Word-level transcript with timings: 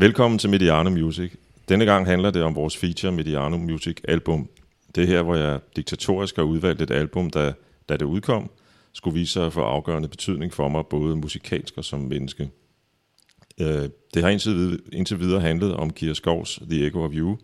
Velkommen 0.00 0.38
til 0.38 0.50
Mediano 0.50 0.90
Music. 0.90 1.32
Denne 1.68 1.84
gang 1.84 2.06
handler 2.06 2.30
det 2.30 2.42
om 2.42 2.54
vores 2.54 2.76
feature 2.76 3.12
Mediano 3.12 3.56
Music 3.56 4.00
album. 4.08 4.48
Det 4.94 5.02
er 5.02 5.06
her, 5.06 5.22
hvor 5.22 5.34
jeg 5.34 5.60
diktatorisk 5.76 6.36
har 6.36 6.42
udvalgt 6.42 6.82
et 6.82 6.90
album, 6.90 7.30
der, 7.30 7.52
da 7.88 7.96
det 7.96 8.04
udkom, 8.04 8.50
skulle 8.92 9.14
vise 9.14 9.32
sig 9.32 9.46
at 9.46 9.52
få 9.52 9.60
afgørende 9.60 10.08
betydning 10.08 10.52
for 10.52 10.68
mig, 10.68 10.86
både 10.86 11.16
musikalsk 11.16 11.74
og 11.76 11.84
som 11.84 12.00
menneske. 12.00 12.50
Øh, 13.60 13.88
det 14.14 14.22
har 14.22 14.28
indtil 14.28 14.54
videre, 14.54 14.78
indtil 14.92 15.20
videre 15.20 15.40
handlet 15.40 15.74
om 15.74 15.90
Kira 15.90 16.14
Skovs 16.14 16.60
The 16.70 16.86
Echo 16.86 17.02
of 17.02 17.12
You 17.14 17.38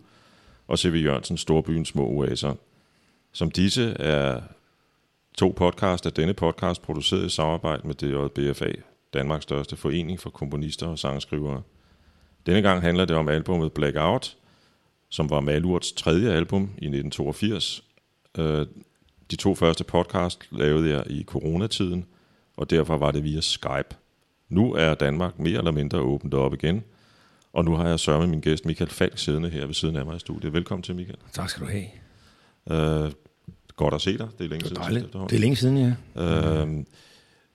og 0.69 0.79
C.V. 0.79 0.95
Jørgensens 1.05 1.41
Storbyens 1.41 1.89
Små 1.89 2.07
Oaser. 2.07 2.55
Som 3.33 3.51
disse 3.51 3.91
er 3.91 4.41
to 5.39 5.55
podcast 5.57 6.07
af 6.07 6.13
denne 6.13 6.35
podcast 6.35 6.83
produceret 6.83 7.27
i 7.27 7.31
samarbejde 7.31 7.87
med 7.87 7.95
DJBFA, 7.95 8.73
Danmarks 9.15 9.43
største 9.43 9.77
forening 9.77 10.21
for 10.21 10.31
komponister 10.31 10.87
og 10.87 10.99
sangskrivere. 10.99 11.63
Denne 12.47 12.63
gang 12.63 12.83
handler 12.83 13.05
det 13.05 13.17
om 13.17 13.29
albumet 13.29 13.73
Blackout, 13.73 14.37
som 15.09 15.31
var 15.31 15.41
Malurts 15.41 15.93
tredje 15.93 16.33
album 16.33 16.63
i 16.63 16.87
1982. 16.87 17.85
Øh, 18.39 18.67
de 19.31 19.37
to 19.37 19.55
første 19.55 19.85
podcast 19.85 20.49
lavede 20.51 20.91
jeg 20.91 21.05
i 21.07 21.25
coronatiden, 21.25 22.05
og 22.57 22.71
derfor 22.71 22.97
var 22.97 23.11
det 23.11 23.25
via 23.25 23.41
Skype. 23.41 23.97
Nu 24.49 24.75
er 24.75 24.95
Danmark 24.95 25.39
mere 25.39 25.59
eller 25.59 25.71
mindre 25.71 25.99
åbent 25.99 26.35
op 26.35 26.55
igen, 26.55 26.85
og 27.53 27.65
nu 27.65 27.77
har 27.77 27.89
jeg 27.89 28.01
sørget 28.01 28.21
med 28.21 28.29
min 28.29 28.41
gæst 28.41 28.67
Michael 28.67 28.91
Falk 28.91 29.19
siddende 29.19 29.49
her 29.49 29.67
ved 29.67 29.75
siden 29.75 29.97
af 29.97 30.07
mig 30.07 30.17
i 30.17 30.19
studiet. 30.19 30.53
Velkommen 30.53 30.83
til, 30.83 30.95
Michael. 30.95 31.19
Tak 31.33 31.51
skal 31.51 31.67
du 31.67 31.71
have. 31.71 31.87
Øh, 33.07 33.13
godt 33.77 33.95
at 33.95 34.01
se 34.01 34.19
dig. 34.19 34.29
Det 34.39 34.45
er 34.45 34.49
længe 34.49 34.69
Det 34.69 34.79
er 34.79 34.89
siden. 34.89 35.05
Det 35.13 35.33
er 35.33 35.39
længe 35.39 35.57
siden, 35.57 35.97
ja. 36.17 36.63
Øh, 36.63 36.85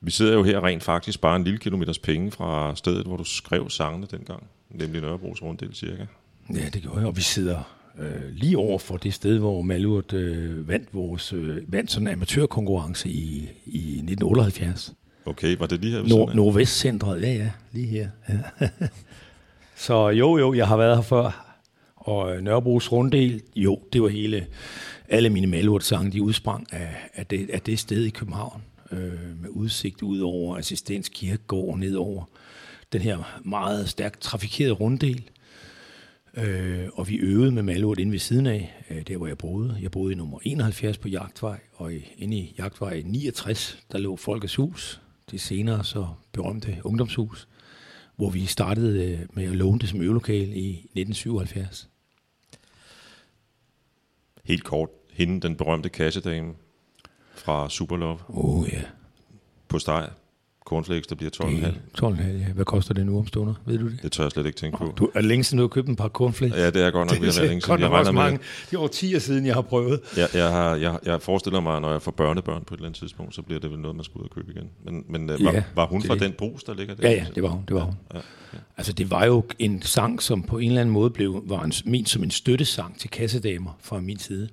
vi 0.01 0.11
sidder 0.11 0.33
jo 0.33 0.43
her 0.43 0.63
rent 0.63 0.83
faktisk 0.83 1.21
bare 1.21 1.35
en 1.35 1.43
lille 1.43 1.59
kilometers 1.59 1.99
penge 1.99 2.31
fra 2.31 2.75
stedet, 2.75 3.05
hvor 3.05 3.17
du 3.17 3.23
skrev 3.23 3.69
sangene 3.69 4.07
dengang, 4.11 4.43
nemlig 4.69 5.01
Nørrebros 5.01 5.41
Runddel 5.41 5.75
cirka. 5.75 6.05
Ja, 6.53 6.69
det 6.73 6.81
gjorde 6.81 6.99
jeg. 6.99 7.07
Og 7.07 7.17
vi 7.17 7.21
sidder 7.21 7.79
øh, 7.99 8.33
lige 8.33 8.57
over 8.57 8.79
for 8.79 8.97
det 8.97 9.13
sted, 9.13 9.37
hvor 9.37 9.61
Malurt 9.61 10.13
øh, 10.13 10.67
vandt, 10.67 10.93
vores, 10.93 11.33
øh, 11.33 11.73
vandt 11.73 11.91
sådan 11.91 12.07
en 12.07 12.13
amatørkonkurrence 12.13 13.09
i, 13.09 13.49
i 13.65 13.79
1978. 13.79 14.93
Okay, 15.25 15.57
var 15.57 15.67
det 15.67 15.81
lige 15.81 15.91
her 15.91 16.07
Nord? 16.07 16.35
Nordvestcentret, 16.35 17.21
ja, 17.21 17.33
ja, 17.33 17.51
lige 17.71 17.87
her. 17.87 18.09
Ja. 18.29 18.69
Så 19.75 20.09
jo, 20.09 20.37
jo, 20.37 20.53
jeg 20.53 20.67
har 20.67 20.77
været 20.77 20.95
her 20.95 21.01
før. 21.01 21.45
Og 21.95 22.35
øh, 22.35 22.41
Nørrebros 22.41 22.91
Runddel, 22.91 23.41
jo, 23.55 23.79
det 23.93 24.01
var 24.01 24.07
hele, 24.07 24.47
alle 25.09 25.29
mine 25.29 25.47
Malurt-sange, 25.47 26.11
de 26.11 26.21
udsprang 26.21 26.67
af, 26.73 26.95
af, 27.13 27.25
det, 27.25 27.49
af 27.49 27.61
det 27.61 27.79
sted 27.79 28.05
i 28.05 28.09
København, 28.09 28.61
øh, 28.91 29.41
med 29.41 29.49
udsigt 29.49 30.01
ud 30.01 30.19
over 30.19 30.57
Assistens 30.57 31.09
Kirkegård, 31.09 31.77
ned 31.77 31.95
over 31.95 32.23
den 32.93 33.01
her 33.01 33.39
meget 33.45 33.89
stærkt 33.89 34.19
trafikerede 34.21 34.73
runddel. 34.73 35.29
Øh, 36.33 36.87
og 36.93 37.09
vi 37.09 37.15
øvede 37.15 37.51
med 37.51 37.63
Malurt 37.63 37.99
inde 37.99 38.11
ved 38.11 38.19
siden 38.19 38.47
af, 38.47 38.85
øh, 38.89 39.01
der 39.01 39.17
hvor 39.17 39.27
jeg 39.27 39.37
boede. 39.37 39.77
Jeg 39.81 39.91
boede 39.91 40.13
i 40.13 40.15
nummer 40.15 40.39
71 40.43 40.97
på 40.97 41.07
Jagtvej, 41.07 41.59
og 41.73 41.93
i, 41.93 42.13
inde 42.17 42.37
i 42.37 42.55
Jagtvej 42.57 43.01
69, 43.05 43.79
der 43.91 43.97
lå 43.97 44.15
Folkets 44.15 44.55
Hus, 44.55 45.01
det 45.31 45.41
senere 45.41 45.83
så 45.83 46.07
berømte 46.31 46.77
ungdomshus, 46.83 47.47
hvor 48.15 48.29
vi 48.29 48.45
startede 48.45 49.11
øh, 49.11 49.19
med 49.33 49.43
at 49.43 49.55
låne 49.55 49.79
det 49.79 49.89
som 49.89 50.01
øvelokale 50.01 50.55
i 50.55 50.69
1977. 50.69 51.89
Helt 54.43 54.63
kort, 54.63 54.89
hende, 55.11 55.41
den 55.41 55.55
berømte 55.55 55.89
kassedame 55.89 56.53
fra 57.35 57.69
Superlove 57.69 58.19
Åh 58.29 58.59
oh, 58.59 58.69
ja, 58.73 58.81
på 59.67 59.79
steg. 59.79 60.09
Cornflakes, 60.69 61.07
der 61.07 61.15
bliver 61.15 61.31
12,5. 61.43 61.49
det 61.55 61.63
er 61.65 62.09
12,5, 62.09 62.23
ja. 62.23 62.45
Hvad 62.55 62.65
koster 62.65 62.93
det 62.93 63.05
nu 63.05 63.17
om 63.19 63.27
stunder? 63.27 63.53
Ved 63.65 63.77
du 63.77 63.85
det? 63.89 63.99
Det 64.03 64.11
tør 64.11 64.23
jeg 64.23 64.31
slet 64.31 64.45
ikke 64.45 64.57
tænke 64.57 64.77
på. 64.77 64.93
Du, 64.97 65.05
er 65.05 65.19
det 65.19 65.25
længe 65.25 65.43
siden, 65.43 65.57
du 65.57 65.63
har 65.63 65.67
købt 65.67 65.87
en 65.87 65.95
par 65.95 66.07
cornflakes? 66.07 66.57
Ja, 66.57 66.69
det 66.69 66.83
er 66.83 66.91
godt 66.91 67.11
nok 67.11 67.21
ved 67.21 67.27
at 67.29 67.37
være 67.37 67.47
længe 67.47 67.61
siden. 67.61 67.79
Jeg 67.79 67.89
regner 67.89 68.11
med, 68.11 68.21
mange. 68.21 68.39
Det 68.71 68.75
er 68.77 68.81
årtier 68.81 69.19
siden, 69.19 69.45
jeg 69.45 69.53
har 69.53 69.61
prøvet. 69.61 69.99
jeg, 70.17 70.27
jeg, 70.33 70.51
har, 70.51 70.75
jeg, 70.75 70.99
jeg 71.05 71.21
forestiller 71.21 71.59
mig, 71.59 71.81
når 71.81 71.91
jeg 71.91 72.01
får 72.01 72.11
børnebørn 72.11 72.63
på 72.63 72.73
et 72.73 72.77
eller 72.77 72.87
andet 72.87 72.99
tidspunkt, 72.99 73.35
så 73.35 73.41
bliver 73.41 73.59
det 73.59 73.71
vel 73.71 73.79
noget, 73.79 73.95
man 73.95 74.03
skal 74.05 74.19
ud 74.19 74.23
og 74.23 74.29
købe 74.35 74.51
igen. 74.51 74.69
Men, 74.85 75.03
men 75.09 75.29
øh, 75.29 75.45
var, 75.45 75.51
Ja, 75.51 75.63
var 75.75 75.85
hun 75.85 75.99
det 76.01 76.07
fra 76.07 76.13
er 76.13 76.17
det. 76.19 76.27
den 76.27 76.35
brus, 76.37 76.63
der 76.63 76.73
ligger 76.73 76.95
der? 76.95 77.09
Ja, 77.09 77.15
ja, 77.15 77.25
det 77.35 77.43
var 77.43 77.49
hun. 77.49 77.63
Det 77.67 77.75
var 77.75 77.81
hun. 77.83 77.93
Ja, 78.13 78.19
Altså, 78.77 78.93
det 78.93 79.11
var 79.11 79.25
jo 79.25 79.43
en 79.59 79.81
sang, 79.81 80.21
som 80.21 80.43
på 80.43 80.57
en 80.57 80.67
eller 80.67 80.81
anden 80.81 80.93
måde 80.93 81.09
blev, 81.09 81.43
var 81.45 81.63
en, 81.63 81.73
ment 81.85 82.09
som 82.09 82.23
en 82.23 82.31
støttesang 82.31 82.99
til 82.99 83.09
kassedamer 83.09 83.77
fra 83.81 83.99
min 83.99 84.19
side. 84.19 84.49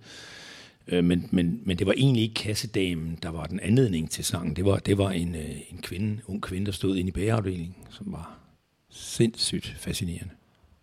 Øh, 0.88 1.04
Men, 1.04 1.28
men, 1.30 1.60
men 1.64 1.78
det 1.78 1.86
var 1.86 1.92
egentlig 1.96 2.22
ikke 2.22 2.34
kassedamen, 2.34 3.18
der 3.22 3.28
var 3.28 3.44
den 3.44 3.60
anledning 3.60 4.10
til 4.10 4.24
sangen. 4.24 4.56
Det 4.56 4.64
var, 4.64 4.76
det 4.76 4.98
var 4.98 5.10
en, 5.10 5.34
øh, 5.34 5.50
en 5.70 5.78
kvinde, 5.82 6.20
ung 6.26 6.42
kvinde, 6.42 6.66
der 6.66 6.72
stod 6.72 6.96
inde 6.96 7.08
i 7.08 7.12
bageafdelingen, 7.12 7.76
som 7.90 8.12
var 8.12 8.38
sindssygt 8.90 9.74
fascinerende. 9.78 10.30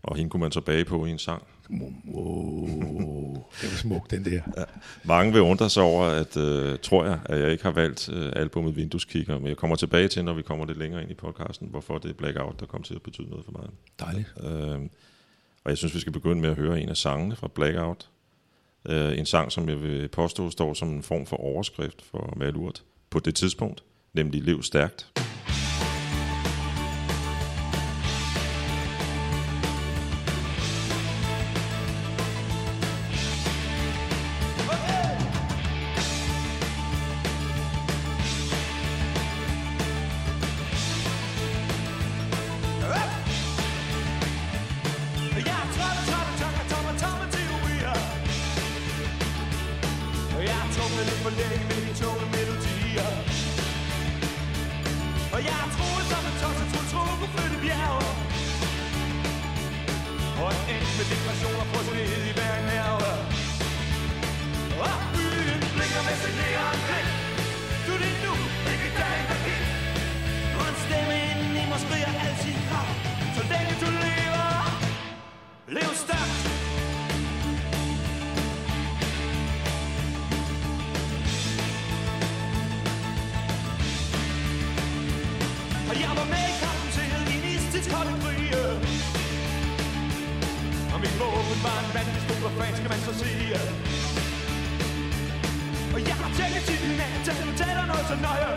Og 0.04 0.16
hende 0.16 0.30
kunne 0.30 0.42
man 0.42 0.52
så 0.52 0.62
bage 0.62 0.86
på 0.86 1.06
i 1.06 1.10
en 1.10 1.20
sang. 1.20 1.44
Wow, 2.14 2.68
det 3.62 3.72
var 3.72 3.78
smuk, 3.78 4.12
den 4.12 4.26
der. 4.26 4.42
Mange 5.04 5.34
vil 5.34 5.42
undre 5.42 5.70
sig 5.70 5.84
over, 5.84 6.06
at 6.06 6.38
øh, 6.38 6.78
tror 6.80 7.06
jeg, 7.06 7.20
at 7.26 7.40
jeg 7.40 7.52
ikke 7.52 7.64
har 7.64 7.72
valgt 7.72 8.10
øh, 8.10 8.34
albumet 8.36 8.76
Vindueskikker, 8.76 9.40
men 9.40 9.48
jeg 9.48 9.58
kommer 9.58 9.76
tilbage 9.76 10.08
til, 10.08 10.26
når 10.26 10.34
vi 10.34 10.42
kommer 10.42 10.66
lidt 10.66 10.78
længere 10.78 11.02
ind 11.02 11.12
i 11.12 11.14
podcasten, 11.14 11.68
hvorfor 11.70 11.98
det 11.98 12.10
er 12.10 12.14
Blackout, 12.14 12.60
der 12.60 12.66
kommer 12.66 12.86
til 12.86 12.94
at 12.96 13.02
betyde 13.02 13.30
noget 13.30 13.46
for 13.46 13.52
mig. 13.52 13.70
Dejligt. 14.00 14.34
Øh, 14.44 14.90
og 15.64 15.70
jeg 15.70 15.78
synes, 15.78 15.96
vi 15.96 16.00
skal 16.00 16.14
begynde 16.14 16.42
med 16.42 16.50
at 16.50 16.56
høre 16.56 16.82
en 16.82 16.90
af 16.90 16.98
sangene 16.98 17.36
fra 17.36 17.48
Blackout. 17.48 18.10
Øh, 18.90 19.18
en 19.18 19.26
sang, 19.26 19.52
som 19.52 19.70
jeg 19.70 19.82
vil 19.82 20.08
påstå 20.08 20.50
står 20.50 20.74
som 20.74 20.90
en 20.90 21.04
form 21.04 21.26
for 21.26 21.38
overskrift 21.38 22.02
for 22.02 22.34
Malurt 22.36 22.84
på 23.10 23.20
det 23.20 23.36
tidspunkt, 23.36 23.84
nemlig 24.14 24.44
Lev 24.44 24.64
Stærkt. 24.64 25.12
Så 93.62 93.72
Og 95.96 96.00
jeg 96.10 96.16
har 96.22 96.30
tænkt 96.40 96.62
tiden 96.68 97.00
af, 97.08 97.12
til 97.26 97.32
at 97.36 97.38
fortælle 97.50 97.84
noget 97.92 98.06
så 98.12 98.16
nøje 98.28 98.52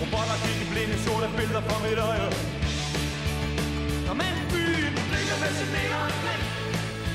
Robotter 0.00 0.36
gik 0.44 0.58
i 0.64 0.66
blinde 0.72 0.96
sol 1.04 1.22
af 1.28 1.32
billeder 1.38 1.62
fra 1.68 1.76
mit 1.84 1.98
øje? 2.10 2.28
Og 4.10 4.14
men 4.20 4.34
byen 4.52 4.94
ligger 5.14 5.36
med 5.42 5.52
sin 5.58 5.68
neonblind 5.76 6.44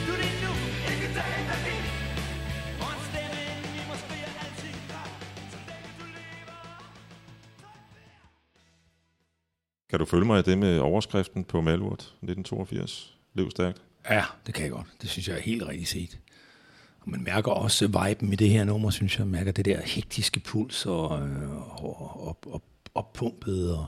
Du 0.05 0.11
er 0.15 0.19
det 0.23 0.33
nu, 0.43 0.51
ikke 0.91 1.07
dagen 1.17 1.45
der 1.49 1.59
gik 1.65 1.83
Og 2.83 2.89
en 2.95 3.01
stemme 3.09 3.39
inden 3.51 3.71
i 3.79 3.81
mig 3.89 3.97
skriger 4.03 4.31
Så 5.53 5.57
længe 5.69 5.89
du 5.99 6.05
lever 6.17 6.55
Kan 9.89 9.97
du 10.01 10.05
følge 10.13 10.25
mig 10.31 10.37
i 10.39 10.45
det 10.49 10.57
med 10.57 10.73
overskriften 10.89 11.41
på 11.51 11.57
Malurt 11.61 12.01
1982? 12.01 13.17
Lev 13.33 13.49
Stærkt. 13.51 13.81
Ja, 14.09 14.23
det 14.47 14.53
kan 14.53 14.63
jeg 14.63 14.71
godt. 14.71 14.87
Det 15.01 15.09
synes 15.09 15.27
jeg 15.27 15.37
er 15.37 15.41
helt 15.41 15.67
rigtigt 15.67 15.89
set. 15.89 16.17
Og 16.99 17.09
man 17.09 17.23
mærker 17.23 17.51
også 17.51 17.87
viben 17.87 18.33
i 18.33 18.35
det 18.35 18.49
her 18.49 18.63
nummer, 18.63 18.89
synes 18.89 19.17
jeg. 19.17 19.27
Man 19.27 19.31
mærker 19.31 19.51
det 19.51 19.65
der 19.65 19.81
hektiske 19.85 20.39
puls 20.39 20.85
og, 20.85 21.21
øh, 21.21 21.83
og, 21.85 22.27
og, 22.27 22.37
og 22.45 22.63
oppumpet 22.95 23.71
og 23.71 23.85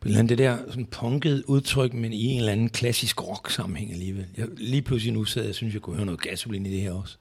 på 0.00 0.08
en 0.08 0.08
eller 0.08 0.18
anden, 0.18 0.28
det 0.28 0.38
der 0.38 0.56
sådan 0.68 0.86
punket 0.86 1.44
udtryk, 1.46 1.94
men 1.94 2.12
i 2.12 2.24
en 2.24 2.38
eller 2.38 2.52
anden 2.52 2.68
klassisk 2.68 3.28
rock 3.28 3.50
sammenhæng 3.50 3.92
alligevel. 3.92 4.26
Jeg, 4.36 4.46
lige 4.56 4.82
pludselig 4.82 5.14
nu 5.14 5.24
sad 5.24 5.44
jeg, 5.44 5.54
synes 5.54 5.74
jeg 5.74 5.82
kunne 5.82 5.96
høre 5.96 6.06
noget 6.06 6.20
gasolin 6.20 6.66
i 6.66 6.70
det 6.70 6.80
her 6.80 6.92
også. 6.92 7.16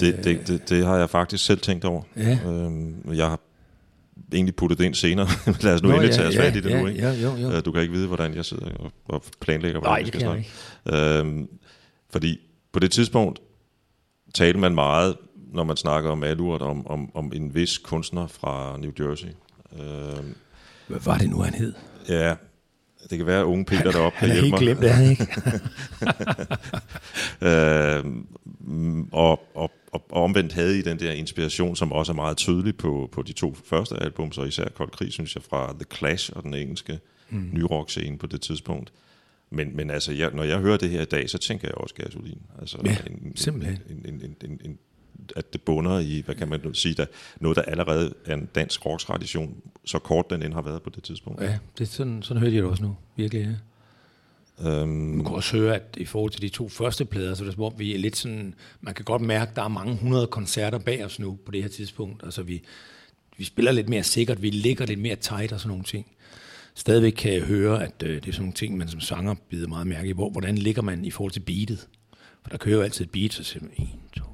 Det, 0.00 0.24
det, 0.24 0.48
det, 0.48 0.68
det 0.68 0.86
har 0.86 0.96
jeg 0.96 1.10
faktisk 1.10 1.44
selv 1.44 1.60
tænkt 1.60 1.84
over. 1.84 2.02
Ja. 2.16 2.38
Øhm, 2.46 3.14
jeg 3.14 3.26
har 3.26 3.40
egentlig 4.32 4.56
puttet 4.56 4.78
det 4.78 4.84
ind 4.84 4.94
senere. 4.94 5.28
Lad 5.62 5.74
os 5.74 5.82
nu 5.82 5.88
Nå, 5.88 5.94
endelig 5.94 6.10
ja, 6.10 6.16
tage 6.16 6.28
os 6.28 6.34
ja, 6.34 6.42
fat 6.42 6.56
i 6.56 6.60
det 6.60 6.70
ja, 6.70 6.80
nu, 6.80 6.86
ikke? 6.86 7.00
ja, 7.00 7.12
jo, 7.12 7.36
jo. 7.36 7.50
Øh, 7.50 7.64
Du 7.64 7.72
kan 7.72 7.82
ikke 7.82 7.94
vide, 7.94 8.06
hvordan 8.06 8.34
jeg 8.34 8.44
sidder 8.44 8.66
og, 8.74 8.92
og 9.04 9.22
planlægger, 9.40 9.80
hvordan 9.80 9.92
Nej, 9.92 10.02
vi 10.02 10.06
skal 10.08 10.20
snakke. 10.20 11.18
Øhm, 11.18 11.48
fordi 12.10 12.38
på 12.72 12.78
det 12.78 12.90
tidspunkt 12.90 13.38
talte 14.34 14.58
man 14.58 14.74
meget, 14.74 15.16
når 15.52 15.64
man 15.64 15.76
snakker 15.76 16.10
om 16.10 16.22
Alurt, 16.24 16.62
om, 16.62 16.86
om, 16.86 17.10
om 17.16 17.32
en 17.34 17.54
vis 17.54 17.78
kunstner 17.78 18.26
fra 18.26 18.76
New 18.78 18.92
Jersey. 19.00 19.28
Øhm, 19.80 20.34
Hvad 20.88 21.00
var 21.04 21.18
det 21.18 21.30
nu, 21.30 21.38
han 21.40 21.54
hed? 21.54 21.74
ja, 22.08 22.34
det 23.10 23.18
kan 23.18 23.26
være, 23.26 23.40
at 23.40 23.44
unge 23.44 23.64
Peter 23.64 23.90
deroppe 23.90 24.18
Han 24.18 24.30
er 24.30 24.34
helt 24.34 24.56
glemt 24.56 24.80
det, 24.80 24.90
er 24.90 24.92
han 24.92 25.10
ikke? 25.10 25.26
Øh, 27.42 28.04
og, 29.12 29.30
og, 29.54 29.70
og, 29.92 30.06
og 30.10 30.22
omvendt 30.22 30.52
havde 30.52 30.78
I 30.78 30.82
den 30.82 30.98
der 30.98 31.12
inspiration, 31.12 31.76
som 31.76 31.92
også 31.92 32.12
er 32.12 32.16
meget 32.16 32.36
tydelig 32.36 32.76
på, 32.76 33.08
på 33.12 33.22
de 33.22 33.32
to 33.32 33.54
første 33.64 33.96
album, 33.96 34.32
så 34.32 34.42
især 34.42 34.68
Kold 34.68 34.90
Krig, 34.90 35.12
synes 35.12 35.34
jeg, 35.34 35.42
fra 35.50 35.72
The 35.72 35.84
Clash 35.96 36.32
og 36.36 36.42
den 36.42 36.54
engelske 36.54 36.98
mm. 37.30 37.50
nyrock-scene 37.52 38.18
på 38.18 38.26
det 38.26 38.40
tidspunkt. 38.40 38.92
Men, 39.50 39.76
men 39.76 39.90
altså, 39.90 40.12
jeg, 40.12 40.30
når 40.34 40.42
jeg 40.42 40.58
hører 40.58 40.76
det 40.76 40.90
her 40.90 41.02
i 41.02 41.04
dag, 41.04 41.30
så 41.30 41.38
tænker 41.38 41.68
jeg 41.68 41.74
også 41.74 41.94
gasolin. 41.94 42.38
Altså, 42.60 42.78
Ja, 42.84 42.96
en, 43.06 43.36
simpelthen. 43.36 43.78
En, 43.90 43.96
en, 43.96 44.14
en, 44.14 44.36
en, 44.44 44.60
en, 44.64 44.78
at 45.36 45.52
det 45.52 45.62
bunder 45.62 45.98
i, 45.98 46.22
hvad 46.24 46.34
kan 46.34 46.48
man 46.48 46.74
sige, 46.74 46.94
der, 46.94 47.06
noget, 47.40 47.56
der 47.56 47.62
allerede 47.62 48.14
er 48.24 48.34
en 48.34 48.48
dansk 48.54 48.86
rock-tradition, 48.86 49.56
så 49.84 49.98
kort 49.98 50.30
den 50.30 50.42
end 50.42 50.54
har 50.54 50.62
været 50.62 50.82
på 50.82 50.90
det 50.90 51.02
tidspunkt. 51.02 51.42
Ja, 51.42 51.58
det 51.78 51.84
er 51.84 51.88
sådan, 51.88 52.22
sådan 52.22 52.40
hørte 52.40 52.54
jeg 52.54 52.62
det 52.62 52.70
også 52.70 52.82
nu. 52.82 52.96
Virkelig, 53.16 53.42
ja. 53.42 53.54
Øhm, 54.60 54.88
Man 54.88 55.24
kan 55.24 55.34
også 55.34 55.56
høre, 55.56 55.74
at 55.74 55.96
i 55.96 56.04
forhold 56.04 56.30
til 56.30 56.42
de 56.42 56.48
to 56.48 56.68
første 56.68 57.04
plader, 57.04 57.34
så 57.34 57.42
er 57.42 57.44
det 57.44 57.54
som 57.54 57.62
om, 57.62 57.72
vi 57.78 57.94
er 57.94 57.98
lidt 57.98 58.16
sådan, 58.16 58.54
man 58.80 58.94
kan 58.94 59.04
godt 59.04 59.22
mærke, 59.22 59.50
at 59.50 59.56
der 59.56 59.62
er 59.62 59.68
mange 59.68 59.96
hundrede 59.96 60.26
koncerter 60.26 60.78
bag 60.78 61.04
os 61.04 61.18
nu 61.18 61.38
på 61.46 61.52
det 61.52 61.62
her 61.62 61.68
tidspunkt. 61.68 62.24
Altså 62.24 62.42
vi, 62.42 62.62
vi 63.36 63.44
spiller 63.44 63.72
lidt 63.72 63.88
mere 63.88 64.02
sikkert, 64.02 64.42
vi 64.42 64.50
ligger 64.50 64.86
lidt 64.86 65.00
mere 65.00 65.16
tight 65.16 65.52
og 65.52 65.60
sådan 65.60 65.68
nogle 65.68 65.84
ting. 65.84 66.06
Stadigvæk 66.74 67.12
kan 67.12 67.32
jeg 67.32 67.42
høre, 67.42 67.84
at 67.84 68.02
øh, 68.04 68.14
det 68.14 68.28
er 68.28 68.32
sådan 68.32 68.42
nogle 68.42 68.52
ting, 68.52 68.76
man 68.76 68.88
som 68.88 69.00
sanger 69.00 69.34
bider 69.50 69.68
meget 69.68 69.86
mærke 69.86 70.08
i. 70.08 70.12
Hvor, 70.12 70.30
hvordan 70.30 70.58
ligger 70.58 70.82
man 70.82 71.04
i 71.04 71.10
forhold 71.10 71.32
til 71.32 71.40
beatet? 71.40 71.88
For 72.42 72.50
der 72.50 72.56
kører 72.56 72.76
jo 72.76 72.82
altid 72.82 73.04
et 73.04 73.10
beat, 73.10 73.32
så 73.32 73.44
siger 73.44 73.62
man 73.62 73.72
1, 73.76 73.88
2, 74.16 74.22
3, 74.22 74.22
4, 74.22 74.22
1, 74.22 74.22
2. 74.22 74.31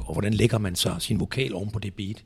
Og 0.00 0.12
hvordan 0.12 0.34
lægger 0.34 0.58
man 0.58 0.76
så 0.76 0.96
sin 0.98 1.20
vokal 1.20 1.54
oven 1.54 1.70
på 1.70 1.78
det 1.78 1.94
beat? 1.94 2.24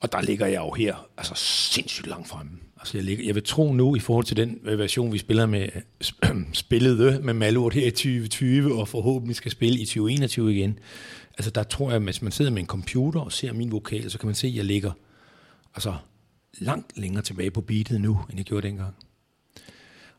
Og 0.00 0.12
der 0.12 0.20
ligger 0.20 0.46
jeg 0.46 0.60
jo 0.60 0.72
her, 0.72 1.06
altså 1.16 1.34
sindssygt 1.36 2.06
langt 2.06 2.28
fremme. 2.28 2.52
Altså 2.80 2.96
jeg, 2.96 3.04
ligger, 3.04 3.24
jeg 3.24 3.34
vil 3.34 3.42
tro 3.42 3.72
nu, 3.72 3.96
i 3.96 3.98
forhold 3.98 4.24
til 4.24 4.36
den 4.36 4.58
øh, 4.64 4.78
version, 4.78 5.12
vi 5.12 5.18
spiller 5.18 5.46
med, 5.46 5.68
spillede 6.52 7.20
med 7.22 7.34
Malurt 7.34 7.74
her 7.74 7.86
i 7.86 7.90
2020, 7.90 8.78
og 8.80 8.88
forhåbentlig 8.88 9.36
skal 9.36 9.50
spille 9.50 9.78
i 9.78 9.84
2021 9.84 10.54
igen. 10.54 10.78
Altså 11.38 11.50
der 11.50 11.62
tror 11.62 11.88
jeg, 11.88 11.96
at 11.96 12.02
hvis 12.02 12.22
man 12.22 12.32
sidder 12.32 12.50
med 12.50 12.60
en 12.60 12.66
computer 12.66 13.20
og 13.20 13.32
ser 13.32 13.52
min 13.52 13.72
vokal, 13.72 14.10
så 14.10 14.18
kan 14.18 14.26
man 14.26 14.34
se, 14.34 14.46
at 14.46 14.54
jeg 14.54 14.64
ligger 14.64 14.92
altså, 15.74 15.94
langt 16.58 16.98
længere 16.98 17.22
tilbage 17.22 17.50
på 17.50 17.60
beatet 17.60 18.00
nu, 18.00 18.20
end 18.30 18.38
jeg 18.38 18.44
gjorde 18.44 18.66
dengang. 18.68 18.94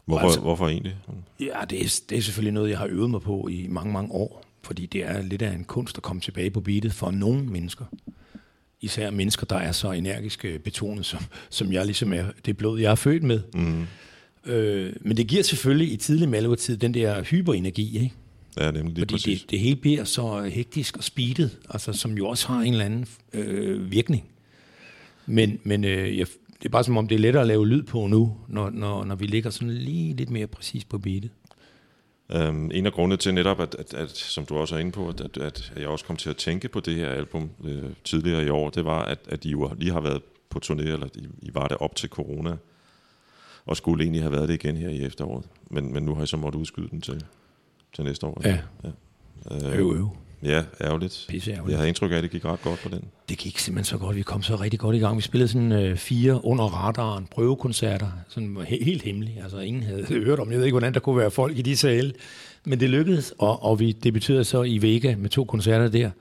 hvorfor, 0.06 0.26
altså- 0.26 0.40
hvorfor 0.40 0.68
egentlig? 0.68 0.98
Ja, 1.40 1.60
det 1.70 1.82
er, 1.86 2.02
det 2.10 2.18
er 2.18 2.22
selvfølgelig 2.22 2.54
noget, 2.54 2.70
jeg 2.70 2.78
har 2.78 2.88
øvet 2.90 3.10
mig 3.10 3.22
på 3.22 3.48
i 3.48 3.68
mange, 3.70 3.94
mange 3.94 4.12
år. 4.12 4.44
Fordi 4.64 4.86
det 4.86 5.04
er 5.06 5.22
lidt 5.22 5.42
af 5.42 5.54
en 5.54 5.64
kunst 5.64 5.98
at 5.98 6.04
komme 6.04 6.22
tilbage 6.22 6.50
på 6.50 6.62
beatet 6.62 6.94
for 6.94 7.12
nogle 7.12 7.46
mennesker. 7.46 7.86
Især 8.82 9.12
mennesker, 9.12 9.46
der 9.46 9.56
er 9.56 9.72
så 9.72 9.92
energisk 9.92 10.46
øh, 10.46 10.60
betonet, 10.60 11.06
som, 11.06 11.20
som 11.50 11.72
jeg 11.72 11.86
ligesom 11.86 12.14
er 12.14 12.26
det 12.46 12.58
blod, 12.58 12.80
jeg 12.80 12.92
er 12.92 12.96
født 12.96 13.24
med. 13.24 13.42
Mm. 13.54 13.86
Øh, 14.46 14.94
men 15.02 15.18
det 15.18 15.28
giver 15.28 15.44
selvfølgelig 15.44 15.94
i 15.94 15.96
tidlig 15.96 16.30
malvertid 16.30 16.78
den 16.78 16.94
der 16.94 17.24
hyperenergi, 17.24 17.98
ikke? 17.98 18.14
Ja, 18.58 18.72
nemlig 18.72 18.94
lige 18.94 19.02
Fordi 19.02 19.14
præcis. 19.14 19.42
det, 19.42 19.50
det 19.50 19.60
hele 19.60 19.76
bliver 19.76 20.04
så 20.04 20.42
hektisk 20.42 20.98
og 20.98 21.04
speedet, 21.04 21.58
altså, 21.70 21.94
som 21.94 22.18
jo 22.18 22.28
også 22.28 22.48
har 22.48 22.62
en 22.62 22.74
eller 22.74 22.86
anden 22.86 23.06
øh, 23.34 23.92
virkning. 23.92 24.24
Men, 25.26 25.60
men 25.64 25.84
øh, 25.84 26.18
jeg, 26.18 26.28
det 26.60 26.66
er 26.66 26.70
bare 26.70 26.84
som 26.84 26.98
om, 26.98 27.08
det 27.08 27.16
er 27.16 27.20
lettere 27.20 27.42
at 27.42 27.48
lave 27.48 27.68
lyd 27.68 27.84
på 27.84 28.08
nu, 28.08 28.38
når, 28.48 28.70
når, 28.70 29.04
når 29.04 29.16
vi 29.16 29.26
ligger 29.26 29.50
sådan 29.50 29.74
lige 29.74 30.16
lidt 30.16 30.30
mere 30.30 30.48
præcis 30.48 30.86
på 30.86 30.98
beatet. 30.98 31.30
Um, 32.34 32.72
en 32.74 32.86
af 32.86 32.94
grundene 32.94 33.18
til 33.18 33.34
netop, 33.34 33.60
at, 33.60 33.76
at, 33.76 33.94
at, 33.94 34.10
som 34.10 34.46
du 34.46 34.58
også 34.58 34.76
er 34.76 34.80
inde 34.80 34.92
på, 34.92 35.10
at, 35.10 35.38
at, 35.38 35.74
jeg 35.78 35.88
også 35.88 36.06
kom 36.06 36.16
til 36.16 36.30
at 36.30 36.38
tænke 36.38 36.70
på 36.70 36.80
det 36.80 36.96
her 36.96 37.10
album 37.10 37.50
øh, 37.64 37.84
tidligere 38.04 38.46
i 38.46 38.50
år, 38.50 38.70
det 38.70 38.86
var, 38.86 39.02
at, 39.06 39.20
at 39.30 39.46
I 39.46 39.50
jo 39.50 39.72
lige 39.78 39.92
har 39.92 40.02
været 40.02 40.22
på 40.50 40.60
turné, 40.66 40.82
eller 40.82 41.08
I, 41.16 41.28
I 41.42 41.54
var 41.54 41.68
der 41.68 41.76
op 41.76 41.96
til 41.96 42.10
corona, 42.10 42.56
og 43.66 43.78
skulle 43.78 44.04
egentlig 44.04 44.22
have 44.22 44.32
været 44.32 44.48
det 44.50 44.54
igen 44.54 44.78
her 44.78 44.90
i 44.90 45.04
efteråret. 45.04 45.46
Men, 45.70 45.94
men 45.94 46.04
nu 46.04 46.16
har 46.16 46.24
I 46.24 46.28
så 46.28 46.38
måttet 46.38 46.60
udskyde 46.60 46.90
den 46.90 47.02
til, 47.02 47.24
til 47.94 48.04
næste 48.04 48.26
år. 48.28 48.42
Ja. 48.44 48.60
Øh, 48.86 49.80
Øv, 49.80 49.94
øv. 49.96 50.10
Ja, 50.46 50.64
ærgerligt. 50.82 51.26
Pisse 51.30 51.52
ærgerligt. 51.52 51.70
Jeg 51.72 51.78
havde 51.78 51.88
indtryk 51.88 52.12
af, 52.12 52.16
at 52.16 52.24
det 52.24 52.32
gik 52.32 52.46
ret 52.46 52.62
godt 52.62 52.80
på 52.80 52.90
den. 52.90 53.04
Det 53.30 53.38
gik 53.38 53.58
simpelthen 53.60 53.90
så 53.92 53.98
godt. 54.06 54.16
Vi 54.16 54.22
kom 54.22 54.42
så 54.42 54.56
rigtig 54.56 54.80
godt 54.80 54.96
i 54.96 55.00
gang. 55.00 55.18
Vi 55.18 55.22
spillede 55.22 55.48
sådan 55.48 55.72
øh, 55.72 55.98
fire 55.98 56.46
under 56.46 56.64
radaren 56.66 57.28
prøvekoncerter. 57.32 58.08
Sådan 58.30 58.58
he- 58.58 58.84
helt 58.84 59.02
hemmeligt. 59.02 59.38
Altså 59.44 59.60
ingen 59.60 59.84
havde 59.84 60.04
hørt 60.26 60.40
om. 60.40 60.52
Jeg 60.52 60.58
ved 60.58 60.66
ikke, 60.66 60.74
hvordan 60.74 60.94
der 60.94 61.00
kunne 61.00 61.18
være 61.18 61.32
folk 61.32 61.58
i 61.58 61.62
de 61.62 61.78
sale. 61.78 62.14
Men 62.66 62.80
det 62.80 62.90
lykkedes, 62.90 63.34
og, 63.38 63.64
og 63.64 63.80
vi 63.80 63.92
debuterede 63.92 64.44
så 64.44 64.64
i 64.64 64.78
Vega 64.82 65.16
med 65.16 65.30
to 65.30 65.44
koncerter 65.46 65.88
der. 65.88 66.12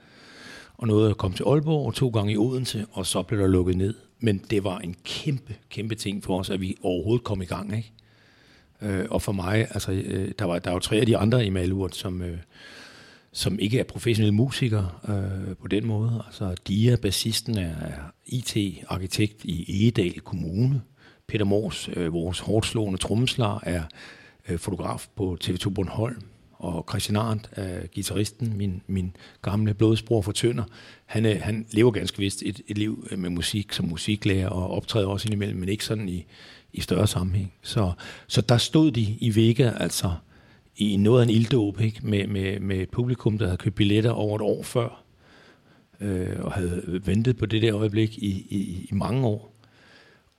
Og 0.77 0.87
nåede 0.87 1.09
at 1.09 1.17
komme 1.17 1.37
til 1.37 1.43
Aalborg 1.43 1.85
og 1.87 1.93
to 1.93 2.09
gange 2.09 2.33
i 2.33 2.37
Odense, 2.37 2.85
og 2.91 3.05
så 3.05 3.21
blev 3.21 3.39
der 3.39 3.47
lukket 3.47 3.77
ned. 3.77 3.93
Men 4.19 4.37
det 4.49 4.63
var 4.63 4.79
en 4.79 4.95
kæmpe, 5.03 5.55
kæmpe 5.69 5.95
ting 5.95 6.23
for 6.23 6.39
os, 6.39 6.49
at 6.49 6.61
vi 6.61 6.75
overhovedet 6.83 7.23
kom 7.23 7.41
i 7.41 7.45
gang. 7.45 7.77
Ikke? 7.77 7.91
Øh, 8.81 9.05
og 9.09 9.21
for 9.21 9.31
mig, 9.31 9.67
altså, 9.71 9.91
øh, 9.91 10.31
der, 10.39 10.45
var, 10.45 10.59
der 10.59 10.69
var 10.69 10.75
jo 10.75 10.79
tre 10.79 10.95
af 10.95 11.05
de 11.05 11.17
andre 11.17 11.45
i 11.45 11.49
Malurt, 11.49 11.95
som, 11.95 12.21
øh, 12.21 12.37
som 13.33 13.59
ikke 13.59 13.79
er 13.79 13.83
professionelle 13.83 14.35
musikere 14.35 14.89
øh, 15.09 15.55
på 15.61 15.67
den 15.67 15.87
måde. 15.87 16.23
Altså 16.25 16.55
Dia, 16.67 16.95
bassisten, 16.95 17.57
er, 17.57 17.75
er 17.75 18.13
IT-arkitekt 18.25 19.45
i 19.45 19.65
Egedal 19.67 20.19
Kommune. 20.19 20.81
Peter 21.27 21.45
Mors, 21.45 21.89
øh, 21.95 22.13
vores 22.13 22.39
hårdt 22.39 22.65
slående 22.65 22.97
trommeslager, 22.97 23.59
er 23.63 23.83
øh, 24.49 24.59
fotograf 24.59 25.07
på 25.15 25.37
TV2 25.43 25.69
Bornholm. 25.69 26.21
Og 26.53 26.85
Christian 26.89 27.15
Arndt, 27.15 27.49
øh, 27.57 27.87
gitarristen, 27.91 28.57
min, 28.57 28.81
min 28.87 29.15
gamle 29.41 29.73
blodsbror 29.73 30.21
fra 30.21 30.31
Tønder. 30.31 30.63
Han, 31.05 31.25
øh, 31.25 31.41
han 31.41 31.65
lever 31.71 31.91
ganske 31.91 32.17
vist 32.17 32.43
et, 32.45 32.61
et 32.67 32.77
liv 32.77 33.07
øh, 33.11 33.19
med 33.19 33.29
musik 33.29 33.73
som 33.73 33.87
musiklærer 33.87 34.49
og 34.49 34.71
optræder 34.71 35.07
også 35.07 35.27
indimellem, 35.27 35.59
men 35.59 35.69
ikke 35.69 35.85
sådan 35.85 36.09
i, 36.09 36.25
i 36.73 36.81
større 36.81 37.07
sammenhæng. 37.07 37.53
Så, 37.61 37.91
så 38.27 38.41
der 38.41 38.57
stod 38.57 38.91
de 38.91 39.01
i 39.01 39.35
Vega, 39.35 39.71
altså 39.77 40.11
i 40.75 40.97
noget 40.97 41.21
af 41.21 41.23
en 41.23 41.29
ilddåb, 41.29 41.81
ikke? 41.81 42.07
Med, 42.07 42.27
med, 42.27 42.59
med 42.59 42.77
et 42.77 42.89
publikum, 42.89 43.37
der 43.37 43.45
havde 43.45 43.57
købt 43.57 43.75
billetter 43.75 44.11
over 44.11 44.35
et 44.35 44.41
år 44.41 44.63
før, 44.63 45.03
øh, 45.99 46.39
og 46.39 46.51
havde 46.51 47.01
ventet 47.05 47.37
på 47.37 47.45
det 47.45 47.61
der 47.61 47.75
øjeblik 47.75 48.17
i, 48.17 48.47
i, 48.49 48.87
i 48.91 48.93
mange 48.93 49.27
år. 49.27 49.53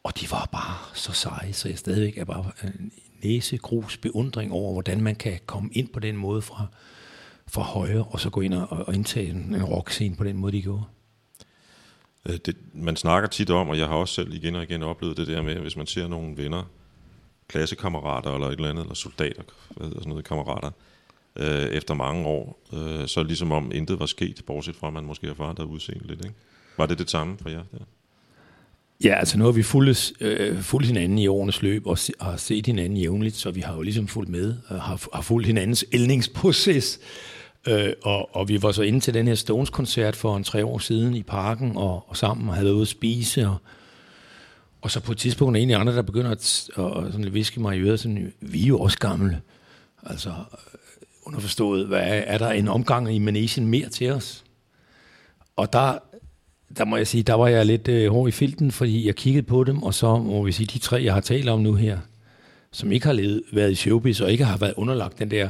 Og 0.02 0.20
de 0.20 0.30
var 0.30 0.48
bare 0.52 0.94
så 0.94 1.12
seje, 1.12 1.52
så 1.52 1.68
jeg 1.68 1.78
stadigvæk 1.78 2.18
er 2.18 2.24
bare 2.24 2.50
en 2.64 2.92
næsegrus 3.22 3.96
beundring 3.96 4.52
over, 4.52 4.72
hvordan 4.72 5.00
man 5.00 5.16
kan 5.16 5.38
komme 5.46 5.70
ind 5.72 5.88
på 5.88 6.00
den 6.00 6.16
måde 6.16 6.42
fra, 6.42 6.66
fra 7.46 7.62
højre, 7.62 8.04
og 8.04 8.20
så 8.20 8.30
gå 8.30 8.40
ind 8.40 8.54
og, 8.54 8.68
og 8.86 8.94
indtage 8.94 9.30
en, 9.30 9.54
en 9.54 9.64
rockscene 9.64 10.16
på 10.16 10.24
den 10.24 10.36
måde, 10.36 10.52
de 10.52 10.62
gjorde. 10.62 10.84
Øh, 12.28 12.36
det, 12.46 12.56
man 12.72 12.96
snakker 12.96 13.28
tit 13.28 13.50
om, 13.50 13.68
og 13.68 13.78
jeg 13.78 13.86
har 13.86 13.94
også 13.94 14.14
selv 14.14 14.34
igen 14.34 14.54
og 14.54 14.62
igen 14.62 14.82
oplevet 14.82 15.16
det 15.16 15.26
der 15.26 15.42
med, 15.42 15.54
hvis 15.54 15.76
man 15.76 15.86
ser 15.86 16.08
nogle 16.08 16.36
venner, 16.36 16.70
klassekammerater 17.48 18.34
eller 18.34 18.46
et 18.46 18.52
eller 18.52 18.70
andet, 18.70 18.82
eller 18.82 18.94
soldater, 18.94 19.42
hvad 19.68 19.86
hedder 19.86 20.00
sådan 20.00 20.10
noget, 20.10 20.24
kammerater, 20.24 20.70
øh, 21.36 21.64
efter 21.64 21.94
mange 21.94 22.26
år, 22.26 22.60
øh, 22.72 23.08
så 23.08 23.22
ligesom 23.22 23.52
om 23.52 23.72
intet 23.74 24.00
var 24.00 24.06
sket, 24.06 24.42
bortset 24.46 24.76
fra, 24.76 24.86
at 24.86 24.92
man 24.92 25.04
måske 25.04 25.26
har 25.26 25.34
forandret 25.34 25.64
udseende 25.64 26.06
lidt, 26.06 26.24
ikke? 26.24 26.36
Var 26.78 26.86
det 26.86 26.98
det 26.98 27.10
samme 27.10 27.36
for 27.38 27.48
jer? 27.48 27.62
Der? 27.72 27.84
Ja, 29.04 29.14
altså 29.14 29.38
nu 29.38 29.44
har 29.44 29.52
vi 29.52 29.62
fulgt, 29.62 30.12
øh, 30.20 30.62
fulgt 30.62 30.86
hinanden 30.86 31.18
i 31.18 31.26
årenes 31.26 31.62
løb 31.62 31.86
og 31.86 31.98
se, 31.98 32.12
har 32.20 32.36
set 32.36 32.66
hinanden 32.66 32.98
jævnligt, 32.98 33.36
så 33.36 33.50
vi 33.50 33.60
har 33.60 33.74
jo 33.74 33.82
ligesom 33.82 34.08
fulgt 34.08 34.30
med 34.30 34.56
og 34.68 34.82
har, 34.82 35.08
har 35.12 35.22
fulgt 35.22 35.46
hinandens 35.46 35.84
ældningsproces. 35.92 37.00
Øh, 37.68 37.92
og, 38.02 38.36
og 38.36 38.48
vi 38.48 38.62
var 38.62 38.72
så 38.72 38.82
inde 38.82 39.00
til 39.00 39.14
den 39.14 39.26
her 39.26 39.34
Stones-koncert 39.34 40.16
for 40.16 40.36
en 40.36 40.44
tre 40.44 40.64
år 40.64 40.78
siden 40.78 41.14
i 41.14 41.22
parken 41.22 41.76
og, 41.76 42.04
og 42.08 42.16
sammen 42.16 42.48
og 42.48 42.54
havde 42.54 42.64
været 42.64 42.74
ude 42.74 42.82
at 42.82 42.88
spise. 42.88 43.48
Og, 43.48 43.56
og 44.84 44.90
så 44.90 45.00
på 45.00 45.12
et 45.12 45.18
tidspunkt 45.18 45.56
er 45.56 45.62
en 45.62 45.70
af 45.70 45.78
andre, 45.78 45.96
der 45.96 46.02
begynder 46.02 46.30
at, 46.30 46.70
at, 46.76 46.84
at 46.84 47.12
sådan 47.12 47.34
viske 47.34 47.60
mig 47.60 47.76
i 47.76 47.80
øret, 47.80 48.00
sådan, 48.00 48.32
vi 48.40 48.62
er 48.62 48.66
jo 48.66 48.78
også 48.78 48.98
gamle. 48.98 49.40
Altså 50.02 50.28
øh, 50.28 50.34
underforstået, 51.26 51.86
hvad 51.86 52.00
er, 52.00 52.04
er 52.04 52.38
der 52.38 52.50
en 52.50 52.68
omgang 52.68 53.14
i 53.14 53.18
Manesien 53.18 53.66
mere 53.66 53.88
til 53.88 54.10
os? 54.10 54.44
Og 55.56 55.72
der, 55.72 55.98
der 56.78 56.84
må 56.84 56.96
jeg 56.96 57.06
sige, 57.06 57.22
der 57.22 57.34
var 57.34 57.48
jeg 57.48 57.66
lidt 57.66 57.88
øh, 57.88 58.12
hård 58.12 58.28
i 58.28 58.32
filten, 58.32 58.70
fordi 58.72 59.06
jeg 59.06 59.14
kiggede 59.14 59.46
på 59.46 59.64
dem, 59.64 59.82
og 59.82 59.94
så 59.94 60.16
må 60.16 60.42
vi 60.42 60.52
sige, 60.52 60.66
de 60.66 60.78
tre, 60.78 61.02
jeg 61.04 61.14
har 61.14 61.20
talt 61.20 61.48
om 61.48 61.60
nu 61.60 61.74
her, 61.74 61.98
som 62.72 62.92
ikke 62.92 63.06
har 63.06 63.12
levet, 63.12 63.42
været 63.52 63.72
i 63.72 63.74
showbiz, 63.74 64.20
og 64.20 64.32
ikke 64.32 64.44
har 64.44 64.56
været 64.56 64.74
underlagt 64.76 65.18
den 65.18 65.30
der, 65.30 65.48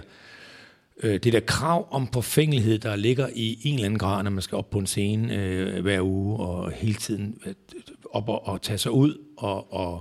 øh, 1.02 1.12
det 1.12 1.32
der 1.32 1.40
krav 1.40 1.88
om 1.90 2.08
forfængelighed, 2.12 2.78
der 2.78 2.96
ligger 2.96 3.28
i 3.34 3.58
en 3.62 3.74
eller 3.74 3.86
anden 3.86 3.98
grad, 3.98 4.22
når 4.22 4.30
man 4.30 4.42
skal 4.42 4.58
op 4.58 4.70
på 4.70 4.78
en 4.78 4.86
scene 4.86 5.36
øh, 5.36 5.82
hver 5.82 6.00
uge, 6.00 6.36
og 6.36 6.72
hele 6.72 6.94
tiden 6.94 7.38
øh, 7.46 7.54
op 8.14 8.28
og, 8.28 8.46
og 8.46 8.62
tage 8.62 8.78
sig 8.78 8.92
ud, 8.92 9.18
og, 9.36 9.72
og, 9.72 9.92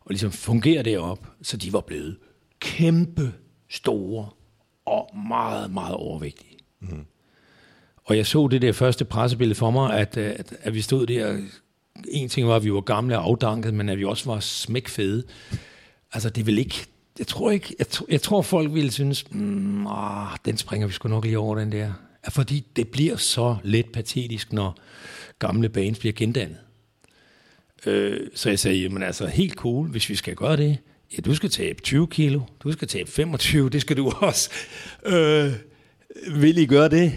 og 0.00 0.06
ligesom 0.08 0.30
fungere 0.30 0.82
derop, 0.82 1.26
så 1.42 1.56
de 1.56 1.72
var 1.72 1.80
blevet 1.80 2.16
kæmpe 2.60 3.32
store, 3.70 4.28
og 4.84 5.10
meget, 5.28 5.70
meget 5.70 5.94
overvægtige. 5.94 6.58
Og 8.04 8.16
jeg 8.16 8.26
så 8.26 8.48
det 8.48 8.62
der 8.62 8.72
første 8.72 9.04
pressebillede 9.04 9.58
for 9.58 9.70
mig, 9.70 9.98
at, 9.98 10.16
at, 10.16 10.54
at 10.60 10.74
vi 10.74 10.80
stod 10.80 11.06
der 11.06 11.38
en 12.08 12.28
ting 12.28 12.48
var, 12.48 12.56
at 12.56 12.64
vi 12.64 12.72
var 12.72 12.80
gamle 12.80 13.18
og 13.18 13.24
afdanket, 13.24 13.74
men 13.74 13.88
at 13.88 13.98
vi 13.98 14.04
også 14.04 14.30
var 14.30 14.40
smækfede. 14.40 15.24
Altså, 16.12 16.30
det 16.30 16.46
vil 16.46 16.58
ikke... 16.58 16.86
Jeg 17.18 17.26
tror 17.26 17.50
ikke... 17.50 17.74
Jeg, 17.78 17.88
tror, 17.88 18.06
jeg 18.10 18.22
tror, 18.22 18.42
folk 18.42 18.74
ville 18.74 18.90
synes, 18.90 19.30
mm, 19.30 19.86
ah, 19.86 20.36
den 20.44 20.56
springer 20.56 20.86
vi 20.86 20.92
sgu 20.92 21.08
nok 21.08 21.24
lige 21.24 21.38
over, 21.38 21.58
den 21.58 21.72
der. 21.72 21.92
Fordi 22.28 22.66
det 22.76 22.88
bliver 22.88 23.16
så 23.16 23.56
let 23.62 23.86
patetisk, 23.92 24.52
når 24.52 24.78
gamle 25.38 25.68
bands 25.68 25.98
bliver 25.98 26.12
gendannet. 26.12 26.58
Øh, 27.86 28.20
så 28.34 28.48
jeg 28.48 28.58
sagde, 28.58 28.78
jamen 28.78 29.02
altså, 29.02 29.26
helt 29.26 29.54
cool, 29.54 29.88
hvis 29.88 30.08
vi 30.08 30.14
skal 30.14 30.34
gøre 30.34 30.56
det. 30.56 30.78
Ja, 31.16 31.20
du 31.20 31.34
skal 31.34 31.50
tabe 31.50 31.80
20 31.82 32.06
kilo, 32.06 32.40
du 32.62 32.72
skal 32.72 32.88
tabe 32.88 33.10
25, 33.10 33.70
det 33.70 33.80
skal 33.80 33.96
du 33.96 34.12
også. 34.20 34.50
Øh, 35.06 35.52
vil 36.42 36.58
I 36.58 36.66
gøre 36.66 36.88
det? 36.88 37.12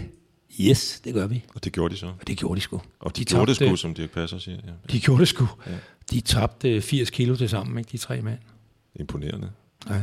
Yes, 0.60 1.00
det 1.04 1.14
gør 1.14 1.26
vi. 1.26 1.44
Og 1.54 1.64
det 1.64 1.72
gjorde 1.72 1.94
de 1.94 1.98
så. 1.98 2.06
Og 2.06 2.26
det 2.26 2.38
gjorde 2.38 2.56
de 2.56 2.60
sgu. 2.60 2.80
Og 3.00 3.16
de, 3.16 3.20
de 3.20 3.24
gjorde 3.24 3.46
det 3.46 3.56
sgu, 3.56 3.76
som 3.76 3.94
Dirk 3.94 4.10
Passer 4.10 4.38
siger. 4.38 4.56
Ja. 4.66 4.72
De 4.92 5.00
gjorde 5.00 5.20
det 5.20 5.28
sgu. 5.28 5.48
Ja. 5.66 5.72
De 6.10 6.20
tabte 6.20 6.80
80 6.80 7.10
kilo 7.10 7.36
til 7.36 7.48
sammen, 7.48 7.78
ikke, 7.78 7.88
de 7.92 7.98
tre 7.98 8.20
mand. 8.22 8.38
Imponerende. 9.00 9.50
Ja. 9.90 10.00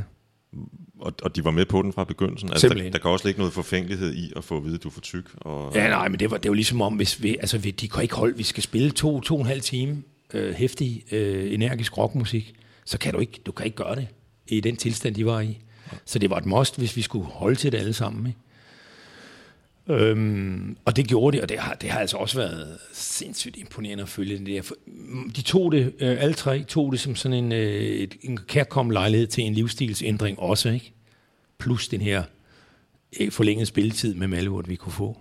Og, 1.00 1.14
og 1.24 1.36
de 1.36 1.44
var 1.46 1.52
med 1.52 1.66
på 1.66 1.82
den 1.82 1.94
fra 1.94 2.04
begyndelsen. 2.04 2.50
Altså, 2.50 2.68
der, 2.68 2.72
Simpelthen. 2.72 2.94
der 2.94 3.00
kan 3.00 3.12
også 3.12 3.28
ligge 3.28 3.38
noget 3.40 3.54
forfængelighed 3.54 4.14
i 4.14 4.34
at 4.36 4.44
få 4.44 4.58
at 4.58 4.64
vide, 4.64 4.76
at 4.76 4.84
du 4.84 4.88
er 4.88 4.92
for 4.92 5.02
tyk. 5.02 5.26
Og, 5.36 5.72
Ja, 5.76 5.88
nej, 5.90 6.08
men 6.08 6.20
det 6.20 6.32
var, 6.32 6.38
det 6.38 6.50
var 6.50 6.56
ligesom 6.56 6.82
om, 6.82 6.94
hvis 6.94 7.24
vi, 7.24 7.38
altså, 7.40 7.58
vi, 7.58 7.72
de 7.72 7.88
kan 7.88 8.02
ikke 8.02 8.16
holde, 8.16 8.38
vi 8.38 8.44
skal 8.44 8.64
spille 8.64 8.92
to, 8.92 9.22
to 9.22 9.36
og 9.36 9.42
en 9.42 9.48
halv 9.48 9.62
time 9.62 10.04
øh, 10.34 10.54
hæftig, 10.54 11.04
øh, 11.12 11.54
energisk 11.54 11.98
rockmusik, 11.98 12.54
så 12.86 12.98
kan 12.98 13.14
du 13.14 13.20
ikke, 13.20 13.42
du 13.46 13.52
kan 13.52 13.66
ikke 13.66 13.78
gøre 13.78 13.96
det 13.96 14.08
i 14.48 14.60
den 14.60 14.76
tilstand, 14.76 15.16
de 15.16 15.26
var 15.26 15.42
i. 15.42 15.60
Så 16.06 16.20
det 16.20 16.30
var 16.30 16.38
et 16.38 16.46
must, 16.46 16.78
hvis 16.78 16.96
vi 16.96 17.02
skulle 17.02 17.26
holde 17.26 17.56
til 17.56 17.72
det 17.72 17.78
alle 17.78 17.94
sammen. 17.94 18.28
Ikke? 18.28 18.40
Øhm, 19.88 20.78
og 20.86 20.96
det 20.96 21.08
gjorde 21.08 21.38
de, 21.38 21.42
og 21.42 21.50
det 21.50 21.60
har, 21.60 21.74
det 21.74 21.90
har 21.90 22.00
altså 22.00 22.18
også 22.18 22.38
været 22.38 22.78
sindssygt 22.94 23.58
imponerende 23.58 24.04
at 24.04 24.10
følge 24.10 24.38
det 24.38 24.48
der. 24.48 24.62
Mm, 24.88 25.32
de 25.32 25.42
tog 25.42 25.72
det, 25.72 25.94
øh, 26.00 26.24
alle 26.24 26.34
tre 26.34 26.64
tog 26.64 26.92
det 26.92 27.00
som 27.00 27.16
sådan 27.16 27.44
en, 27.44 27.52
øh, 27.52 27.82
et, 27.82 28.16
en 28.22 28.38
kærkom 28.38 28.90
lejlighed 28.90 29.28
til 29.28 29.44
en 29.44 29.54
livsstilsændring 29.54 30.40
også, 30.40 30.70
ikke? 30.70 30.94
Plus 31.58 31.88
den 31.88 32.02
her 32.02 32.24
øh, 33.20 33.32
forlængede 33.32 33.66
spilletid 33.66 34.16
med 34.16 34.28
Malwood, 34.28 34.64
vi 34.68 34.76
kunne 34.76 34.92
få. 34.92 35.18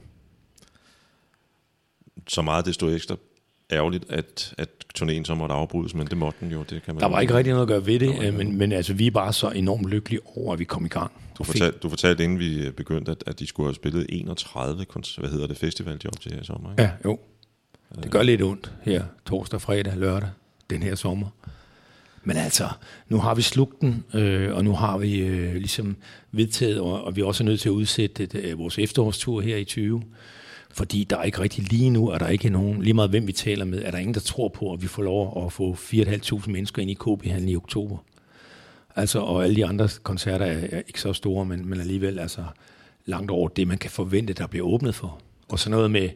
Så 2.29 2.43
meget 2.43 2.67
desto 2.67 2.89
ekstra 2.89 3.17
ærgerligt, 3.73 4.05
at, 4.09 4.55
at 4.59 4.69
turnéen 4.99 5.25
så 5.25 5.35
måtte 5.35 5.55
afbrydes, 5.55 5.95
men 5.95 6.07
det 6.07 6.17
måtte 6.17 6.39
den 6.41 6.53
jo. 6.53 6.63
Det 6.71 6.83
kan 6.83 6.95
man 6.95 7.01
Der 7.01 7.09
var 7.09 7.21
ikke 7.21 7.35
rigtig 7.35 7.53
noget 7.53 7.63
at 7.63 7.69
gøre 7.69 7.87
ved 7.87 7.99
det, 7.99 8.25
øh, 8.27 8.35
men, 8.35 8.59
men 8.59 8.73
altså, 8.73 8.95
vi 8.95 9.07
er 9.07 9.11
bare 9.11 9.33
så 9.33 9.51
enormt 9.51 9.87
lykkelige 9.87 10.21
over, 10.37 10.53
at 10.53 10.59
vi 10.59 10.65
kom 10.65 10.85
i 10.85 10.89
gang. 10.89 11.13
Du 11.39 11.45
fortalte, 11.45 11.79
du 11.79 11.89
fortalte, 11.89 12.25
inden 12.25 12.39
vi 12.39 12.71
begyndte, 12.71 13.11
at, 13.13 13.25
at 13.27 13.39
de 13.39 13.47
skulle 13.47 13.67
have 13.67 13.75
spillet 13.75 14.07
31 14.09 14.87
kons- 14.97 15.17
hvad 15.21 15.31
hedder 15.31 15.47
det, 15.47 15.57
festivaljob 15.57 16.21
til 16.21 16.33
her 16.33 16.41
i 16.41 16.45
sommer. 16.45 16.71
Ikke? 16.71 16.83
Ja, 16.83 16.91
jo. 17.05 17.19
Det 18.03 18.11
gør 18.11 18.23
lidt 18.23 18.43
ondt 18.43 18.73
her 18.83 19.05
torsdag, 19.27 19.61
fredag, 19.61 19.97
lørdag, 19.97 20.29
den 20.71 20.83
her 20.83 20.95
sommer. 20.95 21.27
Men 22.25 22.37
altså, 22.37 22.69
nu 23.09 23.19
har 23.19 23.35
vi 23.35 23.43
slugt 23.43 23.81
den, 23.81 24.05
øh, 24.15 24.57
og 24.57 24.65
nu 24.65 24.73
har 24.73 24.99
vi 24.99 25.19
øh, 25.19 25.55
ligesom 25.55 25.97
vedtaget, 26.33 26.81
og, 26.81 27.05
og 27.05 27.17
vi 27.17 27.21
er 27.21 27.25
også 27.25 27.45
nødt 27.45 27.61
til 27.61 27.69
at 27.69 27.73
udsætte 27.73 28.29
øh, 28.35 28.59
vores 28.59 28.79
efterårstur 28.79 29.41
her 29.41 29.57
i 29.57 29.65
20. 29.65 30.03
Fordi 30.73 31.05
der 31.05 31.19
er 31.19 31.23
ikke 31.23 31.41
rigtig 31.41 31.73
lige 31.73 31.91
nu, 31.91 32.09
er 32.09 32.19
der 32.19 32.29
ikke 32.29 32.49
nogen, 32.49 32.83
lige 32.83 32.95
meget 32.95 33.11
hvem 33.11 33.27
vi 33.27 33.33
taler 33.33 33.65
med, 33.65 33.83
er 33.83 33.91
der 33.91 33.99
ingen, 33.99 34.15
der 34.15 34.21
tror 34.21 34.49
på, 34.49 34.73
at 34.73 34.83
vi 34.83 34.87
får 34.87 35.03
lov 35.03 35.45
at 35.47 35.53
få 35.53 35.75
4.500 35.75 36.51
mennesker 36.51 36.83
ind 36.83 36.91
i 36.91 36.95
KB 36.95 37.27
handel 37.27 37.49
i 37.49 37.57
oktober. 37.57 37.97
Altså, 38.97 39.19
og 39.19 39.45
alle 39.45 39.57
de 39.57 39.67
andre 39.67 39.89
koncerter 40.03 40.47
er, 40.47 40.67
er 40.73 40.83
ikke 40.89 41.01
så 41.01 41.13
store, 41.13 41.45
men, 41.45 41.69
men 41.69 41.81
alligevel 41.81 42.19
altså 42.19 42.45
langt 43.07 43.31
over 43.31 43.49
det, 43.49 43.69
man 43.69 43.79
kan 43.79 43.91
forvente, 43.91 44.33
der 44.33 44.47
bliver 44.47 44.67
åbnet 44.67 44.95
for. 44.95 45.21
Og 45.49 45.59
så 45.59 45.71
noget 45.71 45.91
med 45.91 46.11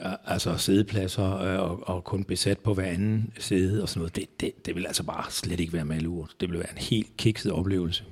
øh, 0.00 0.12
altså 0.24 0.56
sædepladser 0.56 1.38
øh, 1.38 1.60
og, 1.60 1.88
og 1.88 2.04
kun 2.04 2.24
besat 2.24 2.58
på 2.58 2.74
hver 2.74 2.84
anden 2.84 3.32
sæde 3.38 3.82
og 3.82 3.88
sådan 3.88 4.00
noget, 4.00 4.16
det, 4.16 4.40
det, 4.40 4.66
det 4.66 4.74
vil 4.74 4.86
altså 4.86 5.02
bare 5.02 5.30
slet 5.30 5.60
ikke 5.60 5.72
være 5.72 5.84
malurt. 5.84 6.30
Det 6.40 6.50
vil 6.50 6.58
være 6.58 6.72
en 6.72 6.78
helt 6.78 7.16
kikset 7.16 7.52
oplevelse. 7.52 8.04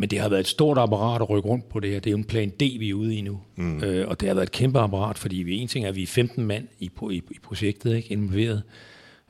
Men 0.00 0.10
det 0.10 0.18
har 0.18 0.28
været 0.28 0.40
et 0.40 0.48
stort 0.48 0.78
apparat 0.78 1.22
at 1.22 1.30
rykke 1.30 1.48
rundt 1.48 1.68
på 1.68 1.80
det 1.80 1.90
her. 1.90 2.00
Det 2.00 2.06
er 2.06 2.10
jo 2.10 2.16
en 2.16 2.24
plan 2.24 2.50
D, 2.50 2.60
vi 2.60 2.90
er 2.90 2.94
ude 2.94 3.14
i 3.14 3.20
nu. 3.20 3.40
Mm. 3.56 3.84
Øh, 3.84 4.08
og 4.08 4.20
det 4.20 4.28
har 4.28 4.34
været 4.34 4.46
et 4.46 4.52
kæmpe 4.52 4.78
apparat, 4.78 5.18
fordi 5.18 5.36
vi 5.36 5.56
en 5.56 5.68
ting 5.68 5.84
er, 5.84 5.88
at 5.88 5.96
vi 5.96 6.02
er 6.02 6.06
15 6.06 6.46
mand 6.46 6.68
i, 6.78 6.90
i, 7.10 7.22
i 7.30 7.38
projektet, 7.42 7.96
ikke 7.96 8.12
involveret. 8.12 8.62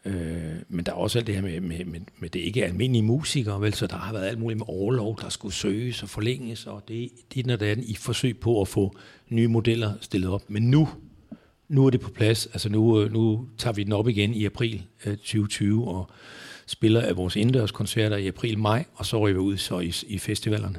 Øh, 0.05 0.15
men 0.69 0.87
der 0.87 0.93
er 0.93 0.97
også 0.97 1.19
alt 1.19 1.27
det 1.27 1.35
her 1.35 1.43
med, 1.43 1.61
med, 1.61 1.85
med, 1.85 2.00
med 2.19 2.29
det 2.29 2.41
ikke 2.41 2.62
er 2.62 2.67
almindelige 2.67 3.03
musikere, 3.03 3.61
vel? 3.61 3.75
så 3.75 3.87
der 3.87 3.97
har 3.97 4.12
været 4.12 4.27
alt 4.27 4.39
muligt 4.39 4.59
med 4.59 4.67
overlov, 4.69 5.19
der 5.21 5.29
skulle 5.29 5.55
søges 5.55 6.03
og 6.03 6.09
forlænges, 6.09 6.67
og 6.67 6.83
det, 6.89 7.11
det 7.35 7.50
er 7.50 7.57
det 7.57 7.67
andet 7.67 7.85
i 7.85 7.95
forsøg 7.95 8.39
på 8.39 8.61
at 8.61 8.69
få 8.69 8.97
nye 9.29 9.49
modeller 9.49 9.93
stillet 10.00 10.31
op. 10.31 10.43
Men 10.49 10.62
nu, 10.62 10.89
nu 11.69 11.87
er 11.87 11.91
det 11.91 12.00
på 12.00 12.11
plads. 12.11 12.47
Altså 12.47 12.69
nu, 12.69 13.00
øh, 13.00 13.12
nu 13.12 13.49
tager 13.59 13.75
vi 13.75 13.85
den 13.85 13.93
op 13.93 14.09
igen 14.09 14.35
i 14.35 14.45
april 14.45 14.83
øh, 15.07 15.17
2020, 15.17 15.89
og 15.89 16.11
spiller 16.71 17.00
af 17.00 17.17
vores 17.17 17.37
indendørskoncerter 17.37 18.17
i 18.17 18.27
april-maj, 18.27 18.85
og 18.95 19.07
så 19.07 19.19
ryger 19.19 19.35
vi 19.35 19.41
ud 19.41 19.57
så 19.57 19.79
i, 19.81 19.95
i 20.07 20.19
festivalerne. 20.19 20.77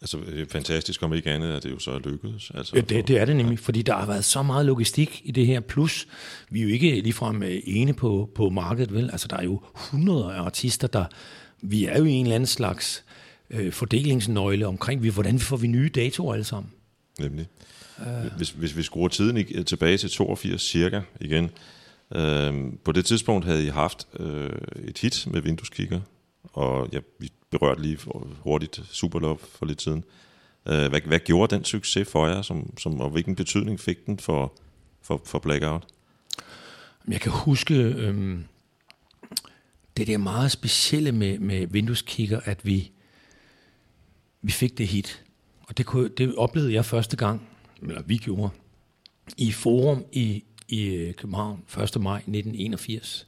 Altså, 0.00 0.18
det 0.30 0.40
er 0.40 0.46
fantastisk, 0.50 1.02
om 1.02 1.14
ikke 1.14 1.30
andet, 1.30 1.52
at 1.52 1.62
det 1.62 1.70
jo 1.70 1.78
så 1.78 1.90
er 1.90 1.98
lykkedes. 1.98 2.50
Altså, 2.54 2.76
Ja, 2.76 2.80
det, 2.80 3.08
det 3.08 3.18
er 3.18 3.24
det 3.24 3.36
nemlig, 3.36 3.58
fordi 3.58 3.82
der 3.82 3.94
har 3.96 4.06
været 4.06 4.24
så 4.24 4.42
meget 4.42 4.66
logistik 4.66 5.20
i 5.24 5.30
det 5.30 5.46
her, 5.46 5.60
plus 5.60 6.06
vi 6.50 6.58
er 6.60 6.62
jo 6.64 6.68
ikke 6.68 7.00
ligefrem 7.00 7.42
øh, 7.42 7.60
ene 7.64 7.92
på, 7.94 8.30
på 8.34 8.48
markedet, 8.50 8.94
vel? 8.94 9.10
Altså, 9.12 9.28
der 9.28 9.36
er 9.36 9.42
jo 9.44 9.60
hundreder 9.74 10.30
af 10.30 10.42
artister, 10.42 10.88
der... 10.88 11.04
Vi 11.62 11.84
er 11.84 11.98
jo 11.98 12.04
i 12.04 12.10
en 12.10 12.26
eller 12.26 12.34
anden 12.34 12.46
slags 12.46 13.04
øh, 13.50 13.72
fordelingsnøgle 13.72 14.66
omkring, 14.66 15.02
vi, 15.02 15.08
hvordan 15.08 15.38
får 15.38 15.56
vi 15.56 15.66
nye 15.66 15.90
datoer 15.94 16.32
alle 16.32 16.44
sammen. 16.44 16.72
Nemlig. 17.18 17.46
Uh. 17.98 18.36
Hvis, 18.36 18.50
hvis 18.50 18.76
vi 18.76 18.82
skruer 18.82 19.08
tiden 19.08 19.36
ig- 19.36 19.62
tilbage 19.64 19.98
til 19.98 20.10
82 20.10 20.62
cirka 20.62 21.00
igen, 21.20 21.50
Øhm, 22.14 22.78
på 22.84 22.92
det 22.92 23.04
tidspunkt 23.04 23.44
havde 23.44 23.66
I 23.66 23.68
haft 23.68 24.08
øh, 24.20 24.50
et 24.84 24.98
hit 24.98 25.26
med 25.30 25.40
vindueskigger, 25.40 26.00
og 26.52 26.88
ja, 26.92 27.00
vi 27.18 27.32
berørte 27.50 27.82
lige 27.82 27.98
hurtigt 28.40 28.80
Superlove 28.90 29.38
for 29.38 29.66
lidt 29.66 29.82
siden. 29.82 30.04
Øh, 30.68 30.88
hvad, 30.88 31.00
hvad 31.00 31.18
gjorde 31.18 31.56
den 31.56 31.64
succes 31.64 32.08
for 32.08 32.26
jer, 32.26 32.42
som, 32.42 32.78
som, 32.78 33.00
og 33.00 33.10
hvilken 33.10 33.36
betydning 33.36 33.80
fik 33.80 34.06
den 34.06 34.18
for, 34.18 34.52
for, 35.02 35.22
for 35.24 35.38
Blackout? 35.38 35.86
Jeg 37.08 37.20
kan 37.20 37.32
huske 37.32 37.74
øhm, 37.74 38.44
det 39.96 40.06
der 40.06 40.18
meget 40.18 40.52
specielle 40.52 41.12
med, 41.12 41.38
med 41.38 41.66
vindueskigger, 41.66 42.40
at 42.44 42.66
vi, 42.66 42.90
vi 44.42 44.52
fik 44.52 44.78
det 44.78 44.86
hit. 44.86 45.24
Og 45.60 45.78
det, 45.78 45.86
kunne, 45.86 46.08
det 46.08 46.34
oplevede 46.34 46.72
jeg 46.72 46.84
første 46.84 47.16
gang, 47.16 47.48
eller 47.82 48.02
vi 48.02 48.16
gjorde, 48.16 48.50
i 49.36 49.52
Forum 49.52 50.04
i, 50.12 50.44
i 50.68 50.84
øh, 50.84 51.14
København 51.14 51.64
1. 51.68 52.00
maj 52.00 52.16
1981. 52.16 53.26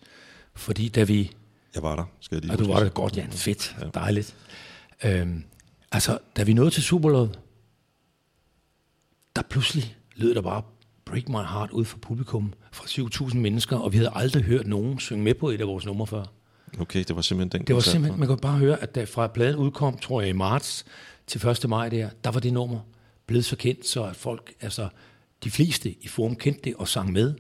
Fordi 0.54 0.88
da 0.88 1.02
vi 1.02 1.32
Jeg 1.74 1.82
var 1.82 1.96
der, 1.96 2.04
skal 2.20 2.36
jeg 2.36 2.42
lige 2.42 2.52
og 2.52 2.58
du 2.58 2.72
var 2.72 2.82
det 2.82 2.94
godt, 2.94 3.16
ja, 3.16 3.26
fedt, 3.30 3.76
ja. 3.80 3.86
dejligt. 3.94 4.36
Øhm, 5.04 5.44
altså, 5.92 6.18
da 6.36 6.42
vi 6.42 6.52
nåede 6.52 6.70
til 6.70 6.82
Superlove, 6.82 7.30
der 9.36 9.42
pludselig 9.42 9.96
lød 10.16 10.34
der 10.34 10.42
bare 10.42 10.62
Break 11.04 11.28
My 11.28 11.36
Heart 11.36 11.70
ud 11.70 11.84
fra 11.84 11.98
publikum 12.02 12.52
fra 12.72 12.84
7.000 12.84 13.36
mennesker, 13.36 13.76
og 13.76 13.92
vi 13.92 13.96
havde 13.96 14.10
aldrig 14.14 14.42
hørt 14.42 14.66
nogen 14.66 14.98
synge 14.98 15.24
med 15.24 15.34
på 15.34 15.48
et 15.48 15.60
af 15.60 15.66
vores 15.66 15.86
numre 15.86 16.06
før. 16.06 16.24
Okay, 16.80 17.04
det 17.08 17.16
var 17.16 17.22
simpelthen 17.22 17.60
den 17.60 17.66
Det 17.66 17.74
var 17.74 17.80
simpelthen, 17.80 18.20
man 18.20 18.28
kunne 18.28 18.38
bare 18.38 18.58
høre, 18.58 18.82
at 18.82 18.94
da 18.94 19.04
fra 19.04 19.26
pladen 19.26 19.56
udkom, 19.56 19.98
tror 19.98 20.20
jeg 20.20 20.30
i 20.30 20.32
marts 20.32 20.84
til 21.26 21.48
1. 21.48 21.68
maj 21.68 21.88
der, 21.88 22.10
der 22.24 22.30
var 22.30 22.40
det 22.40 22.52
nummer 22.52 22.80
blevet 23.26 23.44
så 23.44 23.56
kendt, 23.56 23.86
så 23.86 24.04
at 24.04 24.16
folk, 24.16 24.52
altså 24.60 24.88
de 25.44 25.50
fleste 25.50 25.88
i 26.00 26.08
forum 26.08 26.34
kendte 26.36 26.60
det 26.64 26.74
og 26.78 26.88
sang 26.88 27.12
med. 27.12 27.34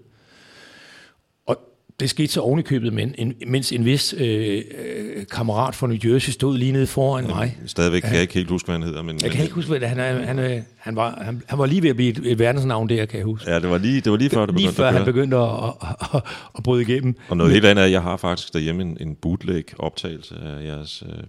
Og 1.46 1.56
det 2.00 2.10
skete 2.10 2.28
så 2.32 2.40
ovenikøbet, 2.40 2.92
men 2.92 3.14
en, 3.18 3.34
mens 3.46 3.72
en 3.72 3.84
vis 3.84 4.14
øh, 4.18 4.62
øh, 4.78 5.26
kammerat 5.26 5.74
fra 5.74 5.86
New 5.86 5.96
Jersey 6.04 6.30
stod 6.32 6.58
lige 6.58 6.72
nede 6.72 6.86
foran 6.86 7.26
mig. 7.26 7.58
Stadigvæk 7.66 8.02
kan 8.02 8.12
jeg 8.12 8.22
ikke 8.22 8.34
helt 8.34 8.48
huske, 8.50 8.66
hvad 8.66 8.74
han 8.74 8.82
hedder. 8.82 9.02
Men, 9.02 9.18
Jeg 9.22 9.30
kan 9.30 9.42
ikke 9.42 9.54
huske, 9.54 9.68
hvad 9.78 9.88
han, 9.88 9.98
er- 9.98 10.24
han, 10.24 10.38
er- 10.38 10.62
han, 10.78 10.96
var, 10.96 11.22
han, 11.24 11.42
han 11.46 11.58
var 11.58 11.66
lige 11.66 11.82
ved 11.82 11.90
at 11.90 11.96
blive 11.96 12.10
et, 12.10 12.20
et 12.32 12.38
verdensnavn 12.38 12.88
der, 12.88 13.06
kan 13.06 13.18
jeg 13.18 13.24
huske. 13.24 13.50
Ja, 13.50 13.60
det 13.60 13.70
var 13.70 13.78
lige, 13.78 14.00
det 14.00 14.12
var 14.12 14.18
lige 14.18 14.30
før, 14.30 14.46
det 14.46 14.54
lige 14.54 14.62
begyndte 14.66 14.76
før 14.76 14.86
at 14.88 14.94
han 14.94 15.04
begyndte 15.04 15.36
at, 15.36 15.50
at, 15.82 15.96
at, 16.14 16.22
at 16.56 16.62
bryde 16.62 16.82
igennem. 16.82 17.14
Og 17.28 17.36
noget 17.36 17.52
helt 17.52 17.64
andet 17.64 17.82
er, 17.82 17.86
at 17.86 17.92
jeg 17.92 18.02
har 18.02 18.16
faktisk 18.16 18.52
derhjemme 18.52 18.82
en, 18.82 18.96
en 19.00 19.14
bootleg 19.14 19.64
optagelse 19.78 20.34
af 20.36 20.64
jeres... 20.64 21.02
Øh, 21.06 21.22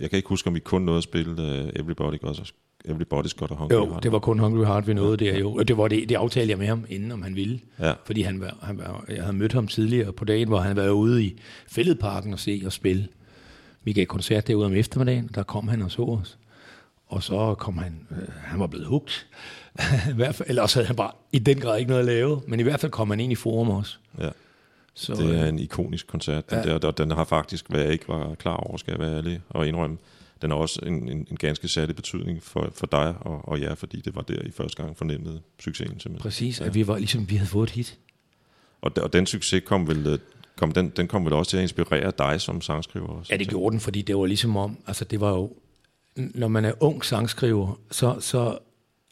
jeg 0.00 0.10
kan 0.10 0.16
ikke 0.16 0.28
huske, 0.28 0.48
om 0.48 0.56
I 0.56 0.58
kun 0.58 0.82
nåede 0.82 0.98
at 0.98 1.04
spille 1.04 1.42
øh, 1.42 1.68
Everybody 1.76 2.16
Everybody's 2.88 3.34
Got 3.36 3.50
a 3.50 3.54
Hungry 3.54 3.74
Jo, 3.74 3.86
Heart. 3.86 4.02
det 4.02 4.12
var 4.12 4.18
kun 4.18 4.38
Hungry 4.38 4.64
Heart, 4.64 4.86
vi 4.86 4.94
nåede 4.94 5.16
der 5.24 5.38
jo. 5.38 5.54
Og 5.54 5.68
det 5.68 5.76
var 5.76 5.88
det, 5.88 6.08
det 6.08 6.14
aftalte 6.14 6.50
jeg 6.50 6.58
med 6.58 6.66
ham, 6.66 6.84
inden 6.88 7.12
om 7.12 7.22
han 7.22 7.36
ville. 7.36 7.60
Ja. 7.80 7.92
Fordi 8.04 8.22
han 8.22 8.40
var, 8.40 8.56
han 8.62 8.78
var, 8.78 9.04
jeg 9.08 9.22
havde 9.22 9.36
mødt 9.36 9.52
ham 9.52 9.66
tidligere 9.66 10.12
på 10.12 10.24
dagen, 10.24 10.48
hvor 10.48 10.58
han 10.58 10.76
var 10.76 10.88
ude 10.90 11.24
i 11.24 11.36
Fælledparken 11.68 12.32
og 12.32 12.38
se 12.38 12.62
og 12.66 12.72
spille. 12.72 13.08
Vi 13.84 13.92
gav 13.92 14.06
koncert 14.06 14.46
derude 14.46 14.66
om 14.66 14.74
eftermiddagen, 14.74 15.26
og 15.28 15.34
der 15.34 15.42
kom 15.42 15.68
han 15.68 15.82
og 15.82 15.90
så 15.90 16.02
os. 16.02 16.38
Og 17.08 17.22
så 17.22 17.54
kom 17.58 17.78
han, 17.78 18.06
øh, 18.10 18.28
han 18.42 18.60
var 18.60 18.66
blevet 18.66 18.86
hugt. 18.86 19.26
I 20.10 20.14
hvert 20.14 20.34
fald, 20.34 20.74
havde 20.74 20.86
han 20.86 20.96
bare 20.96 21.10
i 21.32 21.38
den 21.38 21.60
grad 21.60 21.78
ikke 21.78 21.88
noget 21.88 22.00
at 22.00 22.06
lave, 22.06 22.40
men 22.46 22.60
i 22.60 22.62
hvert 22.62 22.80
fald 22.80 22.92
kom 22.92 23.10
han 23.10 23.20
ind 23.20 23.32
i 23.32 23.34
forum 23.34 23.70
også. 23.70 23.96
Ja, 24.20 24.28
Så, 24.94 25.14
det 25.14 25.36
er 25.36 25.42
øh, 25.42 25.48
en 25.48 25.58
ikonisk 25.58 26.06
koncert. 26.06 26.50
Den, 26.50 26.58
Ja. 26.64 26.78
der, 26.78 26.86
og 26.88 26.98
den 26.98 27.10
har 27.10 27.24
faktisk, 27.24 27.68
hvad 27.70 27.80
jeg 27.80 27.92
ikke 27.92 28.08
var 28.08 28.34
klar 28.34 28.56
over, 28.56 28.76
skal 28.76 28.90
jeg 28.92 28.98
være 29.00 29.16
ærlig 29.16 29.40
og 29.48 29.68
indrømme, 29.68 29.96
den 30.42 30.50
har 30.50 30.58
også 30.58 30.80
en, 30.86 31.08
en, 31.08 31.26
en 31.30 31.36
ganske 31.36 31.68
særlig 31.68 31.96
betydning 31.96 32.42
for, 32.42 32.72
for 32.74 32.86
dig 32.86 33.14
og, 33.20 33.48
og 33.48 33.60
jer, 33.60 33.74
fordi 33.74 34.00
det 34.00 34.16
var 34.16 34.22
der, 34.22 34.42
I 34.42 34.50
første 34.50 34.82
gang 34.82 34.96
fornemmede 34.96 35.40
succesen 35.60 36.00
simpelthen. 36.00 36.22
præcis, 36.22 36.60
at 36.60 36.74
vi 36.74 36.86
var 36.86 36.98
ligesom, 36.98 37.30
vi 37.30 37.36
havde 37.36 37.48
fået 37.48 37.68
et 37.68 37.74
hit. 37.74 37.98
Og, 38.80 38.92
og 38.96 39.12
den 39.12 39.26
succes 39.26 39.62
kom 39.66 39.88
vel, 39.88 40.06
øh, 40.06 40.18
kom, 40.56 40.72
den, 40.72 40.88
den 40.88 41.08
kom 41.08 41.24
vel 41.24 41.32
også 41.32 41.50
til 41.50 41.56
at 41.56 41.62
inspirere 41.62 42.12
dig 42.18 42.40
som 42.40 42.60
sangskriver? 42.60 43.08
Også, 43.08 43.32
Ja, 43.32 43.36
det 43.36 43.48
gjorde 43.48 43.72
den, 43.72 43.80
fordi 43.80 44.02
det 44.02 44.16
var 44.16 44.26
ligesom 44.26 44.56
om, 44.56 44.78
altså 44.86 45.04
det 45.04 45.20
var 45.20 45.30
jo, 45.30 45.52
når 46.16 46.48
man 46.48 46.64
er 46.64 46.72
ung 46.80 47.04
sangskriver, 47.04 47.80
så, 47.90 48.16
så, 48.20 48.58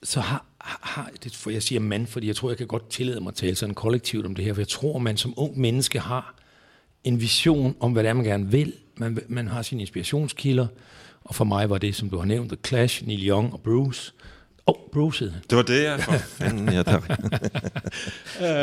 så 0.02 0.20
har, 0.20 0.44
har 0.60 1.10
det, 1.24 1.36
for 1.36 1.50
jeg 1.50 1.62
siger 1.62 1.80
mand, 1.80 2.06
fordi 2.06 2.26
jeg 2.26 2.36
tror, 2.36 2.50
jeg 2.50 2.58
kan 2.58 2.66
godt 2.66 2.90
tillade 2.90 3.20
mig 3.20 3.28
at 3.28 3.34
tale 3.34 3.54
sådan 3.56 3.74
kollektivt 3.74 4.26
om 4.26 4.34
det 4.34 4.44
her, 4.44 4.54
for 4.54 4.60
jeg 4.60 4.68
tror, 4.68 4.98
man 4.98 5.16
som 5.16 5.34
ung 5.36 5.60
menneske 5.60 6.00
har 6.00 6.34
en 7.04 7.20
vision 7.20 7.76
om, 7.80 7.92
hvad 7.92 8.02
det 8.02 8.08
er, 8.08 8.12
man 8.12 8.24
gerne 8.24 8.50
vil. 8.50 8.72
Man, 8.96 9.18
man 9.28 9.48
har 9.48 9.62
sine 9.62 9.80
inspirationskilder, 9.80 10.66
og 11.30 11.36
for 11.36 11.44
mig 11.44 11.70
var 11.70 11.78
det, 11.78 11.94
som 11.94 12.10
du 12.10 12.18
har 12.18 12.24
nævnt, 12.24 12.48
The 12.48 12.58
Clash, 12.66 13.06
Neil 13.06 13.28
Young 13.28 13.52
og 13.52 13.60
Bruce. 13.60 14.12
Åh, 14.66 14.74
oh, 14.74 14.90
Bruce 14.92 15.24
hed 15.24 15.32
han. 15.32 15.42
Det 15.50 15.56
var 15.56 15.62
det, 15.62 15.84
jeg 15.84 16.00
for 16.00 16.12
fanden, 16.12 16.68
ja, 16.68 16.82
der. 16.82 17.00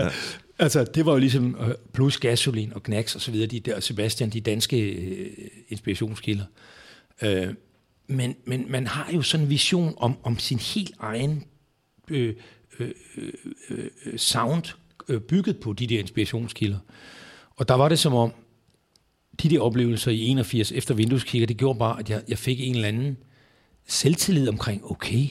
Altså, 0.59 0.83
det 0.83 1.05
var 1.05 1.11
jo 1.11 1.17
ligesom 1.17 1.57
øh, 1.61 1.73
plus 1.93 2.17
gasolin 2.17 2.73
og 2.73 2.83
Knacks 2.83 3.15
og 3.15 3.21
så 3.21 3.31
videre, 3.31 3.47
de 3.47 3.59
der, 3.59 3.79
Sebastian, 3.79 4.29
de 4.29 4.41
danske 4.41 4.91
øh, 4.91 5.31
inspirationskilder. 5.69 6.45
Øh, 7.21 7.47
men, 8.07 8.35
men 8.45 8.65
man 8.71 8.87
har 8.87 9.11
jo 9.13 9.21
sådan 9.21 9.43
en 9.43 9.49
vision 9.49 9.93
om, 9.97 10.17
om 10.23 10.39
sin 10.39 10.59
helt 10.59 10.95
egen 10.99 11.43
øh, 12.09 12.35
øh, 12.79 12.91
øh, 13.17 13.33
øh, 14.05 14.19
sound, 14.19 14.63
øh, 15.07 15.21
bygget 15.21 15.57
på 15.59 15.73
de 15.73 15.87
der 15.87 15.99
inspirationskilder. 15.99 16.79
Og 17.55 17.67
der 17.67 17.73
var 17.73 17.89
det 17.89 17.99
som 17.99 18.13
om, 18.13 18.33
de 19.43 19.49
der 19.49 19.59
oplevelser 19.59 20.11
i 20.11 20.19
81 20.27 20.71
efter 20.71 20.93
vindueskigger, 20.93 21.47
det 21.47 21.57
gjorde 21.57 21.79
bare, 21.79 21.99
at 21.99 22.09
jeg, 22.09 22.23
jeg 22.27 22.37
fik 22.37 22.59
en 22.61 22.75
eller 22.75 22.87
anden 22.87 23.17
selvtillid 23.87 24.49
omkring, 24.49 24.91
okay, 24.91 25.27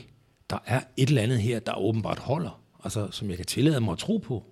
der 0.51 0.59
er 0.67 0.81
et 0.97 1.09
eller 1.09 1.23
andet 1.23 1.39
her, 1.39 1.59
der 1.59 1.79
åbenbart 1.79 2.19
holder, 2.19 2.61
altså 2.85 3.09
som 3.11 3.29
jeg 3.29 3.37
kan 3.37 3.47
tillade 3.47 3.81
mig 3.81 3.93
at 3.93 3.99
tro 3.99 4.17
på. 4.17 4.45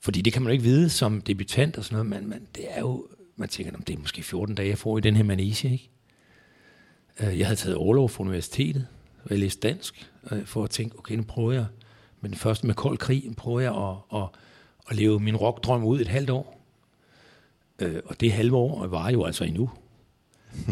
Fordi 0.00 0.20
det 0.20 0.32
kan 0.32 0.42
man 0.42 0.48
jo 0.50 0.52
ikke 0.52 0.64
vide 0.64 0.90
som 0.90 1.20
debutant 1.20 1.78
og 1.78 1.84
sådan 1.84 2.06
noget, 2.06 2.22
men, 2.22 2.30
men 2.30 2.46
det 2.54 2.64
er 2.68 2.80
jo, 2.80 3.06
man 3.36 3.48
tænker, 3.48 3.72
"Nå, 3.72 3.78
det 3.86 3.94
er 3.94 3.98
måske 3.98 4.22
14 4.22 4.54
dage, 4.54 4.68
jeg 4.68 4.78
får 4.78 4.98
i 4.98 5.00
den 5.00 5.16
her 5.16 5.22
manege, 5.24 5.72
ikke? 5.72 5.90
Øh, 7.20 7.38
jeg 7.38 7.46
havde 7.46 7.56
taget 7.60 7.76
overlov 7.76 8.08
fra 8.08 8.24
universitetet, 8.24 8.86
og 9.24 9.30
jeg 9.30 9.38
læste 9.38 9.68
dansk, 9.68 10.10
øh, 10.30 10.46
for 10.46 10.64
at 10.64 10.70
tænke, 10.70 10.98
okay, 10.98 11.14
nu 11.14 11.22
prøver 11.22 11.52
jeg, 11.52 11.66
men 12.20 12.34
først 12.34 12.64
med 12.64 12.74
kold 12.74 12.98
krig, 12.98 13.24
prøver 13.36 13.60
jeg 13.60 13.74
at, 13.74 14.20
at, 14.20 14.28
at 14.90 14.96
leve 14.96 15.20
min 15.20 15.36
rockdrøm 15.36 15.84
ud 15.84 16.00
et 16.00 16.08
halvt 16.08 16.30
år. 16.30 16.63
Øh, 17.78 18.00
Og 18.04 18.20
det 18.20 18.32
halve 18.32 18.56
år 18.56 18.86
var 18.86 19.10
jo 19.10 19.24
altså 19.24 19.44
endnu. 19.44 19.70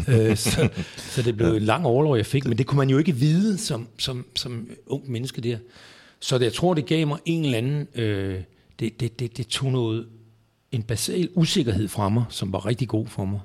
Øh, 0.07 0.37
så, 0.37 0.69
så 0.97 1.21
det 1.21 1.37
blev 1.37 1.47
en 1.53 1.61
lang 1.61 1.85
overlov, 1.85 2.15
jeg 2.17 2.25
fik, 2.25 2.45
men 2.45 2.57
det 2.57 2.65
kunne 2.65 2.77
man 2.77 2.89
jo 2.89 2.97
ikke 2.97 3.15
vide 3.15 3.57
som, 3.57 3.87
som, 3.97 4.25
som 4.35 4.69
ung 4.87 5.11
menneske 5.11 5.41
der. 5.41 5.57
Så 6.19 6.37
det, 6.37 6.45
jeg 6.45 6.53
tror, 6.53 6.73
det 6.73 6.85
gav 6.85 7.07
mig 7.07 7.19
en 7.25 7.45
eller 7.45 7.57
anden, 7.57 7.87
øh, 7.95 8.41
det, 8.79 8.99
det, 8.99 9.19
det, 9.19 9.37
det 9.37 9.47
tog 9.47 9.71
noget, 9.71 10.07
en 10.71 10.83
basal 10.83 11.29
usikkerhed 11.33 11.87
fra 11.87 12.09
mig, 12.09 12.25
som 12.29 12.53
var 12.53 12.65
rigtig 12.65 12.87
god 12.87 13.07
for 13.07 13.25
mig. 13.25 13.39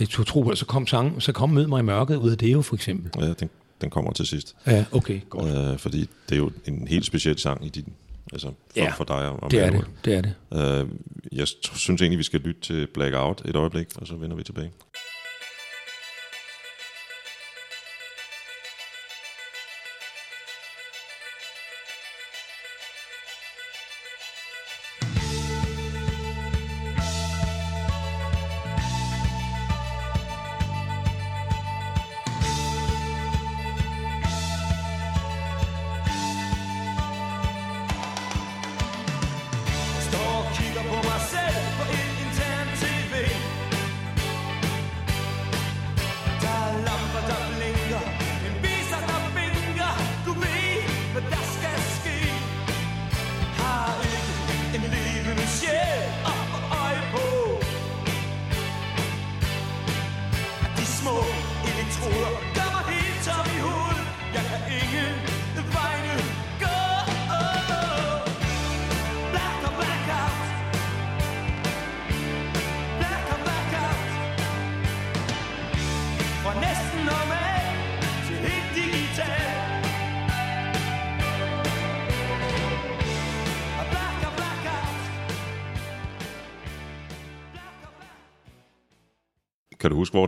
Jeg 0.00 0.08
tog 0.08 0.26
tro 0.26 0.42
på, 0.42 0.54
så 0.54 0.66
kom, 0.66 0.86
sang, 0.86 1.22
så 1.22 1.32
kom 1.32 1.50
Mød 1.50 1.66
mig 1.66 1.80
i 1.80 1.82
mørket 1.82 2.16
ud 2.16 2.30
af 2.30 2.38
det 2.38 2.52
jo 2.52 2.62
for 2.62 2.74
eksempel. 2.74 3.22
ja 3.24 3.32
den, 3.32 3.50
den 3.80 3.90
kommer 3.90 4.12
til 4.12 4.26
sidst. 4.26 4.56
Ja, 4.66 4.84
okay, 4.92 5.20
godt. 5.30 5.72
Øh, 5.72 5.78
fordi 5.78 6.00
det 6.00 6.32
er 6.34 6.36
jo 6.36 6.50
en 6.66 6.88
helt 6.88 7.06
speciel 7.06 7.38
sang 7.38 7.66
i 7.66 7.68
din, 7.68 7.92
altså 8.32 8.46
for, 8.46 8.54
Ja, 8.76 8.90
for 8.90 9.04
dig 9.04 9.28
og 9.28 9.50
Det 9.50 9.60
er 9.60 9.70
det, 9.70 9.84
det 10.04 10.14
er 10.14 10.20
det. 10.20 10.34
Øh, 10.82 10.88
jeg 11.32 11.46
synes 11.74 12.02
egentlig, 12.02 12.18
vi 12.18 12.22
skal 12.22 12.40
lytte 12.40 12.60
til 12.60 12.86
Blackout 12.94 13.42
et 13.44 13.56
øjeblik, 13.56 13.86
og 13.96 14.06
så 14.06 14.14
vender 14.16 14.36
vi 14.36 14.42
tilbage. 14.42 14.70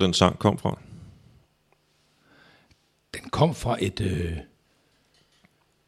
Den 0.09 0.15
sang 0.15 0.39
kom 0.39 0.59
fra? 0.59 0.79
Den 3.15 3.31
kom 3.31 3.55
fra 3.55 3.77
et 3.81 4.01
øh, 4.01 4.37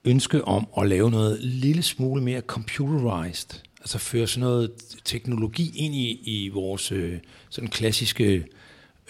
ønske 0.04 0.44
om 0.44 0.66
at 0.78 0.88
lave 0.88 1.10
noget 1.10 1.38
lille 1.40 1.82
smule 1.82 2.22
mere 2.22 2.40
computerized. 2.40 3.60
Altså 3.80 3.98
føre 3.98 4.26
sådan 4.26 4.40
noget 4.40 4.72
teknologi 5.04 5.72
ind 5.76 5.94
i, 5.94 6.10
i 6.24 6.48
vores 6.48 6.92
øh, 6.92 7.18
sådan 7.48 7.70
klassiske 7.70 8.46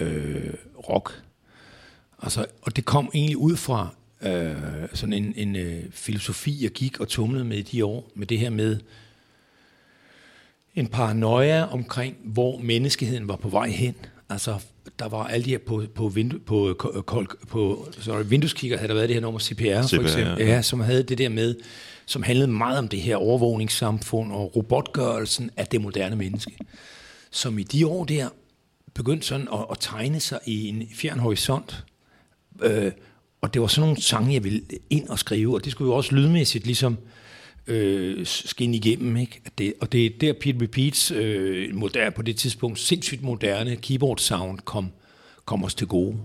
øh, 0.00 0.54
rock. 0.88 1.22
Altså, 2.22 2.46
og 2.62 2.76
det 2.76 2.84
kom 2.84 3.10
egentlig 3.14 3.36
ud 3.36 3.56
fra 3.56 3.94
øh, 4.22 4.88
sådan 4.94 5.12
en, 5.12 5.32
en 5.36 5.56
øh, 5.56 5.84
filosofi, 5.90 6.62
jeg 6.62 6.70
gik 6.70 7.00
og 7.00 7.08
tumlede 7.08 7.44
med 7.44 7.58
i 7.58 7.62
de 7.62 7.84
år, 7.84 8.10
med 8.14 8.26
det 8.26 8.38
her 8.38 8.50
med 8.50 8.80
en 10.74 10.88
paranoia 10.88 11.64
omkring, 11.64 12.16
hvor 12.24 12.58
menneskeheden 12.58 13.28
var 13.28 13.36
på 13.36 13.48
vej 13.48 13.68
hen. 13.68 13.94
Altså, 14.28 14.58
der 15.00 15.08
var 15.08 15.24
alle 15.24 15.44
de 15.44 15.50
her 15.50 15.58
på, 15.58 15.82
på, 15.94 16.08
vindu, 16.08 16.38
på, 16.46 16.74
på, 17.06 17.24
på, 17.48 17.88
sorry, 18.00 18.22
vindueskigger, 18.24 18.76
havde 18.76 18.88
der 18.88 18.94
været 18.94 19.08
det 19.08 19.16
her 19.16 19.20
nummer 19.20 19.40
CPR, 19.40 19.82
CPR, 19.82 19.96
for 19.96 20.02
eksempel, 20.02 20.34
ja. 20.38 20.54
ja, 20.54 20.62
som 20.62 20.80
havde 20.80 21.02
det 21.02 21.18
der 21.18 21.28
med, 21.28 21.54
som 22.06 22.22
handlede 22.22 22.48
meget 22.48 22.78
om 22.78 22.88
det 22.88 23.00
her 23.00 23.16
overvågningssamfund 23.16 24.32
og 24.32 24.56
robotgørelsen 24.56 25.50
af 25.56 25.66
det 25.66 25.80
moderne 25.80 26.16
menneske. 26.16 26.52
Som 27.30 27.58
i 27.58 27.62
de 27.62 27.86
år 27.86 28.04
der 28.04 28.28
begyndte 28.94 29.26
sådan 29.26 29.48
at, 29.52 29.66
at 29.70 29.76
tegne 29.80 30.20
sig 30.20 30.38
i 30.46 30.68
en 30.68 30.88
fjern 30.94 31.18
horisont. 31.18 31.84
Øh, 32.62 32.92
og 33.40 33.54
det 33.54 33.62
var 33.62 33.68
sådan 33.68 33.88
nogle 33.88 34.02
sange, 34.02 34.34
jeg 34.34 34.44
ville 34.44 34.62
ind 34.90 35.08
og 35.08 35.18
skrive, 35.18 35.54
og 35.54 35.64
det 35.64 35.72
skulle 35.72 35.90
jo 35.90 35.96
også 35.96 36.14
lydmæssigt 36.14 36.66
ligesom 36.66 36.92
øh, 36.92 37.29
skinne 38.24 38.76
igennem. 38.76 39.16
Ikke? 39.16 39.40
Det, 39.58 39.74
og 39.80 39.92
det 39.92 40.06
er 40.06 40.10
der 40.20 40.32
Pete 40.32 40.62
Repeats 40.62 41.10
øh, 41.10 41.74
moderne, 41.74 42.10
på 42.10 42.22
det 42.22 42.36
tidspunkt 42.36 42.78
sindssygt 42.78 43.22
moderne 43.22 43.76
keyboard 43.76 44.18
sound 44.18 44.58
kom, 44.58 44.90
kom 45.44 45.64
os 45.64 45.74
til 45.74 45.86
gode. 45.86 46.16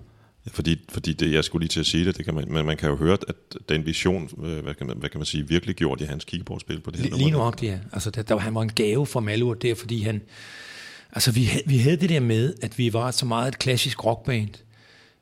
Ja, 0.45 0.51
Fordi, 0.53 0.77
fordi 0.89 1.13
det, 1.13 1.31
jeg 1.33 1.43
skulle 1.43 1.63
lige 1.63 1.69
til 1.69 1.79
at 1.79 1.85
sige 1.85 2.05
det, 2.05 2.17
det 2.17 2.25
kan 2.25 2.33
man, 2.33 2.51
men 2.51 2.65
man 2.65 2.77
kan 2.77 2.89
jo 2.89 2.95
høre, 2.95 3.17
at 3.27 3.35
den 3.69 3.85
vision, 3.85 4.29
øh, 4.45 4.63
hvad 4.63 4.73
kan 4.73 4.87
man, 4.87 4.97
hvad 4.97 5.09
kan 5.09 5.19
man 5.19 5.25
sige, 5.25 5.47
virkelig 5.47 5.75
gjort 5.75 6.01
i 6.01 6.03
hans 6.03 6.25
keyboardspil 6.25 6.79
på 6.81 6.91
det 6.91 6.99
her 6.99 7.05
Lige, 7.09 7.17
lige 7.17 7.31
nuagtigt, 7.31 7.71
ja. 7.71 7.79
Altså, 7.93 8.09
der, 8.11 8.21
der, 8.21 8.37
han 8.37 8.55
var 8.55 8.61
en 8.61 8.71
gave 8.75 9.05
for 9.05 9.19
Malur 9.19 9.53
der, 9.53 9.75
fordi 9.75 10.01
han... 10.01 10.21
Altså, 11.11 11.31
vi, 11.31 11.43
havde- 11.43 11.63
vi 11.67 11.77
havde 11.77 11.97
det 11.97 12.09
der 12.09 12.19
med, 12.19 12.53
at 12.61 12.77
vi 12.77 12.93
var 12.93 13.11
så 13.11 13.25
meget 13.25 13.47
et 13.47 13.59
klassisk 13.59 14.05
rockband, 14.05 14.49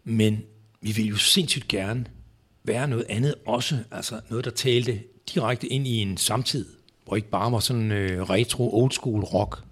men 0.04 0.43
vi 0.82 0.91
ville 0.91 1.10
jo 1.10 1.17
sindssygt 1.17 1.67
gerne 1.67 2.06
være 2.63 2.88
noget 2.88 3.06
andet 3.10 3.36
også. 3.45 3.78
Altså, 3.91 4.19
noget, 4.30 4.45
der 4.45 4.52
talte 4.52 4.99
direkte 5.34 5.68
ind 5.68 5.88
i 5.88 5.98
en 5.98 6.18
samtid, 6.18 6.66
hvor 7.06 7.16
ikke 7.16 7.30
bare 7.30 7.52
var 7.52 7.60
sådan 7.60 7.92
øh, 7.92 8.22
retro, 8.22 8.82
old 8.82 8.92
school 8.92 9.24
rock. 9.24 9.64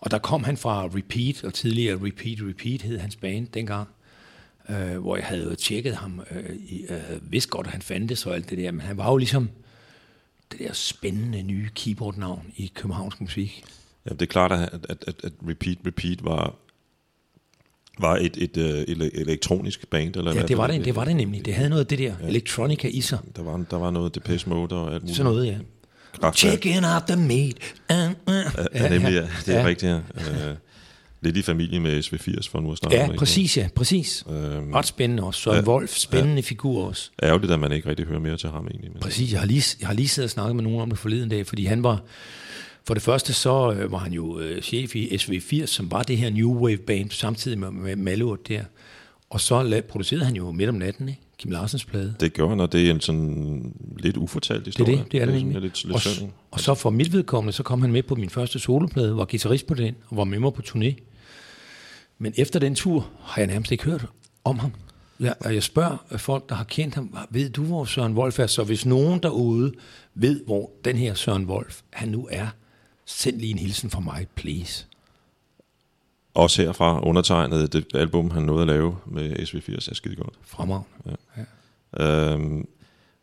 Og 0.00 0.10
der 0.10 0.18
kom 0.18 0.44
han 0.44 0.56
fra 0.56 0.86
Repeat, 0.86 1.44
og 1.44 1.54
tidligere 1.54 1.94
Repeat 1.94 2.38
Repeat 2.48 2.82
hed 2.82 2.98
hans 2.98 3.16
band 3.16 3.46
dengang, 3.46 3.88
øh, 4.68 4.98
hvor 4.98 5.16
jeg 5.16 5.24
havde 5.24 5.56
tjekket 5.56 5.96
ham, 5.96 6.20
øh, 6.30 6.56
i, 6.56 6.82
øh, 6.88 7.32
vidste 7.32 7.50
godt, 7.50 7.66
at 7.66 7.72
han 7.72 7.82
fandtes 7.82 8.26
og 8.26 8.34
alt 8.34 8.50
det 8.50 8.58
der, 8.58 8.70
men 8.70 8.80
han 8.80 8.96
var 8.96 9.10
jo 9.10 9.16
ligesom 9.16 9.50
det 10.52 10.58
der 10.58 10.72
spændende 10.72 11.42
nye 11.42 11.68
keyboardnavn 11.74 12.52
i 12.56 12.72
københavnsk 12.74 13.20
musik. 13.20 13.64
Ja, 14.06 14.10
det 14.10 14.22
er 14.22 14.26
klart, 14.26 14.52
at, 14.52 14.86
at, 14.88 15.04
at, 15.06 15.14
at 15.24 15.32
Repeat 15.48 15.78
Repeat 15.86 16.24
var, 16.24 16.54
var 18.02 18.16
et, 18.16 18.36
et, 18.36 18.56
et, 18.56 18.88
et 18.88 19.10
elektronisk 19.14 19.88
band. 19.90 20.16
Eller 20.16 20.34
Ja, 20.34 20.42
det 20.42 20.56
var 20.58 20.66
det, 20.66 20.84
det 20.84 20.96
var 20.96 21.04
det 21.04 21.16
nemlig. 21.16 21.44
Det 21.46 21.54
havde 21.54 21.68
noget 21.68 21.80
af 21.80 21.86
det 21.86 21.98
der 21.98 22.14
elektronika 22.28 22.88
i 22.88 23.00
sig. 23.00 23.18
Der 23.36 23.42
var, 23.42 23.64
der 23.70 23.76
var 23.78 23.90
noget 23.90 24.14
Depeche 24.14 24.50
Mode 24.50 24.74
og 24.76 24.94
alt 24.94 25.02
muligt. 25.02 25.16
Sådan 25.16 25.32
noget, 25.32 25.46
ja. 25.46 25.56
Kraftværk. 26.20 26.36
Checking 26.36 26.86
out 26.86 27.02
the 27.08 27.16
meat. 27.16 27.54
Uh, 27.90 28.34
uh. 28.34 28.64
Ja, 28.74 28.88
nemlig, 28.88 29.12
ja. 29.12 29.20
Det 29.46 29.48
er 29.48 29.52
Ja. 29.52 29.60
ja. 29.60 29.66
rigtigt, 29.66 29.90
ja. 29.90 29.96
Øh, 30.50 30.56
lidt 31.22 31.36
i 31.36 31.42
familie 31.42 31.80
med 31.80 31.98
SV80, 32.04 32.50
for 32.50 32.60
nu 32.60 32.72
at 32.72 32.78
snakke 32.78 32.96
Ja, 32.96 33.08
præcis, 33.18 33.56
ja, 33.56 33.68
præcis. 33.74 34.24
Øhm, 34.30 34.72
Ret 34.72 34.86
spændende 34.86 35.22
også. 35.22 35.40
Søren 35.40 35.64
ja, 35.64 35.70
Wolf, 35.70 35.96
spændende 35.96 36.34
ja. 36.34 36.40
figur 36.40 36.84
også. 36.86 37.10
Ærgerligt, 37.22 37.52
at 37.52 37.60
man 37.60 37.72
ikke 37.72 37.88
rigtig 37.88 38.06
hører 38.06 38.20
mere 38.20 38.36
til 38.36 38.48
ham 38.48 38.66
egentlig. 38.66 38.90
Men, 38.92 39.00
Præcis, 39.00 39.32
jeg 39.32 39.40
har 39.40 39.46
lige, 39.46 39.62
jeg 39.80 39.88
har 39.88 39.94
lige 39.94 40.08
siddet 40.08 40.26
og 40.26 40.30
snakket 40.30 40.56
med 40.56 40.64
nogen 40.64 40.80
om 40.80 40.90
det 40.90 40.98
forleden 40.98 41.28
dag, 41.28 41.46
fordi 41.46 41.64
han 41.64 41.82
var, 41.82 42.02
for 42.86 42.94
det 42.94 43.02
første 43.02 43.32
så 43.32 43.72
øh, 43.72 43.92
var 43.92 43.98
han 43.98 44.12
jo 44.12 44.38
øh, 44.40 44.62
chef 44.62 44.96
i 44.96 45.08
SV80, 45.08 45.66
som 45.66 45.90
var 45.90 46.02
det 46.02 46.16
her 46.18 46.30
New 46.30 46.54
Wave 46.60 46.76
band, 46.78 47.10
samtidig 47.10 47.58
med, 47.58 47.70
med 47.70 47.96
Malurt 47.96 48.48
der. 48.48 48.64
Og 49.30 49.40
så 49.40 49.62
la- 49.62 49.80
producerede 49.90 50.24
han 50.24 50.36
jo 50.36 50.50
midt 50.52 50.68
om 50.68 50.74
natten, 50.74 51.08
ikke? 51.08 51.20
Kim 51.38 51.50
Larsens 51.50 51.84
plade. 51.84 52.14
Det 52.20 52.32
gør 52.34 52.48
han, 52.48 52.60
og 52.60 52.72
det 52.72 52.86
er 52.86 52.90
en 52.90 53.00
sådan 53.00 53.74
lidt 53.98 54.16
ufortalt 54.16 54.64
Det 54.64 54.66
historie. 54.66 54.98
er 54.98 55.02
det, 55.02 55.12
det 55.12 55.20
er 55.22 55.24
det 55.26 55.34
sådan 55.34 55.46
egentlig. 55.46 55.62
Lidt, 55.62 55.84
lidt 55.84 55.94
Og, 55.94 56.00
synd, 56.00 56.14
s- 56.14 56.20
ikke? 56.20 56.32
og 56.50 56.60
så 56.60 56.74
for 56.74 56.90
mit 56.90 57.12
vedkommende, 57.12 57.52
så 57.52 57.62
kom 57.62 57.80
han 57.80 57.92
med 57.92 58.02
på 58.02 58.14
min 58.14 58.30
første 58.30 58.58
soloplade, 58.58 59.16
var 59.16 59.24
guitarist 59.24 59.66
på 59.66 59.74
den, 59.74 59.94
og 60.08 60.16
var 60.16 60.24
med 60.24 60.38
mig 60.38 60.52
på 60.54 60.62
turné. 60.66 60.94
Men 62.18 62.32
efter 62.36 62.58
den 62.60 62.74
tur 62.74 63.08
har 63.22 63.42
jeg 63.42 63.46
nærmest 63.46 63.72
ikke 63.72 63.84
hørt 63.84 64.06
om 64.44 64.58
ham. 64.58 64.72
Jeg, 65.20 65.34
og 65.40 65.54
jeg 65.54 65.62
spørger 65.62 66.04
øh, 66.12 66.18
folk, 66.18 66.48
der 66.48 66.54
har 66.54 66.64
kendt 66.64 66.94
ham, 66.94 67.16
ved 67.30 67.50
du, 67.50 67.62
hvor 67.64 67.84
Søren 67.84 68.14
Wolf 68.14 68.38
er? 68.38 68.46
Så 68.46 68.64
hvis 68.64 68.86
nogen 68.86 69.20
derude 69.22 69.72
ved, 70.14 70.44
hvor 70.44 70.70
den 70.84 70.96
her 70.96 71.14
Søren 71.14 71.44
Wolf, 71.46 71.80
han 71.90 72.08
nu 72.08 72.28
er, 72.30 72.46
send 73.10 73.40
lige 73.40 73.50
en 73.50 73.58
hilsen 73.58 73.90
fra 73.90 74.00
mig, 74.00 74.26
please. 74.34 74.86
Også 76.34 76.62
herfra 76.62 77.00
undertegnet 77.00 77.72
det 77.72 77.86
album, 77.94 78.30
han 78.30 78.42
nåede 78.42 78.60
at 78.60 78.66
lave 78.66 78.96
med 79.06 79.36
SV80, 79.36 79.90
er 79.90 79.94
skide 79.94 80.16
godt. 80.16 80.34
Fremragende. 80.42 81.16
Øhm, 82.00 82.68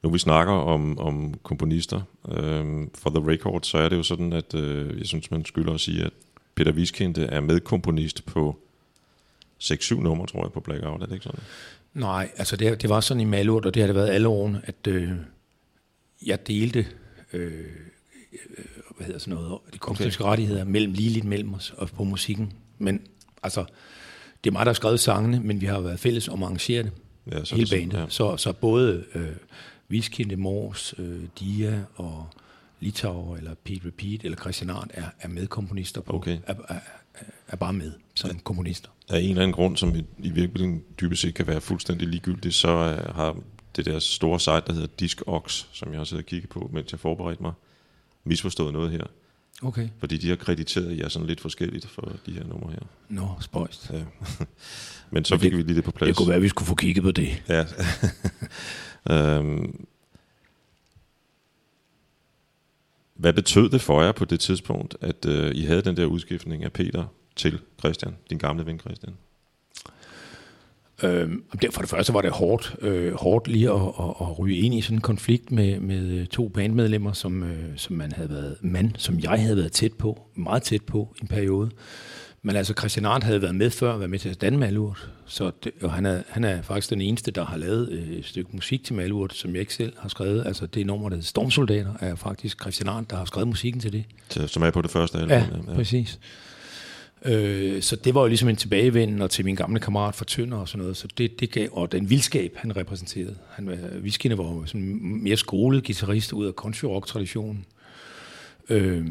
nu 0.04 0.10
vi 0.10 0.20
snakker 0.20 0.54
om, 0.54 1.00
om 1.00 1.34
komponister 1.44 2.02
øhm, 2.32 2.92
for 2.96 3.10
The 3.10 3.32
Record, 3.32 3.64
så 3.64 3.78
er 3.78 3.90
det 3.90 3.98
jo 3.98 4.04
sådan, 4.04 4.34
at 4.34 4.54
øh, 4.54 5.00
jeg 5.00 5.08
synes, 5.08 5.32
man 5.32 5.46
skylder 5.46 5.74
at 5.74 5.80
sige, 5.80 6.04
at 6.04 6.12
Peter 6.56 6.72
Wieskinte 6.72 7.24
er 7.24 7.40
medkomponist 7.40 8.26
på 8.26 8.60
6-7 9.64 9.96
numre, 9.96 10.28
tror 10.28 10.44
jeg, 10.44 10.52
på 10.52 10.60
Blackout. 10.60 11.02
Er 11.02 11.06
det 11.06 11.14
ikke 11.14 11.24
sådan? 11.24 11.40
Nej, 11.94 12.32
altså 12.38 12.56
det, 12.56 12.82
det 12.82 12.90
var 12.90 13.00
sådan 13.00 13.22
i 13.22 13.26
Malurt, 13.26 13.66
og 13.66 13.74
det 13.74 13.82
har 13.82 13.88
det 13.88 13.96
været 13.96 14.10
alle 14.10 14.28
årene, 14.28 14.62
at 14.64 14.88
øh, 14.88 15.12
jeg 16.26 16.48
delte 16.48 16.86
øh, 17.34 17.66
hvad 18.96 19.06
hedder 19.06 19.20
sådan 19.20 19.34
noget, 19.34 19.60
de 19.74 19.78
kunstneriske 19.78 20.24
okay. 20.24 20.32
rettigheder 20.32 20.64
mellem, 20.64 20.94
lige 20.94 21.10
lidt 21.10 21.26
mellem 21.26 21.54
os 21.54 21.74
og 21.78 21.90
på 21.90 22.04
musikken. 22.04 22.54
Men 22.78 23.02
altså, 23.44 23.66
det 24.44 24.50
er 24.50 24.52
mig, 24.52 24.66
der 24.66 24.70
har 24.70 24.74
skrevet 24.74 25.00
sangene, 25.00 25.40
men 25.40 25.62
vi 25.62 25.66
har 25.66 25.80
været 25.80 26.00
fælles 26.00 26.28
om 26.28 26.44
at 26.44 26.48
arrangere 26.48 26.84
det. 26.84 26.92
Ja, 27.32 27.46
så 27.46 27.56
hele 27.56 27.70
bandet. 27.70 27.98
ja. 27.98 28.06
Så, 28.10 28.38
så 28.38 28.54
både 28.54 29.04
øh, 29.16 29.28
Viskinde 29.88 30.36
Mors, 30.36 30.94
øh, 30.98 31.22
Dia 31.40 31.84
og 31.96 32.28
Litauer, 32.80 33.38
eller 33.38 33.54
Pete 33.64 33.88
Repeat, 33.88 34.24
eller 34.24 34.38
Christian 34.38 34.70
Arndt 34.70 34.92
er, 34.96 35.06
er 35.20 35.28
medkomponister 35.28 36.02
på, 36.02 36.14
Okay. 36.14 36.38
er, 36.48 36.54
er, 36.70 36.80
er 37.48 37.56
bare 37.56 37.74
med 37.74 37.92
som 38.16 38.30
ja. 38.30 38.36
komponister. 38.44 38.90
Af 39.10 39.20
en 39.20 39.30
eller 39.30 39.42
anden 39.42 39.54
grund, 39.54 39.78
som 39.78 39.96
i, 39.96 40.04
i 40.20 40.30
virkeligheden 40.30 40.84
dybest 41.02 41.22
set 41.22 41.36
kan 41.36 41.48
være 41.48 41.62
fuldstændig 41.62 42.08
ligegyldigt, 42.08 42.56
så 42.56 42.68
uh, 42.70 43.16
har 43.16 43.38
det 43.76 43.86
der 43.86 44.00
store 44.00 44.40
site, 44.40 44.62
der 44.68 44.74
hedder 44.74 44.88
DiscOx, 45.00 45.66
som 45.72 45.92
jeg 45.92 46.00
har 46.00 46.06
siddet 46.06 46.24
og 46.24 46.28
kigget 46.30 46.50
på, 46.50 46.70
mens 46.74 46.92
jeg 46.92 47.00
forberedte 47.00 47.42
mig, 47.44 47.54
misforstået 48.28 48.74
noget 48.74 48.92
her. 48.92 49.04
Okay. 49.62 49.90
Fordi 50.00 50.18
de 50.18 50.30
har 50.30 50.36
krediteret 50.36 50.98
jer 50.98 51.10
sådan 51.10 51.28
lidt 51.28 51.42
forskelligt 51.42 51.86
for 51.90 52.16
de 52.26 52.32
her 52.32 52.44
numre 52.44 52.72
her. 52.72 52.80
Nå, 53.10 53.28
spøjst. 53.42 53.90
Ja. 53.94 54.04
Men 55.12 55.26
så 55.26 55.34
Men 55.34 55.40
fik 55.42 55.52
det- 55.52 55.58
vi 55.58 55.64
lige 55.64 55.76
det 55.76 55.84
på 55.84 55.92
plads. 55.92 56.08
Det 56.08 56.16
kunne 56.18 56.28
være, 56.28 56.36
at 56.36 56.42
vi 56.44 56.48
skulle 56.50 56.68
få 56.68 56.76
kigget 56.76 57.04
på 57.04 57.12
det. 57.12 57.44
Ja. 57.50 57.66
øhm, 59.38 59.86
hvad 63.16 63.34
betød 63.34 63.70
det 63.70 63.82
for 63.82 64.02
jer 64.04 64.12
på 64.12 64.26
det 64.26 64.40
tidspunkt, 64.40 64.96
at 65.02 65.26
øh, 65.26 65.56
I 65.56 65.62
havde 65.66 65.82
den 65.82 65.98
der 65.98 66.06
udskiftning 66.06 66.64
af 66.64 66.74
Peter 66.74 67.06
til 67.36 67.60
Christian, 67.80 68.16
din 68.30 68.38
gamle 68.38 68.66
ven 68.66 68.80
Christian? 68.80 69.14
Øhm, 71.04 71.44
for 71.72 71.82
det 71.82 71.90
første 71.90 72.14
var 72.14 72.22
det 72.22 72.32
hårdt, 72.32 72.76
øh, 72.82 73.14
hårdt 73.14 73.48
lige 73.48 73.70
at, 73.70 73.82
at, 73.82 74.14
at 74.22 74.40
ryge 74.40 74.58
ind 74.58 74.74
i 74.76 74.82
sådan 74.82 74.98
en 74.98 75.02
konflikt 75.02 75.52
med, 75.52 75.80
med 75.80 76.28
to 76.28 76.48
bandmedlemmer, 76.48 77.14
som, 77.14 77.44
øh, 77.44 77.58
som 77.76 77.96
man 77.96 78.12
havde 78.12 78.30
været, 78.30 78.58
man, 78.62 78.96
som 78.98 79.20
jeg 79.20 79.42
havde 79.42 79.58
været 79.58 79.72
tæt 79.72 79.94
på, 79.94 80.22
meget 80.36 80.64
tæt 80.64 80.82
på 80.82 81.16
i 81.18 81.22
en 81.22 81.28
periode. 81.28 81.70
Men 82.42 82.56
altså 82.56 82.74
Christian 82.78 83.06
Arndt 83.06 83.26
havde 83.26 83.42
været 83.42 83.56
med 83.56 83.70
før, 83.70 83.98
været 83.98 84.10
med 84.10 84.20
til 84.20 84.30
at 84.30 84.42
danne 84.42 84.58
Malurt, 84.58 85.10
så 85.26 85.52
det, 85.64 85.72
og 85.82 85.92
han 85.92 86.06
er, 86.06 86.22
han 86.30 86.44
er 86.44 86.62
faktisk 86.62 86.90
den 86.90 87.02
eneste, 87.02 87.32
der 87.32 87.46
har 87.46 87.58
lavet 87.58 87.90
øh, 87.90 88.10
et 88.10 88.26
stykke 88.26 88.50
musik 88.54 88.84
til 88.84 88.96
Malurt, 88.96 89.34
som 89.34 89.52
jeg 89.52 89.60
ikke 89.60 89.74
selv 89.74 89.94
har 89.98 90.10
skrevet. 90.10 90.46
Altså 90.46 90.66
det 90.66 90.86
nummer, 90.86 91.10
der 91.10 91.16
hedder 91.16 91.28
Stormsoldater, 91.28 91.94
er 92.00 92.16
faktisk 92.16 92.62
Christian 92.62 92.90
Arndt, 92.90 93.10
der 93.10 93.18
har 93.18 93.26
skrevet 93.26 93.48
musikken 93.48 93.82
til 93.82 93.94
det. 93.94 94.04
Som 94.50 94.64
er 94.64 94.72
på 94.72 94.82
det 94.82 94.92
første 94.92 95.18
album? 95.18 95.32
Ja, 95.32 95.46
ja. 95.68 95.76
præcis. 95.76 96.20
Øh, 97.26 97.82
så 97.82 97.96
det 97.96 98.16
var 98.16 98.22
jo 98.22 98.28
ligesom 98.28 98.50
en 98.50 98.56
tilbagevenden 98.56 99.22
og 99.22 99.30
til 99.30 99.46
min 99.46 99.56
gamle 99.56 99.80
kammerat 99.80 100.16
fra 100.16 100.26
Tønder 100.26 100.58
og 100.58 100.68
sådan 100.68 100.82
noget. 100.82 100.98
Så 100.98 101.08
det, 101.18 101.40
det 101.40 101.52
gav, 101.52 101.68
og 101.72 101.92
den 101.92 102.10
vildskab, 102.10 102.56
han 102.56 102.78
repræsenterede. 102.78 103.36
Han 103.50 103.70
øh, 103.70 103.84
var, 103.84 104.00
Viskinde 104.00 104.38
var 104.38 104.44
jo 104.44 104.66
sådan 104.66 105.00
mere 105.02 105.38
skolet 105.38 105.86
guitarist 105.86 106.34
ud 106.34 106.46
af 106.46 106.54
country 106.54 106.86
rock 106.86 107.08
traditionen. 107.08 107.66
Øh, 108.70 109.06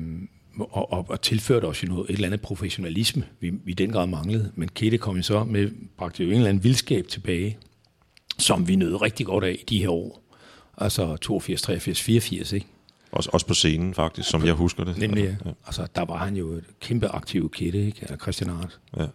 og, 0.58 0.92
og, 0.92 1.06
og 1.08 1.20
tilførte 1.20 1.64
os 1.64 1.82
jo 1.82 1.88
noget, 1.88 2.10
et 2.10 2.14
eller 2.14 2.28
andet 2.28 2.40
professionalisme, 2.40 3.24
vi, 3.40 3.50
vi 3.50 3.72
i 3.72 3.74
den 3.74 3.92
grad 3.92 4.06
manglede. 4.06 4.52
Men 4.54 4.68
Kette 4.68 4.98
kom 4.98 5.16
jo 5.16 5.22
så 5.22 5.44
med, 5.44 5.70
bragte 5.98 6.24
jo 6.24 6.28
en 6.28 6.36
eller 6.36 6.48
anden 6.48 6.64
vildskab 6.64 7.08
tilbage, 7.08 7.58
som 8.38 8.68
vi 8.68 8.76
nød 8.76 9.02
rigtig 9.02 9.26
godt 9.26 9.44
af 9.44 9.56
i 9.60 9.64
de 9.68 9.78
her 9.78 9.88
år. 9.88 10.22
Altså 10.78 11.16
82, 11.16 11.62
83, 11.62 12.02
84, 12.02 12.52
ikke? 12.52 12.66
Også, 13.12 13.30
også 13.32 13.46
på 13.46 13.54
scenen 13.54 13.94
faktisk, 13.94 14.30
som 14.30 14.44
jeg 14.44 14.54
husker 14.54 14.84
det. 14.84 14.98
Nemlig, 14.98 15.24
ja. 15.24 15.30
ja. 15.44 15.52
Altså, 15.66 15.86
der 15.94 16.04
var 16.04 16.16
han 16.16 16.36
jo 16.36 16.48
et 16.48 16.64
kæmpe 16.80 17.08
aktiv 17.08 17.50
kætte, 17.50 17.86
ikke? 17.86 17.98
Eller 18.02 18.16
Christian 18.16 18.50
Arndt. 18.50 18.80
ja. 18.96 19.06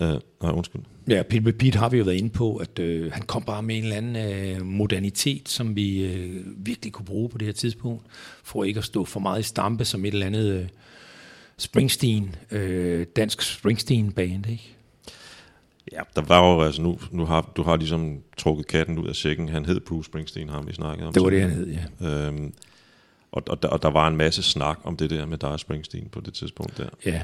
Uh, 0.00 0.06
nej, 0.42 0.52
undskyld. 0.52 0.82
Ja, 1.08 1.22
Pete 1.22 1.48
Repeat 1.48 1.74
har 1.74 1.88
vi 1.88 1.98
jo 1.98 2.04
været 2.04 2.16
inde 2.16 2.30
på, 2.30 2.56
at 2.56 2.78
øh, 2.78 3.12
han 3.12 3.22
kom 3.22 3.42
bare 3.42 3.62
med 3.62 3.76
en 3.76 3.82
eller 3.82 3.96
anden 3.96 4.16
øh, 4.16 4.66
modernitet, 4.66 5.48
som 5.48 5.76
vi 5.76 6.04
øh, 6.04 6.44
virkelig 6.56 6.92
kunne 6.92 7.06
bruge 7.06 7.28
på 7.28 7.38
det 7.38 7.46
her 7.46 7.52
tidspunkt, 7.52 8.02
for 8.42 8.64
ikke 8.64 8.78
at 8.78 8.84
stå 8.84 9.04
for 9.04 9.20
meget 9.20 9.40
i 9.40 9.42
stampe 9.42 9.84
som 9.84 10.04
et 10.04 10.14
eller 10.14 10.26
andet 10.26 10.52
øh, 10.52 10.66
Springsteen, 11.58 12.34
øh, 12.50 13.06
dansk 13.16 13.42
Springsteen-band, 13.42 14.46
ikke? 14.50 14.76
Ja, 15.92 16.00
der 16.16 16.22
var 16.22 16.52
jo, 16.52 16.62
altså 16.62 16.82
nu, 16.82 16.98
nu 17.10 17.24
har, 17.24 17.52
du 17.56 17.62
har 17.62 17.76
ligesom 17.76 18.18
trukket 18.36 18.66
katten 18.66 18.98
ud 18.98 19.08
af 19.08 19.16
sækken. 19.16 19.48
Han 19.48 19.64
hed 19.64 19.80
Bruce 19.80 20.06
Springsteen, 20.06 20.48
ham 20.48 20.66
vi 20.66 20.72
snakkede 20.72 21.06
om. 21.06 21.12
Det 21.12 21.22
var 21.22 21.30
det, 21.30 21.40
han 21.40 21.50
hed, 21.50 21.76
ja. 22.00 22.06
Øhm, 22.06 22.52
og, 23.32 23.42
og, 23.46 23.62
der, 23.62 23.68
og 23.68 23.82
der 23.82 23.90
var 23.90 24.08
en 24.08 24.16
masse 24.16 24.42
snak 24.42 24.78
om 24.84 24.96
det 24.96 25.10
der 25.10 25.26
med 25.26 25.38
dig 25.38 25.48
og 25.48 25.60
Springsteen 25.60 26.08
på 26.08 26.20
det 26.20 26.34
tidspunkt 26.34 26.78
der. 26.78 26.88
Ja, 27.06 27.22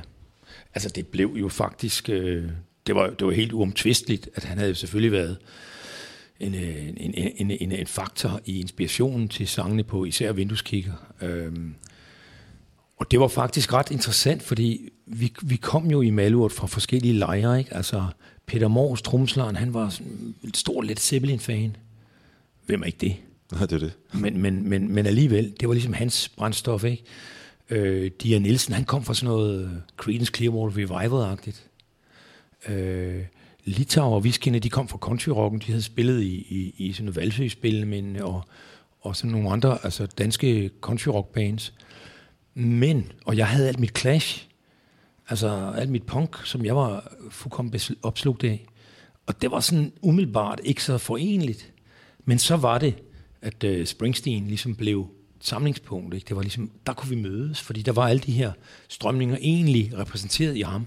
altså 0.75 0.89
det 0.89 1.07
blev 1.07 1.37
jo 1.41 1.49
faktisk, 1.49 2.09
øh, 2.09 2.51
det, 2.87 2.95
var, 2.95 3.11
det 3.11 3.27
var 3.27 3.33
helt 3.33 3.53
uomtvisteligt, 3.53 4.29
at 4.35 4.45
han 4.45 4.59
havde 4.59 4.75
selvfølgelig 4.75 5.13
været 5.13 5.37
en, 6.41 6.55
øh, 6.55 6.89
en, 6.89 7.15
en, 7.15 7.33
en, 7.37 7.51
en, 7.51 7.73
en 7.73 7.87
faktor 7.87 8.41
i 8.45 8.61
inspirationen 8.61 9.29
til 9.29 9.49
sangene 9.49 9.85
på 9.85 10.05
især 10.05 10.33
vindueskikker. 10.33 10.93
Øhm, 11.23 11.75
og 12.97 13.11
det 13.11 13.21
var 13.21 13.29
faktisk 13.29 13.73
ret 13.73 13.91
interessant, 13.91 14.43
fordi 14.43 14.89
vi, 15.07 15.33
vi 15.43 15.57
kom 15.57 15.91
jo 15.91 16.01
i 16.01 16.11
Malurt 16.11 16.53
fra 16.53 16.67
forskellige 16.67 17.15
lejre, 17.15 17.59
ikke? 17.59 17.75
Altså 17.75 18.07
Peter 18.47 18.69
Mors, 18.69 19.03
tromsleren, 19.03 19.57
han 19.57 19.75
var 19.75 19.89
sådan 19.89 20.35
en 20.45 20.55
stor 20.55 20.83
Led 20.83 20.97
Zeppelin-fan. 20.97 21.77
Hvem 22.67 22.83
er 22.83 22.87
ikke 22.87 22.99
det? 22.99 23.17
Nej, 23.53 23.61
det 23.61 23.73
er 23.73 23.79
det. 23.79 23.93
Men, 24.15 24.43
men, 24.43 24.69
men, 24.69 24.93
men 24.93 25.07
alligevel, 25.07 25.55
det 25.61 25.69
var 25.69 25.75
ligesom 25.75 25.93
hans 25.93 26.29
brændstof, 26.29 26.85
ikke? 26.85 27.05
Øh, 27.71 28.11
Dia 28.23 28.39
Nielsen, 28.39 28.75
han 28.75 28.85
kom 28.85 29.05
fra 29.05 29.15
sådan 29.15 29.35
noget 29.35 29.65
øh, 29.65 29.71
Creedence 29.97 30.33
Clearwater 30.37 30.77
Revival-agtigt. 30.77 31.69
Øh, 32.73 33.25
Litauer 33.65 34.15
og 34.15 34.25
Viskinde, 34.25 34.59
de 34.59 34.71
kom 34.71 34.89
fra 34.89 34.99
countryrocken, 34.99 35.61
de 35.61 35.67
havde 35.67 35.83
spillet 35.83 36.23
i, 36.23 36.35
i, 36.35 36.75
i 36.79 36.93
sådan 36.93 37.05
noget 37.05 37.17
valgsøgspil, 37.17 37.87
men, 37.87 38.17
og, 38.17 38.45
og 39.01 39.17
sådan 39.17 39.31
nogle 39.31 39.51
andre, 39.51 39.79
altså 39.83 40.07
danske 40.07 40.71
countryrock 40.81 41.29
bands. 41.33 41.73
Men, 42.55 43.13
og 43.25 43.37
jeg 43.37 43.49
havde 43.49 43.69
alt 43.69 43.81
mit 43.81 43.99
clash, 43.99 44.47
altså 45.29 45.73
alt 45.77 45.91
mit 45.91 46.03
punk, 46.03 46.47
som 46.47 46.65
jeg 46.65 46.77
var 46.77 47.13
fuldkommen 47.31 47.75
opslugt 48.03 48.45
af. 48.45 48.67
Og 49.27 49.43
det 49.43 49.51
var 49.51 49.61
sådan 49.61 49.93
umiddelbart 50.03 50.61
ikke 50.65 50.85
så 50.85 50.99
forenligt. 50.99 51.73
Men 52.25 52.39
så 52.39 52.57
var 52.57 52.79
det, 52.79 52.95
at 53.47 53.65
uh, 53.65 53.85
Springsteen 53.85 54.47
ligesom 54.47 54.75
blev 54.75 55.09
samlingspunkt. 55.41 56.15
Ikke? 56.15 56.25
Det 56.29 56.37
var 56.37 56.43
ligesom, 56.43 56.71
der 56.87 56.93
kunne 56.93 57.11
vi 57.11 57.23
mødes, 57.23 57.61
fordi 57.61 57.83
der 57.83 57.93
var 57.93 58.09
alle 58.09 58.21
de 58.21 58.33
her 58.33 58.53
strømninger 58.89 59.37
egentlig 59.41 59.99
repræsenteret 59.99 60.57
i 60.57 60.61
ham. 60.61 60.87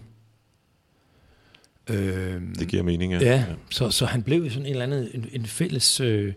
Øh, 1.89 2.41
Det 2.59 2.67
giver 2.67 2.83
mening, 2.83 3.13
ja. 3.13 3.19
Ja, 3.19 3.45
så, 3.69 3.89
så 3.89 4.05
han 4.05 4.23
blev 4.23 4.49
sådan 4.49 4.65
en 4.65 4.71
eller 4.71 4.83
anden, 4.83 5.07
en, 5.13 5.29
en 5.33 5.45
fælles 5.45 5.99
øh, 5.99 6.33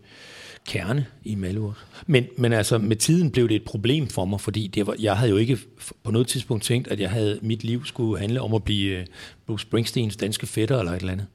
kerne 0.67 1.07
i 1.25 1.35
Malurt. 1.35 1.87
Men, 2.07 2.25
men 2.39 2.53
altså, 2.53 2.79
med 2.79 2.97
tiden 2.97 3.31
blev 3.31 3.49
det 3.49 3.57
et 3.57 3.65
problem 3.65 4.09
for 4.09 4.25
mig, 4.25 4.41
fordi 4.41 4.67
det 4.67 4.87
var, 4.87 4.97
jeg 4.99 5.17
havde 5.17 5.31
jo 5.31 5.37
ikke 5.37 5.59
på 6.03 6.11
noget 6.11 6.27
tidspunkt 6.27 6.65
tænkt, 6.65 6.89
at 6.89 7.01
jeg 7.01 7.11
havde, 7.11 7.39
mit 7.43 7.65
liv 7.65 7.85
skulle 7.85 8.21
handle 8.21 8.41
om 8.41 8.55
at 8.55 8.65
blive 8.65 8.99
øh, 8.99 9.07
Bruce 9.47 9.63
Springsteens 9.63 10.17
danske 10.17 10.47
fætter 10.47 10.79
eller 10.79 10.93
et 10.93 11.01
eller 11.01 11.13
andet. 11.13 11.27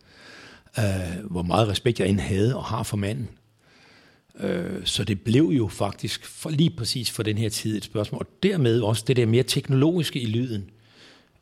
Uh, 0.78 1.32
hvor 1.32 1.42
meget 1.42 1.68
respekt 1.68 2.00
jeg 2.00 2.10
end 2.10 2.20
havde 2.20 2.56
og 2.56 2.64
har 2.64 2.84
for 2.84 2.98
manden. 2.98 3.30
Øh, 4.40 4.86
så 4.86 5.04
det 5.04 5.22
blev 5.22 5.44
jo 5.44 5.68
faktisk 5.68 6.26
for 6.26 6.50
lige 6.50 6.70
præcis 6.70 7.12
for 7.12 7.24
den 7.24 7.38
her 7.38 7.50
tid 7.50 7.78
et 7.78 7.84
spørgsmål. 7.84 8.20
Og 8.20 8.44
dermed 8.44 8.82
også 8.82 9.04
det 9.08 9.16
der 9.16 9.26
mere 9.26 9.44
teknologiske 9.44 10.20
i 10.20 10.26
lyden, 10.26 10.70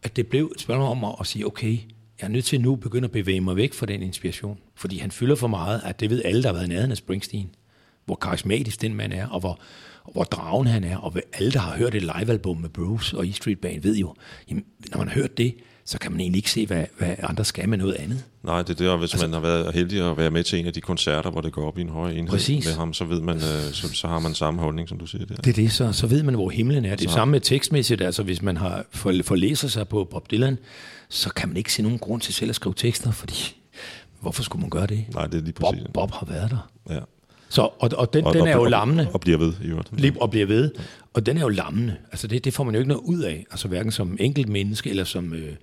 at 0.03 0.15
det 0.15 0.27
blev 0.27 0.51
et 0.55 0.61
spørgsmål 0.61 0.87
om 0.87 1.03
at, 1.03 1.15
at 1.19 1.27
sige, 1.27 1.45
okay, 1.45 1.77
jeg 2.19 2.25
er 2.25 2.27
nødt 2.27 2.45
til 2.45 2.61
nu 2.61 2.73
at 2.73 2.79
begynde 2.79 3.05
at 3.05 3.11
bevæge 3.11 3.41
mig 3.41 3.55
væk 3.55 3.73
fra 3.73 3.85
den 3.85 4.01
inspiration. 4.01 4.59
Fordi 4.75 4.97
han 4.97 5.11
fylder 5.11 5.35
for 5.35 5.47
meget, 5.47 5.81
at 5.85 5.99
det 5.99 6.09
ved 6.09 6.21
alle, 6.25 6.43
der 6.43 6.49
har 6.49 6.53
været 6.53 6.69
nærheden 6.69 6.91
af 6.91 6.97
Springsteen. 6.97 7.49
Hvor 8.05 8.15
karismatisk 8.15 8.81
den 8.81 8.93
mand 8.93 9.13
er, 9.13 9.27
og 9.27 9.39
hvor, 9.39 9.59
og 10.03 10.13
hvor 10.13 10.23
dragen 10.23 10.67
han 10.67 10.83
er. 10.83 10.97
Og 10.97 11.15
alle, 11.33 11.51
der 11.51 11.59
har 11.59 11.77
hørt 11.77 11.95
et 11.95 12.01
livealbum 12.01 12.57
med 12.57 12.69
Bruce 12.69 13.17
og 13.17 13.27
E 13.27 13.33
Street 13.33 13.59
Band, 13.59 13.81
ved 13.81 13.95
jo, 13.95 14.15
jamen, 14.49 14.65
når 14.91 14.97
man 14.97 15.07
har 15.07 15.15
hørt 15.15 15.37
det, 15.37 15.55
så 15.85 15.99
kan 15.99 16.11
man 16.11 16.21
egentlig 16.21 16.39
ikke 16.39 16.51
se, 16.51 16.65
hvad, 16.65 16.85
hvad 16.97 17.15
andre 17.23 17.45
skal 17.45 17.69
med 17.69 17.77
noget 17.77 17.93
andet. 17.93 18.23
Nej, 18.43 18.61
det 18.61 18.69
er 18.69 18.73
det, 18.73 18.89
og 18.89 18.97
hvis 18.97 19.13
altså, 19.13 19.27
man 19.27 19.33
har 19.33 19.39
været 19.39 19.73
heldig 19.73 20.11
at 20.11 20.17
være 20.17 20.31
med 20.31 20.43
til 20.43 20.59
en 20.59 20.67
af 20.67 20.73
de 20.73 20.81
koncerter, 20.81 21.31
hvor 21.31 21.41
det 21.41 21.51
går 21.51 21.67
op 21.67 21.77
i 21.77 21.81
en 21.81 21.89
høj 21.89 22.11
enhed 22.11 22.27
Præcis. 22.27 22.65
med 22.65 22.73
ham, 22.73 22.93
så 22.93 23.05
ved 23.05 23.21
man, 23.21 23.35
øh, 23.35 23.41
så, 23.73 23.93
så 23.93 24.07
har 24.07 24.19
man 24.19 24.33
samme 24.33 24.61
holdning, 24.61 24.89
som 24.89 24.97
du 24.97 25.05
siger 25.05 25.25
der. 25.25 25.35
Det 25.35 25.47
er 25.47 25.53
det, 25.53 25.71
så, 25.71 25.91
så 25.91 26.07
ved 26.07 26.23
man, 26.23 26.35
hvor 26.35 26.49
himlen 26.49 26.85
er. 26.85 26.95
Det 26.95 27.07
er 27.07 27.11
samme 27.11 27.31
med 27.31 27.39
tekstmæssigt. 27.39 28.01
Altså, 28.01 28.23
hvis 28.23 28.41
man 28.41 28.57
har 28.57 28.85
for, 28.91 29.13
forlæser 29.23 29.67
sig 29.67 29.87
på 29.87 30.03
Bob 30.11 30.31
Dylan, 30.31 30.57
så 31.09 31.29
kan 31.29 31.49
man 31.49 31.57
ikke 31.57 31.73
se 31.73 31.81
nogen 31.81 31.99
grund 31.99 32.21
til 32.21 32.33
selv 32.33 32.49
at 32.49 32.55
skrive 32.55 32.73
tekster, 32.77 33.11
fordi 33.11 33.55
hvorfor 34.19 34.43
skulle 34.43 34.61
man 34.61 34.69
gøre 34.69 34.87
det? 34.87 35.05
Nej, 35.13 35.27
det 35.27 35.37
er 35.37 35.41
lige 35.41 35.53
Bob, 35.53 35.73
præcis. 35.73 35.87
Bob 35.93 36.11
har 36.11 36.25
været 36.25 36.51
der. 36.51 36.69
Ja. 36.89 36.99
Så, 37.55 37.61
og, 37.61 37.89
og 37.97 38.13
den, 38.13 38.25
Og, 38.25 38.33
den 38.33 38.41
og, 38.41 38.47
er 38.47 38.53
jo 38.53 38.61
og, 38.61 38.69
lammende. 38.69 39.07
Og 39.13 39.21
bliver 39.21 39.37
ved, 39.37 39.53
i 39.63 39.67
øvrigt. 39.67 39.99
Lige- 39.99 40.21
og 40.21 40.29
bliver 40.31 40.45
ved. 40.45 40.71
Og 41.13 41.25
den 41.25 41.37
er 41.37 41.41
jo 41.41 41.49
lammende. 41.49 41.95
Altså 42.11 42.27
det, 42.27 42.45
det 42.45 42.53
får 42.53 42.63
man 42.63 42.73
jo 42.73 42.79
ikke 42.79 42.87
noget 42.89 43.01
ud 43.05 43.19
af. 43.19 43.45
Altså 43.51 43.67
hverken 43.67 43.91
som 43.91 44.17
enkelt 44.19 44.49
menneske 44.49 44.89
eller 44.89 45.03
som, 45.03 45.33
øh, 45.33 45.53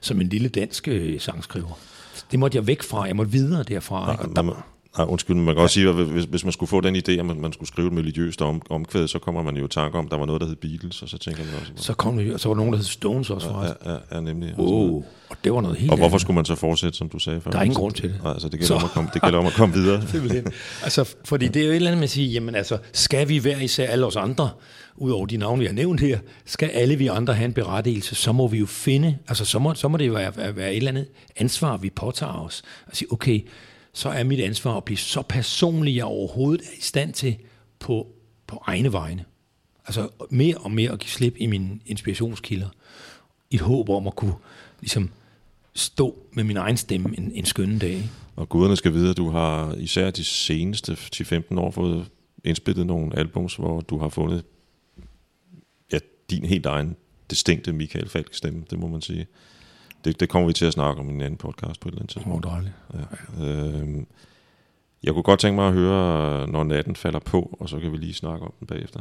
som 0.00 0.20
en 0.20 0.28
lille 0.28 0.48
dansk 0.48 0.88
øh, 0.88 1.20
sangskriver. 1.20 1.78
Det 2.30 2.38
måtte 2.38 2.56
jeg 2.56 2.66
væk 2.66 2.82
fra. 2.82 3.02
Jeg 3.04 3.16
måtte 3.16 3.32
videre 3.32 3.62
derfra. 3.62 4.12
ikke? 4.12 4.24
Og 4.24 4.30
Nej, 4.34 4.42
man, 4.42 4.54
nej, 4.98 5.06
undskyld, 5.06 5.36
men 5.36 5.44
man 5.44 5.54
kan 5.54 5.62
også 5.62 5.74
sige, 5.74 5.88
at 5.88 5.94
hvis, 5.94 6.24
hvis 6.24 6.44
man 6.44 6.52
skulle 6.52 6.68
få 6.70 6.80
den 6.80 6.96
idé, 6.96 7.10
at 7.12 7.26
man, 7.26 7.40
man 7.40 7.52
skulle 7.52 7.68
skrive 7.68 7.86
et 7.88 7.92
miljøst 7.92 8.42
om, 8.42 8.62
omkvæd, 8.70 9.08
så 9.08 9.18
kommer 9.18 9.42
man 9.42 9.56
jo 9.56 9.64
i 9.64 9.68
tanke 9.68 9.98
om, 9.98 10.04
at 10.04 10.10
der 10.10 10.18
var 10.18 10.26
noget, 10.26 10.40
der 10.40 10.46
hed 10.46 10.56
Beatles, 10.56 11.02
og 11.02 11.08
så 11.08 11.18
tænker 11.18 11.44
man 11.44 11.54
også, 11.60 11.72
så 11.76 11.92
kom 11.94 12.16
det, 12.16 12.34
og 12.34 12.40
så 12.40 12.48
var 12.48 12.54
der 12.54 12.58
nogen, 12.58 12.72
der 12.72 12.78
hed 12.78 12.84
Stones 12.84 13.30
også. 13.30 13.48
Ja, 13.50 13.62
ja, 13.90 13.92
ja, 13.92 13.98
ja, 14.12 14.20
nemlig. 14.20 14.54
wow. 14.58 15.04
Og 15.30 15.36
det 15.44 15.52
var 15.52 15.60
noget 15.60 15.76
helt 15.78 15.90
Og 15.90 15.96
hvorfor 15.96 16.08
andet. 16.10 16.20
skulle 16.20 16.34
man 16.34 16.44
så 16.44 16.54
fortsætte, 16.54 16.98
som 16.98 17.08
du 17.08 17.18
sagde 17.18 17.40
før? 17.40 17.50
Der 17.50 17.58
er 17.58 17.62
ingen 17.62 17.76
grund 17.76 17.94
til 17.94 18.08
det. 18.08 18.20
Nej, 18.22 18.32
altså, 18.32 18.48
det 18.48 18.60
gælder, 18.60 18.66
Så- 18.66 18.74
om 18.74 18.84
at, 18.84 18.90
komme, 18.90 19.10
det 19.14 19.22
gælder 19.22 19.38
om 19.38 19.46
at 19.46 19.52
komme 19.52 19.74
videre. 19.74 20.02
Simpelthen. 20.12 20.46
altså, 20.82 21.14
fordi 21.24 21.48
det 21.48 21.62
er 21.62 21.66
jo 21.66 21.70
et 21.72 21.76
eller 21.76 21.88
andet 21.90 21.98
med 21.98 22.04
at 22.04 22.10
sige, 22.10 22.28
jamen 22.28 22.54
altså, 22.54 22.78
skal 22.92 23.28
vi 23.28 23.38
hver 23.38 23.58
især 23.60 23.86
alle 23.86 24.06
os 24.06 24.16
andre, 24.16 24.50
udover 24.96 25.26
de 25.26 25.36
navne, 25.36 25.60
vi 25.60 25.66
har 25.66 25.72
nævnt 25.72 26.00
her, 26.00 26.18
skal 26.44 26.68
alle 26.68 26.96
vi 26.96 27.06
andre 27.06 27.34
have 27.34 27.44
en 27.44 27.52
berettigelse, 27.52 28.14
så 28.14 28.32
må 28.32 28.48
vi 28.48 28.58
jo 28.58 28.66
finde, 28.66 29.16
altså 29.28 29.44
så 29.44 29.58
må, 29.58 29.74
så 29.74 29.88
må 29.88 29.96
det 29.96 30.06
jo 30.06 30.12
være, 30.12 30.36
være, 30.36 30.56
være 30.56 30.70
et 30.70 30.76
eller 30.76 30.90
andet 30.90 31.06
ansvar, 31.36 31.76
vi 31.76 31.90
påtager 31.90 32.32
os. 32.46 32.62
At 32.86 32.96
sige, 32.96 33.12
okay, 33.12 33.40
så 33.98 34.08
er 34.08 34.24
mit 34.24 34.40
ansvar 34.40 34.76
at 34.76 34.84
blive 34.84 34.96
så 34.96 35.22
personlig, 35.22 35.96
jeg 35.96 36.04
overhovedet 36.04 36.66
er 36.66 36.78
i 36.78 36.80
stand 36.80 37.12
til 37.12 37.36
på, 37.78 38.06
på 38.46 38.62
egne 38.66 38.92
vegne. 38.92 39.24
Altså 39.86 40.08
mere 40.30 40.56
og 40.56 40.70
mere 40.70 40.90
at 40.90 40.98
give 40.98 41.10
slip 41.10 41.34
i 41.36 41.46
mine 41.46 41.80
inspirationskilder. 41.86 42.68
I 43.50 43.54
et 43.54 43.60
håb 43.60 43.88
om 43.88 44.06
at 44.06 44.16
kunne 44.16 44.34
ligesom 44.80 45.10
stå 45.74 46.16
med 46.32 46.44
min 46.44 46.56
egen 46.56 46.76
stemme 46.76 47.18
en, 47.18 47.32
en 47.34 47.44
skønne 47.44 47.78
dag. 47.78 48.10
Og 48.36 48.48
guderne 48.48 48.76
skal 48.76 48.92
vide, 48.92 49.10
at 49.10 49.16
du 49.16 49.30
har 49.30 49.74
især 49.74 50.10
de 50.10 50.24
seneste 50.24 50.92
10-15 50.92 51.58
år 51.58 51.70
fået 51.70 52.06
indspillet 52.44 52.86
nogle 52.86 53.18
albums, 53.18 53.56
hvor 53.56 53.80
du 53.80 53.98
har 53.98 54.08
fundet 54.08 54.44
ja, 55.92 55.98
din 56.30 56.44
helt 56.44 56.66
egen 56.66 56.96
distinkte 57.30 57.72
Michael 57.72 58.08
Falk 58.08 58.34
stemme, 58.34 58.64
det 58.70 58.78
må 58.78 58.88
man 58.88 59.00
sige. 59.00 59.26
Det, 60.04 60.20
det 60.20 60.28
kommer 60.28 60.46
vi 60.46 60.52
til 60.52 60.66
at 60.66 60.72
snakke 60.72 61.00
om 61.00 61.08
i 61.08 61.12
en 61.12 61.20
anden 61.20 61.38
podcast 61.38 61.80
på 61.80 61.88
et 61.88 61.92
eller 61.92 62.02
andet 62.02 62.12
tidspunkt. 62.12 62.46
Åh, 62.46 62.52
dejligt. 62.52 62.74
Ja. 63.38 63.44
Øhm, 63.44 64.06
jeg 65.02 65.12
kunne 65.12 65.22
godt 65.22 65.40
tænke 65.40 65.54
mig 65.54 65.68
at 65.68 65.74
høre, 65.74 66.46
når 66.46 66.64
natten 66.64 66.96
falder 66.96 67.18
på, 67.18 67.56
og 67.60 67.68
så 67.68 67.80
kan 67.80 67.92
vi 67.92 67.96
lige 67.96 68.14
snakke 68.14 68.46
om 68.46 68.52
den 68.58 68.66
bagefter. 68.66 69.00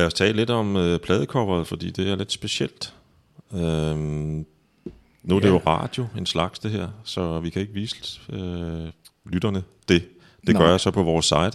Lad 0.00 0.06
os 0.06 0.14
tale 0.14 0.36
lidt 0.36 0.50
om 0.50 0.76
øh, 0.76 0.98
pladecoveret, 1.00 1.66
fordi 1.66 1.90
det 1.90 2.08
er 2.10 2.16
lidt 2.16 2.32
specielt. 2.32 2.94
Øhm, 3.54 4.46
nu 5.22 5.36
er 5.36 5.40
det 5.40 5.46
Ja. 5.48 5.52
jo 5.52 5.60
radio, 5.66 6.06
en 6.18 6.26
slags 6.26 6.58
det 6.58 6.70
her, 6.70 6.88
så 7.04 7.40
vi 7.40 7.50
kan 7.50 7.62
ikke 7.62 7.74
vise 7.74 8.20
øh, 8.32 8.88
lytterne 9.32 9.62
det. 9.88 10.02
Det 10.46 10.54
Nej. 10.54 10.62
gør 10.62 10.70
jeg 10.70 10.80
så 10.80 10.90
på 10.90 11.02
vores 11.02 11.26
site, 11.26 11.52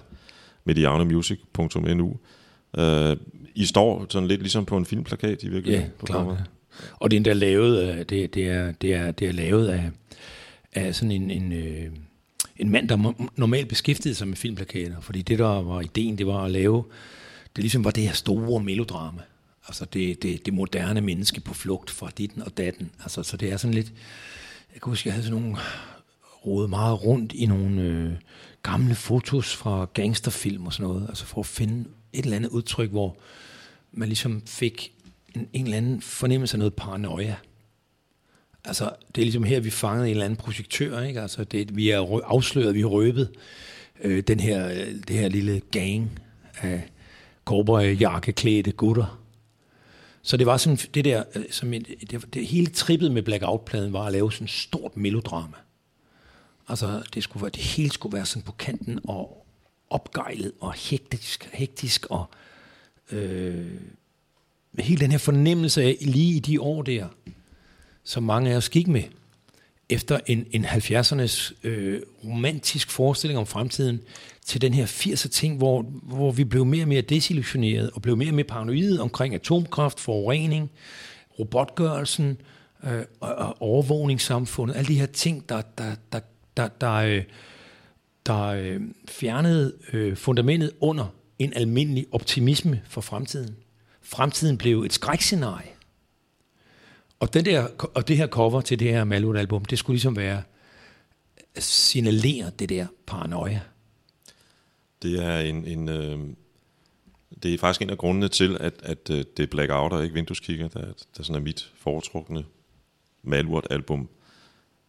medianomusic.nu. 0.65 2.17
Øh, 2.77 3.17
I 3.55 3.65
står 3.65 4.05
sådan 4.09 4.27
lidt 4.27 4.41
ligesom 4.41 4.65
på 4.65 4.77
en 4.77 4.85
filmplakat 4.85 5.43
i 5.43 5.45
Ja, 5.45 5.51
virkeligheden. 5.51 5.91
på 5.99 6.05
klart. 6.05 6.19
coveret. 6.21 6.37
ja. 6.39 6.85
Og 6.95 7.11
det 7.11 7.15
er 7.15 7.19
endda 7.19 7.33
lavet, 7.33 8.09
det, 8.09 8.33
det, 8.33 8.47
er, 8.47 8.71
det, 8.71 8.93
er, 8.93 9.11
det 9.11 9.27
er 9.27 9.31
lavet 9.31 9.67
af, 9.67 9.89
af 10.73 10.95
sådan 10.95 11.11
en, 11.11 11.31
en, 11.31 11.51
øh, 11.53 11.85
en 12.57 12.69
mand, 12.69 12.89
der 12.89 13.13
normalt 13.35 13.67
beskæftigede 13.67 14.15
sig 14.15 14.27
med 14.27 14.35
filmplakater. 14.37 14.95
Fordi 15.01 15.21
det, 15.21 15.39
der 15.39 15.61
var 15.61 15.81
ideen, 15.81 16.17
det 16.17 16.27
var 16.27 16.43
at 16.43 16.51
lave, 16.51 16.83
det 17.55 17.63
ligesom 17.63 17.83
var 17.83 17.91
det 17.91 18.03
her 18.03 18.13
store 18.13 18.63
melodrama. 18.63 19.21
Altså 19.67 19.85
det, 19.85 20.23
det, 20.23 20.45
det 20.45 20.53
moderne 20.53 21.01
menneske 21.01 21.41
på 21.41 21.53
flugt 21.53 21.89
fra 21.89 22.11
ditten 22.17 22.41
og 22.41 22.57
datten. 22.57 22.91
Altså, 22.99 23.23
så 23.23 23.37
det 23.37 23.51
er 23.51 23.57
sådan 23.57 23.73
lidt, 23.73 23.93
jeg 24.73 24.81
kan 24.81 24.89
huske, 24.89 25.07
jeg 25.07 25.13
havde 25.13 25.25
sådan 25.25 25.41
nogle 25.41 25.57
rodet 26.45 26.69
meget 26.69 27.03
rundt 27.03 27.33
i 27.33 27.45
nogle 27.45 27.81
øh, 27.81 28.11
gamle 28.63 28.95
fotos 28.95 29.55
fra 29.55 29.87
gangsterfilm 29.93 30.65
og 30.65 30.73
sådan 30.73 30.87
noget, 30.87 31.05
altså 31.09 31.25
for 31.25 31.39
at 31.41 31.45
finde 31.45 31.89
et 32.13 32.23
eller 32.23 32.35
andet 32.35 32.49
udtryk, 32.49 32.89
hvor 32.89 33.17
man 33.91 34.07
ligesom 34.07 34.41
fik 34.45 34.93
en, 35.35 35.47
en 35.53 35.65
eller 35.65 35.77
anden 35.77 36.01
fornemmelse 36.01 36.55
af 36.55 36.59
noget 36.59 36.73
paranoia. 36.73 37.35
Altså, 38.65 38.91
det 39.15 39.21
er 39.21 39.25
ligesom 39.25 39.43
her, 39.43 39.59
vi 39.59 39.69
fangede 39.69 40.07
en 40.07 40.11
eller 40.11 40.25
anden 40.25 40.37
projektør, 40.37 41.01
ikke? 41.01 41.21
Altså, 41.21 41.43
det, 41.43 41.75
vi 41.75 41.89
er 41.89 42.21
afsløret, 42.23 42.75
vi 42.75 42.81
har 42.81 42.87
røbet 42.87 43.29
øh, 44.01 44.23
den 44.23 44.39
her, 44.39 44.69
øh, 44.69 44.95
det 45.07 45.15
her 45.15 45.29
lille 45.29 45.61
gang 45.71 46.19
af 46.61 46.89
cowboy-jakkeklædte 47.45 48.71
gutter. 48.71 49.21
Så 50.21 50.37
det 50.37 50.45
var 50.45 50.57
sådan, 50.57 50.77
det 50.93 51.05
der, 51.05 51.23
øh, 51.35 51.43
som 51.51 51.73
et, 51.73 51.87
det, 52.11 52.33
det 52.33 52.47
hele 52.47 52.67
trippet 52.67 53.11
med 53.11 53.23
Blackout-pladen 53.23 53.93
var 53.93 54.05
at 54.05 54.11
lave 54.11 54.31
sådan 54.31 54.45
et 54.45 54.51
stort 54.51 54.97
melodrama. 54.97 55.57
Altså, 56.67 57.03
det, 57.13 57.23
skulle 57.23 57.41
være, 57.41 57.51
det 57.51 57.61
hele 57.61 57.91
skulle 57.91 58.15
være 58.17 58.25
sådan 58.25 58.45
på 58.45 58.51
kanten 58.51 58.99
og 59.03 59.45
opgejlet 59.89 60.51
og 60.59 60.73
hektisk, 60.73 61.49
hektisk 61.53 62.05
og 62.09 62.25
øh, 63.11 63.71
med 64.71 64.83
hele 64.83 65.01
den 65.01 65.11
her 65.11 65.17
fornemmelse 65.17 65.83
af, 65.83 65.97
lige 66.01 66.35
i 66.35 66.39
de 66.39 66.61
år 66.61 66.81
der, 66.81 67.07
som 68.03 68.23
mange 68.23 68.51
af 68.51 68.55
os 68.55 68.69
gik 68.69 68.87
med, 68.87 69.03
efter 69.89 70.19
en, 70.25 70.47
en 70.51 70.65
70'ernes 70.65 71.53
øh, 71.63 72.01
romantisk 72.23 72.91
forestilling 72.91 73.39
om 73.39 73.45
fremtiden, 73.45 74.01
til 74.45 74.61
den 74.61 74.73
her 74.73 74.85
80'er 74.85 75.29
ting, 75.29 75.57
hvor, 75.57 75.81
hvor 76.03 76.31
vi 76.31 76.43
blev 76.43 76.65
mere 76.65 76.83
og 76.83 76.87
mere 76.87 77.01
desillusioneret, 77.01 77.89
og 77.89 78.01
blev 78.01 78.17
mere 78.17 78.29
og 78.29 78.35
mere 78.35 78.43
paranoide 78.45 79.01
omkring 79.01 79.35
atomkraft, 79.35 79.99
forurening, 79.99 80.71
robotgørelsen, 81.39 82.37
øh, 82.83 83.01
og, 83.19 83.35
og 83.35 83.61
overvågningssamfundet, 83.61 84.75
alle 84.75 84.87
de 84.87 84.99
her 84.99 85.05
ting, 85.05 85.49
der, 85.49 85.61
der, 85.77 85.95
der, 86.11 86.19
der, 86.57 86.67
der, 86.67 86.93
øh, 86.93 87.23
der 88.25 88.43
øh, 88.45 88.81
fjernede 89.07 89.73
øh, 89.93 90.17
fundamentet 90.17 90.71
under 90.79 91.05
en 91.39 91.53
almindelig 91.55 92.05
optimisme 92.11 92.81
for 92.87 93.01
fremtiden. 93.01 93.55
Fremtiden 94.01 94.57
blev 94.57 94.83
et 94.83 94.93
skrækscenarie. 94.93 95.74
Og, 97.19 97.33
den 97.33 97.45
der, 97.45 97.67
og 97.93 98.07
det 98.07 98.17
her 98.17 98.27
cover 98.27 98.61
til 98.61 98.79
det 98.79 98.91
her 98.91 99.03
Malwood-album, 99.03 99.65
det 99.65 99.79
skulle 99.79 99.95
ligesom 99.95 100.15
være 100.15 100.43
signalere 101.59 102.51
det 102.59 102.69
der 102.69 102.87
paranoia. 103.05 103.61
Det 105.01 105.23
er 105.23 105.39
en, 105.39 105.65
en 105.65 105.89
øh, 105.89 106.19
det 107.43 107.53
er 107.53 107.57
faktisk 107.57 107.81
en 107.81 107.89
af 107.89 107.97
grundene 107.97 108.27
til, 108.27 108.57
at, 108.59 108.73
at 108.83 109.09
øh, 109.09 109.23
det 109.37 109.43
er 109.43 109.47
Blackout 109.47 109.93
og 109.93 110.03
ikke 110.03 110.13
Vindueskigger, 110.13 110.67
der, 110.67 110.85
der 111.17 111.23
sådan 111.23 111.41
er 111.41 111.45
mit 111.45 111.71
foretrukne 111.75 112.45
Malwood-album. 113.23 114.09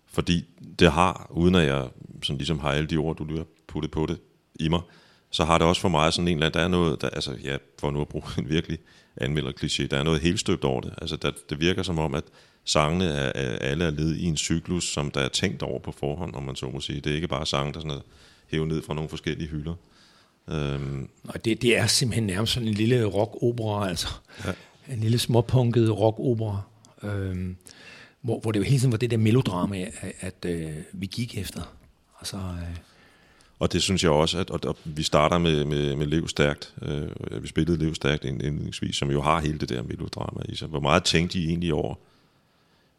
Fordi 0.07 0.45
det 0.79 0.93
har, 0.93 1.27
uden 1.31 1.55
at 1.55 1.67
jeg 1.67 1.89
sådan 2.23 2.39
ligesom 2.39 2.59
har 2.59 2.71
alle 2.71 2.87
de 2.87 2.97
ord, 2.97 3.17
du 3.17 3.25
lige 3.25 3.39
har 3.39 3.47
puttet 3.67 3.91
på 3.91 4.07
det 4.07 4.19
i 4.61 4.69
mig, 4.69 4.81
så 5.31 5.45
har 5.45 5.59
det 5.59 5.67
også 5.67 5.81
for 5.81 5.89
mig 5.89 6.12
sådan 6.12 6.29
en 6.29 6.37
eller 6.37 6.47
anden, 6.47 6.59
der 6.59 6.65
er 6.65 6.69
noget, 6.69 7.01
der, 7.01 7.09
altså 7.09 7.35
ja, 7.45 7.57
for 7.79 7.91
nu 7.91 8.01
at 8.01 8.09
bruge 8.09 8.25
en 8.39 8.49
virkelig 8.49 8.79
anmelder 9.16 9.52
kliché, 9.52 9.87
der 9.87 9.98
er 9.98 10.02
noget 10.02 10.20
helt 10.20 10.40
støbt 10.40 10.64
over 10.64 10.81
det. 10.81 10.94
Altså 11.00 11.16
der, 11.16 11.31
det 11.50 11.61
virker 11.61 11.83
som 11.83 11.98
om, 11.98 12.14
at 12.14 12.24
sangene 12.64 13.05
er, 13.05 13.33
er, 13.35 13.59
alle 13.59 13.85
er 13.85 13.90
led 13.90 14.14
i 14.16 14.24
en 14.24 14.37
cyklus, 14.37 14.92
som 14.92 15.11
der 15.11 15.20
er 15.20 15.29
tænkt 15.29 15.62
over 15.62 15.79
på 15.79 15.92
forhånd, 15.92 16.35
om 16.35 16.42
man 16.42 16.57
så 16.57 16.66
må 16.66 16.81
sige. 16.81 17.00
Det 17.00 17.11
er 17.11 17.14
ikke 17.14 17.29
bare 17.29 17.46
sange, 17.46 17.72
der 17.72 17.81
sådan 17.81 17.96
er 17.96 18.00
hævet 18.50 18.68
ned 18.68 18.83
fra 18.83 18.94
nogle 18.94 19.09
forskellige 19.09 19.48
hylder. 19.48 19.74
Øhm, 20.50 21.09
Og 21.29 21.44
det, 21.44 21.62
det 21.62 21.76
er 21.79 21.87
simpelthen 21.87 22.26
nærmest 22.26 22.52
sådan 22.52 22.68
en 22.68 22.74
lille 22.74 23.05
rock-opera, 23.05 23.88
altså. 23.88 24.09
Ja. 24.46 24.52
En 24.92 25.00
lille 25.00 25.18
småpunket 25.18 25.98
rock-opera. 25.98 26.61
Øhm, 27.02 27.57
hvor, 28.20 28.40
hvor 28.40 28.52
det 28.52 28.59
jo 28.59 28.64
hele 28.64 28.79
tiden 28.79 28.92
var 28.92 28.98
det 28.98 29.11
der 29.11 29.16
melodrama, 29.16 29.81
at, 30.00 30.12
at 30.20 30.44
øh, 30.50 30.70
vi 30.92 31.07
gik 31.07 31.38
efter. 31.38 31.76
Altså, 32.20 32.37
øh, 32.37 32.76
Og 33.59 33.73
det 33.73 33.83
synes 33.83 34.03
jeg 34.03 34.11
også, 34.11 34.38
at, 34.38 34.51
og, 34.51 34.61
og 34.64 34.77
vi 34.85 35.03
starter 35.03 35.38
med, 35.38 35.64
med, 35.64 35.97
med 35.97 36.07
Lev 36.07 36.29
Stærkt. 36.29 36.75
Øh, 36.83 37.42
vi 37.42 37.49
spillede 37.49 37.79
Lev 37.79 37.95
Stærkt 37.95 38.25
indledningsvis, 38.25 38.97
som 38.97 39.11
jo 39.11 39.23
har 39.23 39.40
hele 39.40 39.59
det 39.59 39.69
der 39.69 39.83
melodrama 39.83 40.40
i 40.49 40.55
sig. 40.55 40.69
Hvor 40.69 40.81
meget 40.81 41.05
tænkte 41.05 41.38
I 41.38 41.49
egentlig 41.49 41.75
over 41.75 41.95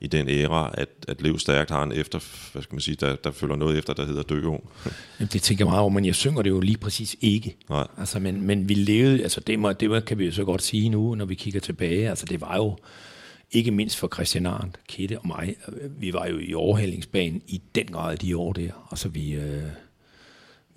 i 0.01 0.07
den 0.07 0.29
æra, 0.29 0.71
at, 0.73 0.89
at 1.07 1.21
Lev 1.21 1.39
Stærkt 1.39 1.71
har 1.71 1.83
en 1.83 1.91
efter, 1.91 2.19
hvad 2.51 2.61
skal 2.61 2.75
man 2.75 2.81
sige, 2.81 2.95
der, 2.95 3.15
der 3.15 3.31
følger 3.31 3.55
noget 3.55 3.77
efter, 3.77 3.93
der 3.93 4.05
hedder 4.05 4.23
Dø 4.23 4.45
Ung. 4.45 4.69
Jamen, 5.19 5.29
det 5.33 5.41
tænker 5.41 5.65
jeg 5.65 5.69
meget 5.69 5.81
over, 5.81 5.89
men 5.89 6.05
jeg 6.05 6.15
synger 6.15 6.41
det 6.41 6.49
jo 6.49 6.59
lige 6.59 6.77
præcis 6.77 7.15
ikke. 7.21 7.55
Nej. 7.69 7.87
Altså, 7.97 8.19
men, 8.19 8.41
men 8.41 8.69
vi 8.69 8.73
levede, 8.73 9.23
altså 9.23 9.39
det, 9.39 9.59
må, 9.59 9.73
det 9.73 9.89
må, 9.89 9.99
kan 9.99 10.19
vi 10.19 10.25
jo 10.25 10.31
så 10.31 10.45
godt 10.45 10.61
sige 10.61 10.89
nu, 10.89 11.15
når 11.15 11.25
vi 11.25 11.35
kigger 11.35 11.59
tilbage. 11.59 12.09
Altså 12.09 12.25
det 12.25 12.41
var 12.41 12.55
jo, 12.55 12.77
ikke 13.51 13.71
mindst 13.71 13.97
for 13.97 14.09
Christian 14.13 14.45
Arndt, 14.45 14.79
Kette 14.87 15.19
og 15.19 15.27
mig, 15.27 15.55
vi 15.99 16.13
var 16.13 16.27
jo 16.27 16.37
i 16.39 16.53
overhældingsbanen 16.53 17.41
i 17.47 17.61
den 17.75 17.85
grad 17.85 18.17
de 18.17 18.37
år 18.37 18.53
der. 18.53 18.87
Altså 18.91 19.09
vi, 19.09 19.33
øh, 19.33 19.63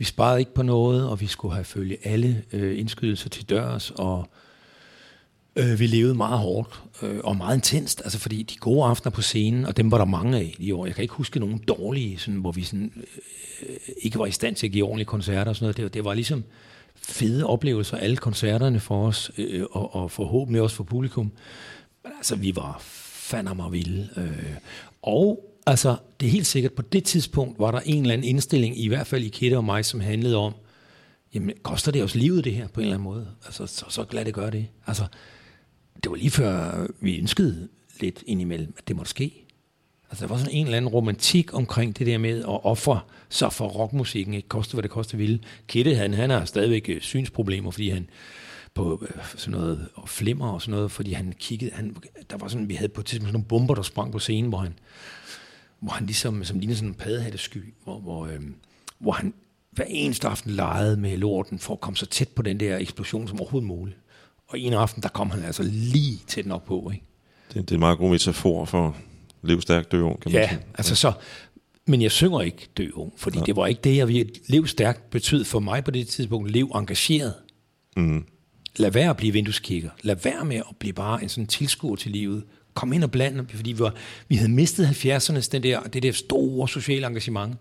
vi 0.01 0.05
sparede 0.05 0.39
ikke 0.39 0.55
på 0.55 0.63
noget, 0.63 1.09
og 1.09 1.21
vi 1.21 1.27
skulle 1.27 1.55
have 1.55 1.65
følge 1.65 1.97
alle 2.05 2.45
øh, 2.53 2.79
indskydelser 2.79 3.29
til 3.29 3.51
dørs, 3.51 3.91
og 3.91 4.29
øh, 5.57 5.81
vi 5.81 5.87
levede 5.87 6.15
meget 6.15 6.39
hårdt 6.39 6.83
øh, 7.03 7.21
og 7.25 7.37
meget 7.37 7.57
intenst, 7.57 8.01
altså 8.05 8.19
fordi 8.19 8.43
de 8.43 8.57
gode 8.57 8.85
aftener 8.85 9.11
på 9.11 9.23
scenen, 9.23 9.65
og 9.65 9.77
dem 9.77 9.91
var 9.91 9.99
der 9.99 10.05
mange 10.05 10.39
af 10.39 10.55
i 10.59 10.73
år. 10.73 10.87
Jeg 10.87 10.95
kan 10.95 11.03
ikke 11.03 11.15
huske 11.15 11.41
nogen 11.41 11.59
dårlige, 11.59 12.19
sådan, 12.19 12.41
hvor 12.41 12.53
vi 12.53 12.63
sådan, 12.63 12.93
øh, 13.69 13.77
ikke 14.03 14.19
var 14.19 14.27
i 14.27 14.31
stand 14.31 14.57
til 14.57 14.67
at 14.67 14.73
give 14.73 14.85
ordentlige 14.85 15.07
koncerter 15.07 15.49
og 15.49 15.57
sådan 15.57 15.65
noget. 15.65 15.77
Det, 15.77 15.95
det 15.95 16.05
var 16.05 16.15
ligesom 16.15 16.45
fede 16.95 17.47
oplevelser, 17.47 17.97
alle 17.97 18.17
koncerterne 18.17 18.81
for 18.81 19.07
os, 19.07 19.31
øh, 19.39 19.65
og, 19.71 19.95
og 19.95 20.11
forhåbentlig 20.11 20.63
også 20.63 20.77
for 20.77 20.85
publikum. 20.85 21.33
Men 22.05 22.13
altså, 22.17 22.37
vi 22.37 22.57
var 22.57 22.77
fandme 22.81 23.71
vilde. 23.71 24.09
Øh, 24.17 24.55
og 25.03 25.50
altså, 25.66 25.96
det 26.20 26.27
er 26.27 26.31
helt 26.31 26.46
sikkert, 26.46 26.73
på 26.73 26.83
det 26.83 27.05
tidspunkt 27.05 27.59
var 27.59 27.70
der 27.70 27.81
en 27.85 28.03
eller 28.03 28.12
anden 28.12 28.29
indstilling, 28.29 28.81
i 28.81 28.88
hvert 28.88 29.07
fald 29.07 29.25
i 29.25 29.29
Kette 29.29 29.57
og 29.57 29.64
mig, 29.64 29.85
som 29.85 30.01
handlede 30.01 30.37
om, 30.37 30.55
jamen, 31.35 31.53
koster 31.62 31.92
det 31.92 32.03
os 32.03 32.14
livet 32.14 32.44
det 32.44 32.55
her 32.55 32.68
på 32.68 32.81
en 32.81 32.87
eller 32.87 32.94
anden 32.94 33.05
måde? 33.05 33.29
Altså, 33.44 33.66
så, 33.66 33.85
så 33.88 34.05
glad 34.05 34.25
det 34.25 34.35
gør 34.35 34.51
det. 34.51 34.66
Altså, 34.87 35.05
det 36.05 36.11
var 36.11 36.16
lige 36.16 36.31
før 36.31 36.87
vi 37.01 37.18
ønskede 37.18 37.68
lidt 38.01 38.23
indimellem, 38.27 38.75
at 38.79 38.88
det 38.88 38.96
måtte 38.96 39.11
ske. 39.11 39.46
Altså, 40.11 40.25
der 40.27 40.29
var 40.29 40.38
sådan 40.38 40.55
en 40.55 40.66
eller 40.66 40.77
anden 40.77 40.88
romantik 40.88 41.55
omkring 41.55 41.99
det 41.99 42.07
der 42.07 42.18
med 42.18 42.38
at 42.38 42.64
ofre 42.64 43.01
sig 43.29 43.53
for 43.53 43.68
rockmusikken, 43.68 44.35
ikke 44.35 44.49
koste 44.49 44.75
hvad 44.75 44.83
det 44.83 44.90
koste 44.90 45.16
ville. 45.16 45.40
Kette, 45.66 45.94
han, 45.94 46.14
han 46.14 46.31
har 46.31 46.44
stadigvæk 46.44 46.88
øh, 46.88 47.01
synsproblemer, 47.01 47.70
fordi 47.70 47.88
han 47.88 48.09
på 48.75 49.07
øh, 49.09 49.25
sådan 49.37 49.61
noget 49.61 49.88
og 49.94 50.09
flimmer 50.09 50.49
og 50.49 50.62
sådan 50.62 50.75
noget, 50.75 50.92
fordi 50.92 51.12
han 51.12 51.35
kiggede, 51.38 51.70
han, 51.75 51.96
der 52.31 52.37
var 52.37 52.49
sådan, 52.49 52.68
vi 52.68 52.75
havde 52.75 52.88
på 52.88 53.01
et 53.01 53.07
tidspunkt 53.07 53.29
sådan 53.29 53.33
nogle 53.33 53.49
bomber, 53.49 53.75
der 53.75 53.83
sprang 53.83 54.12
på 54.12 54.18
scenen, 54.18 54.49
hvor 54.49 54.59
han, 54.59 54.75
hvor 55.81 55.93
han 55.93 56.07
ligesom, 56.07 56.45
som 56.45 56.59
lignede 56.59 56.77
sådan 56.77 56.88
en 56.88 56.95
paddehattesky, 56.95 57.75
hvor, 57.85 57.99
hvor, 57.99 58.27
øh, 58.27 58.40
hvor 58.99 59.12
han 59.12 59.35
hver 59.71 59.85
eneste 59.88 60.29
aften 60.29 60.51
legede 60.51 60.97
med 60.97 61.16
lorten 61.16 61.59
for 61.59 61.75
at 61.75 61.81
komme 61.81 61.97
så 61.97 62.07
tæt 62.07 62.29
på 62.29 62.43
den 62.43 62.61
der 62.61 62.77
eksplosion 62.79 63.29
som 63.29 63.40
overhovedet 63.40 63.69
muligt. 63.69 63.99
Og 64.49 64.59
en 64.59 64.73
aften, 64.73 65.03
der 65.03 65.09
kom 65.09 65.31
han 65.31 65.45
altså 65.45 65.62
lige 65.62 66.19
tæt 66.27 66.47
nok 66.47 66.64
på, 66.64 66.90
ikke? 66.95 67.05
Det, 67.49 67.55
det 67.55 67.71
er 67.71 67.75
en 67.77 67.81
meget 67.81 67.99
god 67.99 68.11
metafor 68.11 68.64
for 68.64 68.97
Lev 69.43 69.61
Stærkt 69.61 69.93
Dø 69.93 70.01
Ung, 70.01 70.21
kan 70.21 70.33
man 70.33 70.40
Ja, 70.43 70.49
sige. 70.49 70.61
altså 70.75 70.95
så, 70.95 71.12
men 71.87 72.03
jeg 72.03 72.11
synger 72.11 72.40
ikke 72.40 72.69
dø 72.77 72.90
ung, 72.95 73.12
fordi 73.16 73.38
ja. 73.38 73.45
det 73.45 73.57
var 73.57 73.66
ikke 73.66 73.81
det, 73.85 73.97
jeg 73.97 74.09
ville. 74.09 74.27
Lev 74.47 74.66
stærkt 74.66 75.11
betød 75.11 75.45
for 75.45 75.61
mig 75.61 75.85
på 75.85 75.90
det 75.90 76.09
tidspunkt, 76.09 76.51
lev 76.51 76.71
engageret. 76.75 77.35
Mm. 77.97 78.25
Lad 78.77 78.90
være 78.90 79.11
at 79.11 79.16
blive 79.16 79.33
vindueskigger. 79.33 79.90
Lad 80.03 80.16
være 80.16 80.45
med 80.45 80.57
at 80.57 80.77
blive 80.79 80.93
bare 80.93 81.23
en 81.23 81.29
sådan 81.29 81.47
tilskuer 81.47 81.97
til 81.97 82.11
livet. 82.11 82.45
Kom 82.74 82.92
ind 82.92 83.04
og 83.04 83.11
bland, 83.11 83.48
fordi 83.48 83.72
vi, 83.72 83.78
var, 83.78 83.94
vi 84.28 84.37
havde 84.37 84.50
mistet 84.50 84.87
70'ernes 84.87 85.48
den 85.52 85.62
der, 85.62 85.83
det 85.83 86.02
der 86.02 86.12
store 86.12 86.68
sociale 86.68 87.06
engagement. 87.06 87.56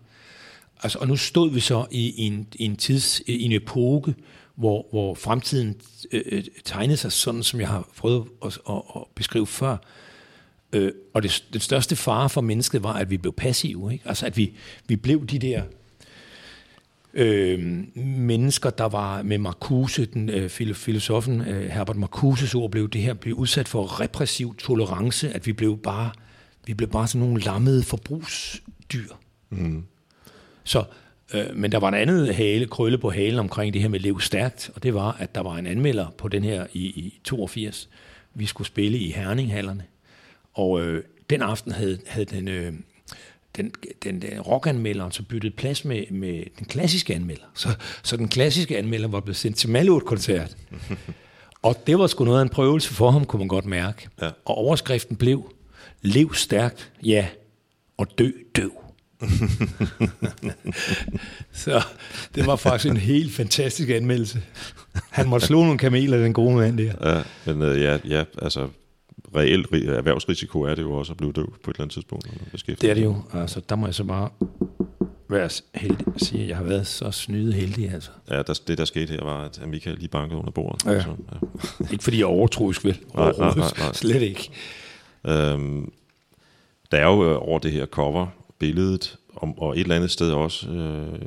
Altså, 0.83 0.99
og 0.99 1.07
nu 1.07 1.15
stod 1.15 1.51
vi 1.51 1.59
så 1.59 1.85
i, 1.91 2.09
i, 2.09 2.27
en, 2.27 2.47
i 2.55 2.65
en 2.65 2.75
tids, 2.75 3.21
i 3.25 3.43
en 3.43 3.51
epoke, 3.51 4.15
hvor, 4.55 4.87
hvor 4.91 5.13
fremtiden 5.15 5.81
øh, 6.11 6.21
øh, 6.25 6.43
tegnede 6.65 6.97
sig 6.97 7.11
sådan, 7.11 7.43
som 7.43 7.59
jeg 7.59 7.67
har 7.67 7.89
prøvet 7.97 8.27
at, 8.45 8.59
at, 8.69 8.75
at 8.95 9.01
beskrive 9.15 9.47
før. 9.47 9.77
Øh, 10.73 10.91
og 11.13 11.23
det, 11.23 11.43
den 11.53 11.61
største 11.61 11.95
fare 11.95 12.29
for 12.29 12.41
mennesket 12.41 12.83
var, 12.83 12.93
at 12.93 13.09
vi 13.09 13.17
blev 13.17 13.33
passive. 13.33 13.93
Ikke? 13.93 14.07
Altså, 14.07 14.25
at 14.25 14.37
vi, 14.37 14.53
vi 14.87 14.95
blev 14.95 15.27
de 15.27 15.39
der 15.39 15.63
øh, 17.19 17.83
mennesker, 17.95 18.69
der 18.69 18.83
var 18.85 19.21
med 19.21 19.37
Marcuse, 19.37 20.05
den 20.05 20.29
øh, 20.29 20.49
filo- 20.49 20.73
filosofen 20.73 21.41
øh, 21.41 21.69
Herbert 21.69 21.95
Marcuses 21.95 22.55
ord, 22.55 22.71
blev 22.71 22.89
det 22.89 23.01
her 23.01 23.13
blev 23.13 23.35
udsat 23.35 23.67
for 23.67 24.01
repressiv 24.01 24.55
tolerance, 24.55 25.29
at 25.29 25.45
vi 25.47 25.53
blev 25.53 25.77
bare, 25.77 26.11
vi 26.65 26.73
blev 26.73 26.89
bare 26.89 27.07
sådan 27.07 27.27
nogle 27.27 27.41
lammede 27.41 27.83
forbrugsdyr. 27.83 29.13
Mm. 29.49 29.83
Så, 30.63 30.83
øh, 31.33 31.45
men 31.55 31.71
der 31.71 31.77
var 31.77 31.87
en 31.87 31.93
andet 31.93 32.35
hale, 32.35 32.65
krølle 32.65 32.97
på 32.97 33.09
halen 33.09 33.39
omkring 33.39 33.73
det 33.73 33.81
her 33.81 33.89
med 33.89 33.99
lev 33.99 34.19
stærkt, 34.19 34.71
og 34.75 34.83
det 34.83 34.93
var, 34.93 35.11
at 35.19 35.35
der 35.35 35.41
var 35.41 35.55
en 35.55 35.67
anmelder 35.67 36.07
på 36.17 36.27
den 36.27 36.43
her 36.43 36.67
i, 36.73 36.85
i 36.85 37.19
82. 37.23 37.89
Vi 38.33 38.45
skulle 38.45 38.67
spille 38.67 38.97
i 38.97 39.11
Herninghallerne, 39.11 39.83
og 40.53 40.81
øh, 40.81 41.03
den 41.29 41.41
aften 41.41 41.71
havde, 41.71 41.99
havde 42.07 42.25
den, 42.25 42.47
øh, 42.47 42.73
den, 43.57 43.71
den, 44.03 44.21
den 44.21 44.41
rockanmelderen 44.41 45.11
så 45.11 45.23
byttet 45.23 45.55
plads 45.55 45.85
med, 45.85 46.03
med 46.11 46.43
den 46.59 46.65
klassiske 46.65 47.15
anmelder. 47.15 47.45
Så, 47.53 47.69
så 48.03 48.17
den 48.17 48.27
klassiske 48.27 48.77
anmelder 48.77 49.07
var 49.07 49.19
blevet 49.19 49.37
sendt 49.37 49.57
til 49.57 49.69
Malurt-koncert. 49.69 50.57
og 51.61 51.75
det 51.87 51.99
var 51.99 52.07
sgu 52.07 52.23
noget 52.25 52.39
af 52.39 52.43
en 52.43 52.49
prøvelse 52.49 52.93
for 52.93 53.11
ham, 53.11 53.25
kunne 53.25 53.37
man 53.37 53.47
godt 53.47 53.65
mærke. 53.65 54.09
Ja. 54.21 54.29
Og 54.45 54.55
overskriften 54.55 55.15
blev, 55.15 55.53
lev 56.01 56.33
stærkt, 56.33 56.91
ja, 57.03 57.27
og 57.97 58.07
dø 58.17 58.31
døv. 58.55 58.71
så 61.53 61.81
det 62.35 62.45
var 62.45 62.55
faktisk 62.55 62.91
en 62.91 62.97
helt 62.97 63.33
fantastisk 63.33 63.89
anmeldelse. 63.89 64.41
Han 65.09 65.27
måtte 65.27 65.47
slå 65.47 65.63
nogle 65.63 65.77
kameler, 65.77 66.17
den 66.17 66.33
gode 66.33 66.55
mand 66.55 66.77
der. 66.77 67.15
Ja, 67.15 67.23
men 67.45 67.61
øh, 67.61 67.81
ja, 67.81 67.97
ja, 68.07 68.23
altså 68.41 68.67
reelt 69.35 69.67
ri- 69.67 69.89
erhvervsrisiko 69.89 70.61
er 70.61 70.75
det 70.75 70.81
jo 70.81 70.91
også 70.93 71.13
at 71.13 71.17
blive 71.17 71.31
døv 71.31 71.53
på 71.63 71.71
et 71.71 71.75
eller 71.75 71.81
andet 71.83 71.93
tidspunkt. 71.93 72.27
Det 72.81 72.83
er 72.89 72.93
det 72.93 73.03
jo. 73.03 73.15
Altså, 73.33 73.61
der 73.69 73.75
må 73.75 73.87
jeg 73.87 73.95
så 73.95 74.03
bare 74.03 74.29
være 75.29 75.49
heldig 75.75 76.07
at 76.15 76.21
sige, 76.21 76.43
at 76.43 76.49
jeg 76.49 76.57
har 76.57 76.63
været 76.63 76.87
så 76.87 77.11
snyde 77.11 77.53
heldig. 77.53 77.91
Altså. 77.93 78.09
Ja, 78.29 78.41
der, 78.41 78.59
det 78.67 78.77
der 78.77 78.85
skete 78.85 79.13
her 79.13 79.23
var, 79.23 79.43
at 79.45 79.67
Michael 79.67 79.97
lige 79.97 80.09
bankede 80.09 80.39
under 80.39 80.51
bordet. 80.51 80.85
Ja. 80.85 81.03
Så, 81.03 81.09
ja. 81.09 81.37
Ikke 81.91 82.03
fordi 82.03 82.17
jeg 82.17 82.23
er 82.23 82.27
overtroisk, 82.27 82.85
vel? 82.85 82.99
Nej, 83.15 83.31
nej, 83.37 83.53
nej, 83.55 83.67
nej. 83.79 83.93
Slet 83.93 84.21
ikke. 84.21 84.49
Øhm, 85.27 85.91
der 86.91 86.97
er 86.97 87.05
jo 87.05 87.29
øh, 87.31 87.37
over 87.41 87.59
det 87.59 87.71
her 87.71 87.85
cover, 87.85 88.27
billedet, 88.59 89.17
om, 89.35 89.59
og 89.59 89.75
et 89.75 89.79
eller 89.81 89.95
andet 89.95 90.11
sted 90.11 90.31
også 90.31 90.69
øh, 90.69 91.19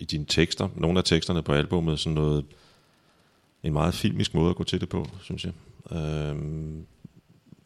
i 0.00 0.04
dine 0.04 0.24
tekster, 0.28 0.68
nogle 0.74 0.98
af 0.98 1.04
teksterne 1.04 1.42
på 1.42 1.52
albummet, 1.52 1.98
sådan 1.98 2.14
noget, 2.14 2.44
en 3.62 3.72
meget 3.72 3.94
filmisk 3.94 4.34
måde 4.34 4.50
at 4.50 4.56
gå 4.56 4.64
til 4.64 4.80
det 4.80 4.88
på, 4.88 5.06
synes 5.22 5.44
jeg. 5.44 5.52
Øhm, 5.92 6.86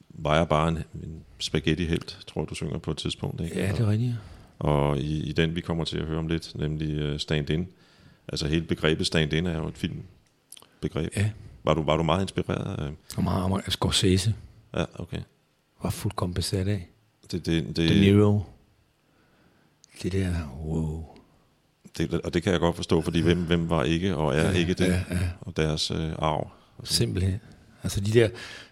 var 0.09 0.37
jeg 0.37 0.49
bare 0.49 0.69
en, 0.69 0.77
en 0.77 1.23
spaghetti-helt, 1.39 2.19
tror 2.27 2.45
du 2.45 2.55
synger 2.55 2.79
på 2.79 2.91
et 2.91 2.97
tidspunkt. 2.97 3.41
Ikke? 3.41 3.59
Ja, 3.59 3.73
det 3.73 3.81
er 3.81 3.91
rigtigt. 3.91 4.15
Og 4.59 4.99
i, 4.99 5.23
i 5.23 5.33
den, 5.33 5.55
vi 5.55 5.61
kommer 5.61 5.85
til 5.85 5.99
at 5.99 6.07
høre 6.07 6.19
om 6.19 6.27
lidt, 6.29 6.53
nemlig 6.55 7.13
uh, 7.13 7.19
stand-in. 7.19 7.69
Altså 8.29 8.49
hele 8.49 8.65
begrebet 8.65 9.07
stand-in 9.07 9.47
er 9.47 9.57
jo 9.57 9.69
et 9.69 9.79
filmbegreb. 9.79 11.17
Ja. 11.17 11.31
Var 11.65 11.75
du, 11.75 11.83
var 11.83 11.97
du 11.97 12.03
meget 12.03 12.23
inspireret 12.23 12.79
af... 12.79 12.93
Og 13.17 13.25
meget 13.25 13.63
af 13.67 13.73
Scorsese 13.73 14.35
Ja, 14.75 14.85
okay. 14.95 15.21
var 15.83 15.91
fuldkommen 15.91 16.35
besat 16.35 16.69
af. 16.69 16.89
Det, 17.31 17.47
det, 17.47 17.77
De 17.77 17.89
det, 17.89 18.01
Niro. 18.01 18.41
Det 20.03 20.13
der, 20.13 20.35
wow. 20.65 21.05
det, 21.99 22.15
og 22.15 22.35
det 22.35 22.43
kan 22.43 22.53
jeg 22.53 22.61
godt 22.61 22.77
forstå, 22.77 23.01
fordi 23.01 23.21
hvem, 23.21 23.47
hvem 23.47 23.71
var 23.71 23.85
ikke 23.85 24.17
og 24.17 24.35
er 24.35 24.51
ikke 24.51 24.75
det, 24.75 24.87
ja, 24.87 25.05
ja. 25.11 25.31
og 25.41 25.57
deres 25.57 25.91
øh, 25.91 26.13
arv. 26.19 26.51
Simpelthen. 26.85 27.41
Altså 27.83 28.01
de 28.01 28.11
der, 28.13 28.29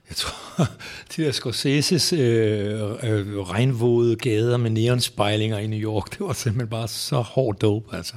jeg 0.09 0.16
tror, 0.16 0.64
de 1.16 1.22
der 1.24 1.32
Scorseses 1.32 2.12
øh, 2.12 2.80
øh, 3.02 3.38
regnvåde 3.38 4.16
gader 4.16 4.56
med 4.56 4.70
neonspejlinger 4.70 5.59
i 5.59 5.66
New 5.66 5.78
York, 5.78 6.11
det 6.11 6.20
var 6.20 6.32
simpelthen 6.32 6.68
bare 6.68 6.88
så 6.88 7.20
hård 7.20 7.59
dope, 7.59 7.96
altså. 7.96 8.14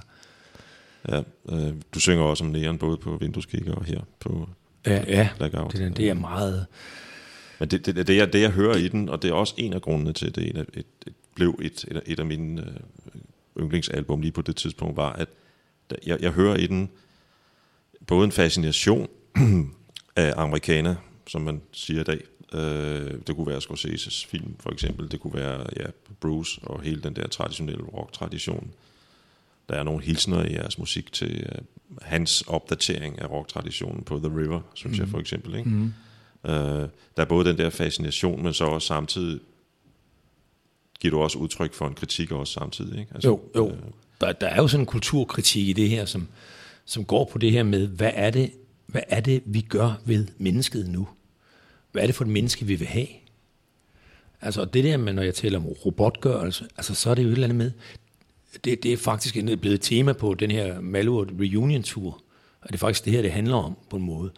Ja, 1.09 1.21
øh, 1.49 1.73
du 1.93 1.99
synger 1.99 2.23
også 2.23 2.43
om 2.43 2.49
neon 2.49 2.77
både 2.77 2.97
på 2.97 3.17
vindueskikker 3.17 3.73
og 3.75 3.85
her 3.85 3.99
på 4.19 4.49
Ja, 4.85 5.03
ja. 5.07 5.29
Blackout. 5.37 5.73
Det, 5.73 5.97
det 5.97 6.09
er 6.09 6.13
meget... 6.13 6.65
Men 7.59 7.69
det, 7.69 7.85
det, 7.85 8.07
det, 8.07 8.15
jeg, 8.17 8.33
det, 8.33 8.41
jeg 8.41 8.49
hører 8.51 8.75
i 8.75 8.87
den, 8.87 9.09
og 9.09 9.21
det 9.21 9.29
er 9.29 9.33
også 9.33 9.53
en 9.57 9.73
af 9.73 9.81
grundene 9.81 10.13
til, 10.13 10.27
at 10.27 10.35
det 10.35 10.57
af- 10.57 10.65
et, 10.73 10.85
et, 11.07 11.13
blev 11.35 11.59
et, 11.61 11.85
et, 11.91 12.01
et 12.05 12.19
af 12.19 12.25
mine 12.25 12.61
øh, 12.61 13.63
yndlingsalbum 13.63 14.21
lige 14.21 14.31
på 14.31 14.41
det 14.41 14.55
tidspunkt, 14.55 14.97
var, 14.97 15.13
at 15.13 15.27
jeg, 16.05 16.17
jeg 16.21 16.31
hører 16.31 16.55
i 16.55 16.67
den 16.67 16.89
både 18.07 18.25
en 18.25 18.31
fascination 18.31 19.07
af 20.15 20.33
amerikaner, 20.37 20.95
som 21.27 21.41
man 21.41 21.61
siger 21.71 22.01
i 22.01 22.03
dag. 22.03 22.21
Øh, 22.53 23.19
det 23.27 23.35
kunne 23.35 23.47
være 23.47 23.61
Scorseses 23.61 24.25
film, 24.25 24.55
for 24.59 24.71
eksempel. 24.71 25.11
Det 25.11 25.19
kunne 25.19 25.33
være 25.33 25.65
ja, 25.79 25.85
Bruce 26.19 26.61
og 26.63 26.81
hele 26.81 27.01
den 27.01 27.15
der 27.15 27.27
traditionelle 27.27 27.83
rock-tradition. 27.83 28.71
Der 29.69 29.75
er 29.75 29.83
nogle 29.83 30.03
hilsner 30.03 30.45
i 30.45 30.53
jeres 30.53 30.77
musik 30.77 31.13
til 31.13 31.43
øh, 31.43 31.61
hans 32.01 32.41
opdatering 32.41 33.21
af 33.21 33.29
rock-traditionen 33.29 34.03
på 34.03 34.17
The 34.17 34.37
River, 34.37 34.61
synes 34.73 34.97
mm. 34.97 35.03
jeg 35.03 35.09
for 35.09 35.19
eksempel. 35.19 35.55
Ikke? 35.55 35.69
Mm. 35.69 35.93
Øh, 36.45 36.53
der 37.17 37.17
er 37.17 37.25
både 37.25 37.49
den 37.49 37.57
der 37.57 37.69
fascination, 37.69 38.43
men 38.43 38.53
så 38.53 38.65
også 38.65 38.87
samtidig 38.87 39.39
giver 40.99 41.11
du 41.11 41.19
også 41.19 41.37
udtryk 41.37 41.73
for 41.73 41.87
en 41.87 41.93
kritik 41.93 42.31
også 42.31 42.53
samtidig. 42.53 42.99
Ikke? 42.99 43.11
Altså, 43.13 43.29
Jo, 43.29 43.41
jo. 43.55 43.71
Der, 44.21 44.31
der 44.31 44.47
er 44.47 44.55
jo 44.55 44.67
sådan 44.67 44.81
en 44.81 44.85
kulturkritik 44.85 45.67
i 45.67 45.73
det 45.73 45.89
her, 45.89 46.05
som, 46.05 46.27
som 46.85 47.05
går 47.05 47.29
på 47.31 47.37
det 47.37 47.51
her 47.51 47.63
med, 47.63 47.87
hvad 47.87 48.11
er, 48.13 48.29
det, 48.29 48.51
hvad 48.91 49.01
er 49.07 49.19
det, 49.19 49.43
vi 49.45 49.61
gør 49.61 50.01
ved 50.05 50.27
mennesket 50.37 50.89
nu? 50.89 51.07
Hvad 51.91 52.01
er 52.01 52.05
det 52.05 52.15
for 52.15 52.23
et 52.23 52.31
menneske, 52.31 52.65
vi 52.65 52.75
vil 52.75 52.87
have? 52.87 53.07
Altså 54.41 54.65
det 54.65 54.83
der 54.83 54.97
med, 54.97 55.13
når 55.13 55.21
jeg 55.21 55.35
taler 55.35 55.59
om 55.59 55.65
robotgørelse, 55.65 56.65
altså 56.77 56.95
så 56.95 57.09
er 57.09 57.15
det 57.15 57.23
jo 57.23 57.27
et 57.27 57.33
eller 57.33 57.47
andet 57.47 57.57
med, 57.57 57.71
det, 58.63 58.83
det 58.83 58.93
er 58.93 58.97
faktisk 58.97 59.35
blevet 59.35 59.73
et 59.73 59.81
tema 59.81 60.13
på 60.13 60.33
den 60.33 60.51
her 60.51 60.81
Malurt 60.81 61.29
Reunion 61.39 61.83
Tour, 61.83 62.21
og 62.61 62.67
det 62.67 62.73
er 62.73 62.77
faktisk 62.77 63.05
det 63.05 63.13
her, 63.13 63.21
det 63.21 63.31
handler 63.31 63.55
om 63.55 63.77
på 63.89 63.95
en 63.97 64.03
måde, 64.03 64.31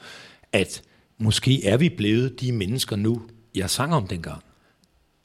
at 0.52 0.84
måske 1.18 1.66
er 1.66 1.78
vi 1.78 1.90
blevet 1.90 2.42
de 2.42 2.52
mennesker 2.52 2.96
nu, 2.96 3.22
jeg 3.56 3.70
sang 3.70 3.94
om 3.94 4.08
dengang, 4.08 4.44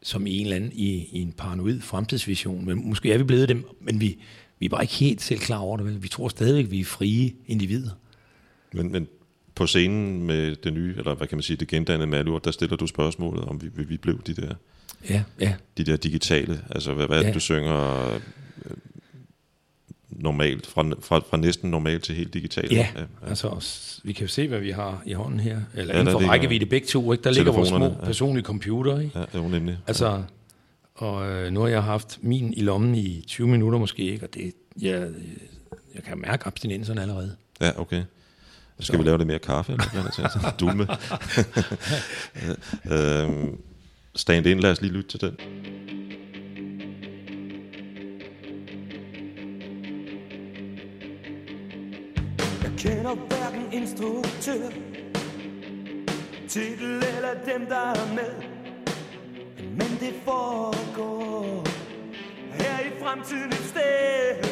som 0.02 0.26
i 0.26 0.36
en 0.36 0.46
eller 0.46 0.56
anden, 0.56 0.72
i, 0.72 1.08
i 1.12 1.22
en 1.22 1.32
paranoid 1.32 1.80
fremtidsvision, 1.80 2.64
men 2.64 2.88
måske 2.88 3.12
er 3.12 3.18
vi 3.18 3.24
blevet 3.24 3.48
dem, 3.48 3.64
men 3.80 4.00
vi, 4.00 4.18
vi 4.58 4.66
er 4.66 4.70
bare 4.70 4.82
ikke 4.82 4.94
helt 4.94 5.22
selv 5.22 5.40
klar 5.40 5.58
over 5.58 5.76
det. 5.76 6.02
Vi 6.02 6.08
tror 6.08 6.28
stadigvæk, 6.28 6.70
vi 6.70 6.80
er 6.80 6.84
frie 6.84 7.32
individer. 7.46 7.90
Men, 8.72 8.92
men 8.92 9.08
på 9.58 9.66
scenen 9.66 10.22
med 10.22 10.56
det 10.56 10.72
nye, 10.72 10.94
eller 10.98 11.14
hvad 11.14 11.26
kan 11.26 11.36
man 11.38 11.42
sige, 11.42 11.56
det 11.56 11.68
gendannede 11.68 12.06
Malur, 12.06 12.38
der 12.38 12.50
stiller 12.50 12.76
du 12.76 12.86
spørgsmålet, 12.86 13.44
om 13.44 13.62
vi, 13.62 13.84
vi, 13.84 13.96
blev 13.96 14.22
de 14.22 14.34
der, 14.34 14.54
Ja, 15.10 15.22
ja. 15.40 15.54
de 15.78 15.84
der 15.84 15.96
digitale, 15.96 16.60
altså 16.70 16.94
hvad, 16.94 17.06
hvad 17.06 17.22
Ja. 17.22 17.32
du 17.32 17.40
synger 17.40 18.04
øh, 18.14 18.20
normalt, 20.10 20.66
fra, 20.66 20.82
fra, 21.00 21.18
fra 21.30 21.36
næsten 21.36 21.70
normalt 21.70 22.04
til 22.04 22.14
helt 22.14 22.34
digitalt? 22.34 22.72
Ja, 22.72 22.86
altså 23.26 23.56
s- 23.60 24.00
vi 24.04 24.12
kan 24.12 24.22
jo 24.26 24.28
se, 24.28 24.48
hvad 24.48 24.60
vi 24.60 24.70
har 24.70 25.02
i 25.06 25.12
hånden 25.12 25.40
her, 25.40 25.60
eller 25.74 25.94
Ja, 25.94 26.00
ja, 26.00 26.00
inden 26.00 26.12
for 26.22 26.28
rækkevidde 26.28 26.66
begge 26.66 26.86
to, 26.86 27.12
ikke? 27.12 27.24
der 27.24 27.30
ligger 27.30 27.52
vores 27.52 27.68
små 27.68 27.84
ja. 27.84 28.04
personlige 28.04 28.44
computer, 28.44 29.00
ikke? 29.00 29.18
Ja, 29.18 29.24
jo, 29.38 29.48
nemlig. 29.48 29.78
Altså, 29.86 30.22
og 30.94 31.30
øh, 31.30 31.52
nu 31.52 31.60
har 31.60 31.68
jeg 31.68 31.82
haft 31.82 32.18
min 32.22 32.52
i 32.56 32.60
lommen 32.60 32.94
i 32.94 33.24
20 33.26 33.48
minutter 33.48 33.78
måske, 33.78 34.02
ikke? 34.02 34.26
og 34.26 34.34
det, 34.34 34.52
jeg, 34.80 35.08
jeg 35.94 36.02
kan 36.02 36.18
mærke 36.18 36.46
abstinenserne 36.46 37.02
allerede. 37.02 37.36
Ja, 37.60 37.80
okay. 37.80 38.02
Så 38.80 38.86
skal 38.86 38.98
vi 38.98 39.04
lave 39.04 39.18
lidt 39.18 39.26
mere 39.26 39.38
kaffe, 39.38 39.72
eller 39.72 39.90
hvad 39.90 40.02
det 40.02 40.12
til? 40.14 40.40
Dulme. 40.60 40.86
øhm, 42.92 43.60
stand 44.14 44.46
in, 44.46 44.60
lad 44.60 44.70
os 44.70 44.80
lige 44.80 44.92
lytte 44.92 45.10
til 45.10 45.20
den. 45.20 45.36
Jeg 52.62 52.72
kender 52.78 53.14
hverken 53.14 53.72
instruktør 53.72 54.68
Titel 56.48 56.94
eller 56.96 57.34
dem 57.46 57.66
der 57.66 57.76
er 57.76 58.14
med 58.14 58.32
Men 59.70 59.90
det 60.00 60.14
foregår 60.24 61.66
Her 62.52 62.80
i 62.80 62.90
fremtiden 63.02 63.48
et 63.48 63.64
sted 63.72 64.48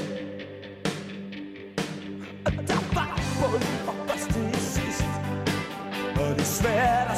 Og 2.47 2.53
der 2.69 2.86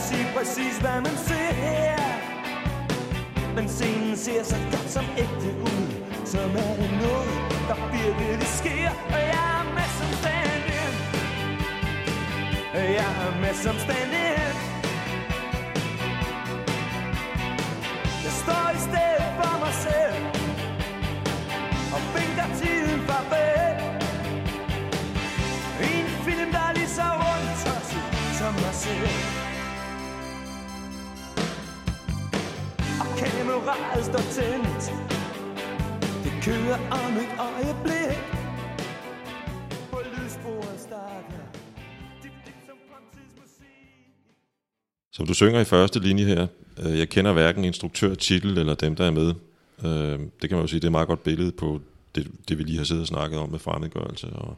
svært 0.09 0.19
sige 0.19 0.27
præcis 0.37 0.79
hvad 0.79 1.01
man 1.01 1.17
ser 1.17 1.53
her. 1.53 1.97
Men 3.55 3.69
scenen 3.69 4.17
ser 4.17 4.43
så 4.45 4.57
godt 4.71 4.91
som 4.91 5.05
ægte 5.19 5.51
ud 5.61 5.87
Som 6.25 6.51
er 6.51 6.75
det 6.81 6.91
noget 7.03 7.31
der 7.69 7.79
virkelig 7.93 8.49
sker. 8.49 8.91
Og 9.15 9.21
jeg 9.33 9.49
er 9.59 9.65
med 9.75 9.89
som 9.99 10.11
stand-in. 10.21 10.93
Jeg 12.75 13.13
er 13.27 13.41
med 13.41 13.55
som 13.55 13.77
stand-in. 13.79 14.55
Jeg 18.25 18.35
står 18.43 18.67
i 18.79 18.81
stedet 18.89 19.29
for 19.39 19.53
mig 19.65 19.75
selv 19.87 20.25
Og 21.95 22.01
vinker 22.15 22.49
tiden 22.61 23.01
farvel 23.09 23.75
en 25.83 26.07
film, 26.25 26.53
der 26.53 26.59
er 26.69 26.73
lige 26.75 26.89
så 26.89 27.03
rundt 27.03 27.59
som 28.39 28.55
mig 28.55 28.75
selv. 28.75 29.38
Og 33.59 33.65
kameraet 33.65 34.05
står 34.05 34.25
tændt 34.39 34.85
Det 36.25 36.33
kører 36.43 36.79
om 36.91 37.13
et 37.25 37.33
øjeblik 37.51 38.19
På 39.91 39.99
lydsporet 40.13 40.81
starter 40.81 41.45
som 42.67 42.77
Som 45.13 45.27
du 45.27 45.35
synger 45.35 45.61
i 45.61 45.65
første 45.65 46.01
linje 46.01 46.25
her, 46.25 46.47
øh, 46.79 46.99
jeg 46.99 47.09
kender 47.09 47.33
hverken 47.33 47.65
instruktør, 47.65 48.15
titel 48.15 48.59
eller 48.59 48.75
dem, 48.75 48.97
der 48.97 49.05
er 49.05 49.11
med. 49.11 49.35
Øh, 49.85 50.21
det 50.43 50.49
kan 50.49 50.57
man 50.57 50.61
jo 50.61 50.67
sige, 50.67 50.81
det 50.81 50.85
er 50.85 50.89
et 50.89 50.93
meget 50.93 51.09
godt 51.09 51.23
billede 51.23 51.53
på 51.53 51.81
det, 52.15 52.31
det 52.49 52.59
vi 52.59 52.63
lige 52.63 52.79
har 52.79 52.85
siddet 52.85 53.03
og 53.03 53.09
snakket 53.09 53.39
om 53.39 53.49
med 53.49 53.59
fremmedgørelse, 53.59 54.27
og 54.27 54.57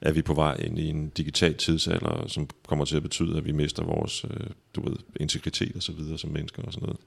er 0.00 0.12
vi 0.12 0.22
på 0.22 0.34
vej 0.34 0.54
ind 0.54 0.78
i 0.78 0.88
en 0.88 1.08
digital 1.08 1.54
tidsalder, 1.54 2.24
som 2.26 2.48
kommer 2.66 2.84
til 2.84 2.96
at 2.96 3.02
betyde, 3.02 3.36
at 3.36 3.44
vi 3.44 3.52
mister 3.52 3.84
vores 3.84 4.24
øh, 4.24 4.46
du 4.76 4.88
ved, 4.88 4.96
integritet 5.20 5.76
og 5.76 5.82
så 5.82 5.92
videre 5.92 6.18
som 6.18 6.30
mennesker 6.30 6.62
og 6.62 6.72
sådan 6.72 6.86
noget. 6.86 7.00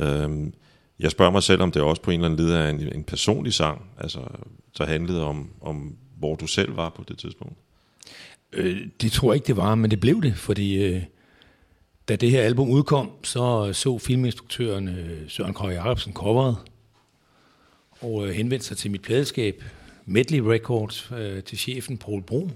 Øh, 0.00 0.52
jeg 0.98 1.10
spørger 1.10 1.32
mig 1.32 1.42
selv, 1.42 1.62
om 1.62 1.70
det 1.70 1.82
også 1.82 2.02
på 2.02 2.10
en 2.10 2.20
eller 2.20 2.30
anden 2.30 2.46
led 2.46 2.54
er 2.54 2.68
en, 2.68 2.80
en 2.94 3.04
personlig 3.04 3.54
sang, 3.54 3.90
altså, 3.98 4.20
der 4.78 4.86
handlede 4.86 5.24
om, 5.24 5.50
om, 5.60 5.96
hvor 6.18 6.34
du 6.34 6.46
selv 6.46 6.76
var 6.76 6.88
på 6.88 7.04
det 7.08 7.18
tidspunkt. 7.18 7.58
Øh, 8.52 8.86
det 9.00 9.12
tror 9.12 9.32
jeg 9.32 9.34
ikke, 9.34 9.46
det 9.46 9.56
var, 9.56 9.74
men 9.74 9.90
det 9.90 10.00
blev 10.00 10.22
det, 10.22 10.36
fordi 10.36 10.84
øh, 10.84 11.02
da 12.08 12.16
det 12.16 12.30
her 12.30 12.42
album 12.42 12.70
udkom, 12.70 13.10
så 13.22 13.72
så 13.72 13.98
filminstruktøren 13.98 14.88
øh, 14.88 15.30
Søren 15.30 15.54
Krøger 15.54 15.74
Jacobsen 15.74 16.12
coveret, 16.12 16.56
og 18.00 18.28
øh, 18.28 18.34
henvendte 18.34 18.66
sig 18.66 18.76
til 18.76 18.90
mit 18.90 19.02
pladeskab, 19.02 19.64
Medley 20.06 20.38
Records, 20.38 21.10
øh, 21.16 21.42
til 21.42 21.58
chefen 21.58 21.98
Paul 21.98 22.22
Brun, 22.22 22.52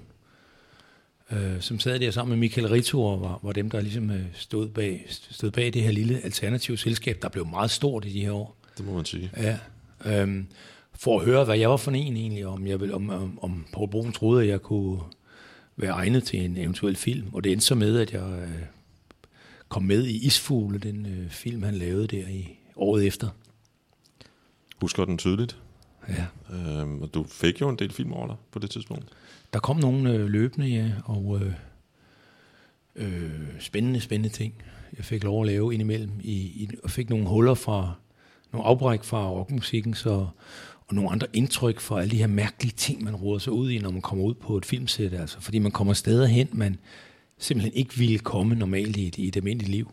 øh, 1.32 1.60
som 1.60 1.80
sad 1.80 2.00
der 2.00 2.10
sammen 2.10 2.30
med 2.30 2.38
Michael 2.38 2.68
Rito, 2.68 3.04
og 3.04 3.20
var, 3.20 3.40
var 3.42 3.52
dem, 3.52 3.70
der 3.70 3.80
ligesom 3.80 4.10
øh, 4.10 4.22
stod, 4.34 4.68
bag, 4.68 5.06
stod 5.08 5.50
bag 5.50 5.72
det 5.74 5.82
her 5.82 5.90
lille 5.90 6.20
alternative 6.24 6.78
selskab, 6.78 7.22
der 7.22 7.28
blev 7.28 7.46
meget 7.46 7.70
stort 7.70 8.04
i 8.04 8.12
de 8.12 8.20
her 8.20 8.32
år. 8.32 8.56
Det 8.78 8.86
må 8.86 8.94
man 8.94 9.04
sige. 9.04 9.30
Ja. 9.36 9.58
Øhm, 10.04 10.46
for 10.94 11.18
at 11.18 11.24
høre, 11.24 11.44
hvad 11.44 11.58
jeg 11.58 11.70
var 11.70 11.76
for 11.76 11.90
en 11.90 12.16
egentlig, 12.16 12.46
om, 12.46 12.66
jeg 12.66 12.80
vil, 12.80 12.94
om, 12.94 13.10
om, 13.10 13.38
om 13.42 13.66
Paul 13.72 13.90
Brun 13.90 14.12
troede, 14.12 14.42
at 14.42 14.48
jeg 14.48 14.62
kunne 14.62 15.00
være 15.76 15.90
egnet 15.90 16.24
til 16.24 16.44
en 16.44 16.56
eventuel 16.56 16.96
film. 16.96 17.28
Og 17.32 17.44
det 17.44 17.52
endte 17.52 17.66
så 17.66 17.74
med, 17.74 17.98
at 17.98 18.12
jeg 18.12 18.42
øh, 18.42 18.62
kom 19.68 19.82
med 19.82 20.06
i 20.06 20.26
Isfugle, 20.26 20.78
den 20.78 21.06
øh, 21.06 21.30
film, 21.30 21.62
han 21.62 21.74
lavede 21.74 22.06
der 22.06 22.28
i 22.28 22.58
året 22.76 23.06
efter. 23.06 23.28
Husker 24.80 25.04
den 25.04 25.18
tydeligt? 25.18 25.56
Ja. 26.08 26.26
Øhm, 26.56 27.02
og 27.02 27.14
du 27.14 27.24
fik 27.24 27.60
jo 27.60 27.68
en 27.68 27.76
del 27.76 27.92
filmroller 27.92 28.34
på 28.50 28.58
det 28.58 28.70
tidspunkt. 28.70 29.08
Der 29.52 29.58
kom 29.58 29.76
nogle 29.76 30.12
øh, 30.12 30.26
løbende, 30.26 30.66
ja, 30.66 30.90
og 31.04 31.40
øh, 31.42 31.52
øh, 32.96 33.60
spændende, 33.60 34.00
spændende 34.00 34.34
ting. 34.34 34.54
jeg 34.96 35.04
fik 35.04 35.24
lov 35.24 35.42
at 35.42 35.46
lave 35.46 35.74
indimellem, 35.74 36.10
i, 36.20 36.32
i, 36.32 36.68
og 36.84 36.90
fik 36.90 37.10
nogle 37.10 37.28
huller 37.28 37.54
fra, 37.54 37.94
nogle 38.52 38.66
afbræk 38.66 39.04
fra 39.04 39.30
rockmusikken, 39.30 39.94
så, 39.94 40.26
og 40.86 40.94
nogle 40.94 41.10
andre 41.10 41.26
indtryk 41.32 41.80
fra 41.80 42.00
alle 42.00 42.10
de 42.10 42.16
her 42.16 42.26
mærkelige 42.26 42.74
ting, 42.76 43.04
man 43.04 43.16
råder 43.16 43.38
sig 43.38 43.52
ud 43.52 43.70
i, 43.70 43.78
når 43.78 43.90
man 43.90 44.02
kommer 44.02 44.24
ud 44.24 44.34
på 44.34 44.56
et 44.56 44.64
filmsæt. 44.64 45.12
Altså, 45.12 45.40
fordi 45.40 45.58
man 45.58 45.72
kommer 45.72 45.92
steder 45.92 46.26
hen, 46.26 46.48
man 46.52 46.76
simpelthen 47.38 47.72
ikke 47.74 47.94
ville 47.94 48.18
komme 48.18 48.54
normalt 48.54 48.96
i 48.96 49.06
et, 49.06 49.18
i 49.18 49.28
et 49.28 49.36
almindeligt 49.36 49.70
liv. 49.70 49.90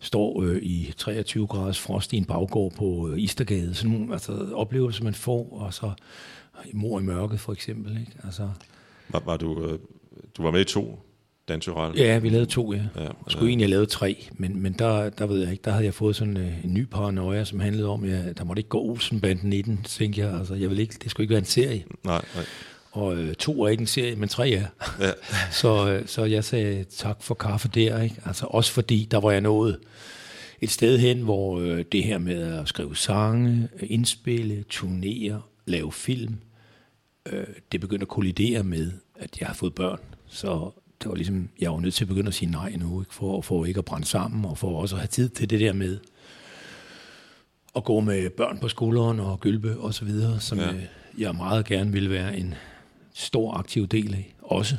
Står 0.00 0.42
øh, 0.42 0.56
i 0.62 0.92
23 0.96 1.46
graders 1.46 1.80
frost 1.80 2.12
i 2.12 2.16
en 2.16 2.24
baggård 2.24 2.72
på 2.72 3.08
øh, 3.08 3.18
Istergade. 3.20 3.74
Sådan 3.74 3.90
nogle 3.98 4.12
altså, 4.12 4.46
oplevelser, 4.54 5.04
man 5.04 5.14
får, 5.14 5.48
og 5.60 5.74
så 5.74 5.90
mor 6.72 7.00
i 7.00 7.02
mørket 7.02 7.40
for 7.40 7.52
eksempel. 7.52 8.00
Ikke? 8.00 8.12
Altså, 8.24 8.48
Var, 9.08 9.22
var 9.26 9.36
du, 9.36 9.64
øh, 9.64 9.78
du 10.36 10.42
var 10.42 10.50
med 10.50 10.60
i 10.60 10.64
to 10.64 10.98
dansural? 11.48 11.98
Ja, 11.98 12.18
vi 12.18 12.28
lavede 12.28 12.46
to, 12.46 12.72
ja. 12.72 12.82
Ja, 12.96 13.00
Jeg 13.02 13.10
skulle 13.28 13.48
egentlig 13.48 13.64
have 13.66 13.70
lavet 13.70 13.88
tre, 13.88 14.28
men, 14.32 14.62
men 14.62 14.72
der, 14.72 15.10
der 15.10 15.26
ved 15.26 15.40
jeg 15.42 15.50
ikke, 15.52 15.62
der 15.62 15.70
havde 15.70 15.84
jeg 15.84 15.94
fået 15.94 16.16
sådan 16.16 16.36
øh, 16.36 16.64
en 16.64 16.74
ny 16.74 16.84
paranoia, 16.86 17.44
som 17.44 17.60
handlede 17.60 17.88
om, 17.88 18.04
at 18.04 18.38
der 18.38 18.44
måtte 18.44 18.60
ikke 18.60 18.68
gå 18.68 18.80
Olsenbanden 18.80 19.52
i 19.52 19.62
den, 19.62 19.82
tænkte 19.82 20.20
jeg. 20.20 20.38
Altså, 20.38 20.54
jeg 20.54 20.70
vil 20.70 20.78
ikke, 20.78 20.94
det 21.02 21.10
skulle 21.10 21.24
ikke 21.24 21.32
være 21.32 21.38
en 21.38 21.44
serie. 21.44 21.84
Nej, 22.04 22.24
nej. 22.34 22.44
Og 22.92 23.16
øh, 23.16 23.34
to 23.34 23.62
er 23.64 23.68
ikke 23.68 23.80
en 23.80 23.86
serie, 23.86 24.16
men 24.16 24.28
tre 24.28 24.50
er. 24.50 24.66
Ja. 25.00 25.12
så, 25.60 25.90
øh, 25.90 26.06
så 26.06 26.24
jeg 26.24 26.44
sagde 26.44 26.84
tak 26.84 27.22
for 27.22 27.34
kaffe 27.34 27.68
der, 27.68 28.02
ikke? 28.02 28.16
Altså 28.24 28.46
også 28.46 28.72
fordi, 28.72 29.08
der 29.10 29.20
var 29.20 29.30
jeg 29.30 29.40
nået 29.40 29.78
et 30.60 30.70
sted 30.70 30.98
hen, 30.98 31.20
hvor 31.20 31.60
øh, 31.60 31.84
det 31.92 32.04
her 32.04 32.18
med 32.18 32.42
at 32.58 32.68
skrive 32.68 32.96
sange, 32.96 33.68
indspille, 33.80 34.64
turnere, 34.68 35.42
lave 35.66 35.92
film, 35.92 36.36
øh, 37.32 37.44
det 37.72 37.80
begyndte 37.80 38.04
at 38.04 38.08
kollidere 38.08 38.62
med, 38.62 38.92
at 39.20 39.40
jeg 39.40 39.46
har 39.48 39.54
fået 39.54 39.74
børn. 39.74 40.00
Så 40.28 40.70
det 41.02 41.08
var 41.08 41.14
ligesom, 41.14 41.48
jeg 41.60 41.72
var 41.72 41.80
nødt 41.80 41.94
til 41.94 42.04
at 42.04 42.08
begynde 42.08 42.28
at 42.28 42.34
sige 42.34 42.50
nej 42.50 42.76
nu, 42.76 43.00
ikke? 43.00 43.14
For, 43.14 43.40
for 43.40 43.64
ikke 43.64 43.78
at 43.78 43.84
brænde 43.84 44.06
sammen, 44.06 44.44
og 44.44 44.58
for 44.58 44.80
også 44.80 44.94
at 44.96 45.00
have 45.00 45.08
tid 45.08 45.28
til 45.28 45.50
det 45.50 45.60
der 45.60 45.72
med 45.72 45.98
at 47.76 47.84
gå 47.84 48.00
med 48.00 48.30
børn 48.30 48.58
på 48.58 48.68
skulderen 48.68 49.20
og 49.20 49.40
gylpe 49.40 49.78
og 49.78 49.94
så 49.94 50.04
videre, 50.04 50.40
som 50.40 50.58
Ja. 50.58 50.64
ja. 50.66 50.72
jeg 51.18 51.34
meget 51.34 51.66
gerne 51.66 51.92
ville 51.92 52.10
være 52.10 52.36
en 52.38 52.54
stor 53.20 53.54
aktiv 53.54 53.86
del 53.86 54.14
af 54.14 54.34
også. 54.42 54.76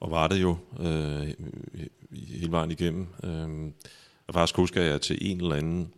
Og 0.00 0.10
var 0.10 0.28
det 0.28 0.42
jo 0.42 0.56
øh, 0.80 1.28
hele 2.12 2.50
vejen 2.50 2.70
igennem. 2.70 3.06
Øh, 3.24 3.72
jeg 4.26 4.34
faktisk 4.34 4.56
husker 4.56 4.82
jeg 4.82 5.00
til 5.00 5.18
en 5.20 5.40
eller 5.40 5.54
anden 5.56 5.92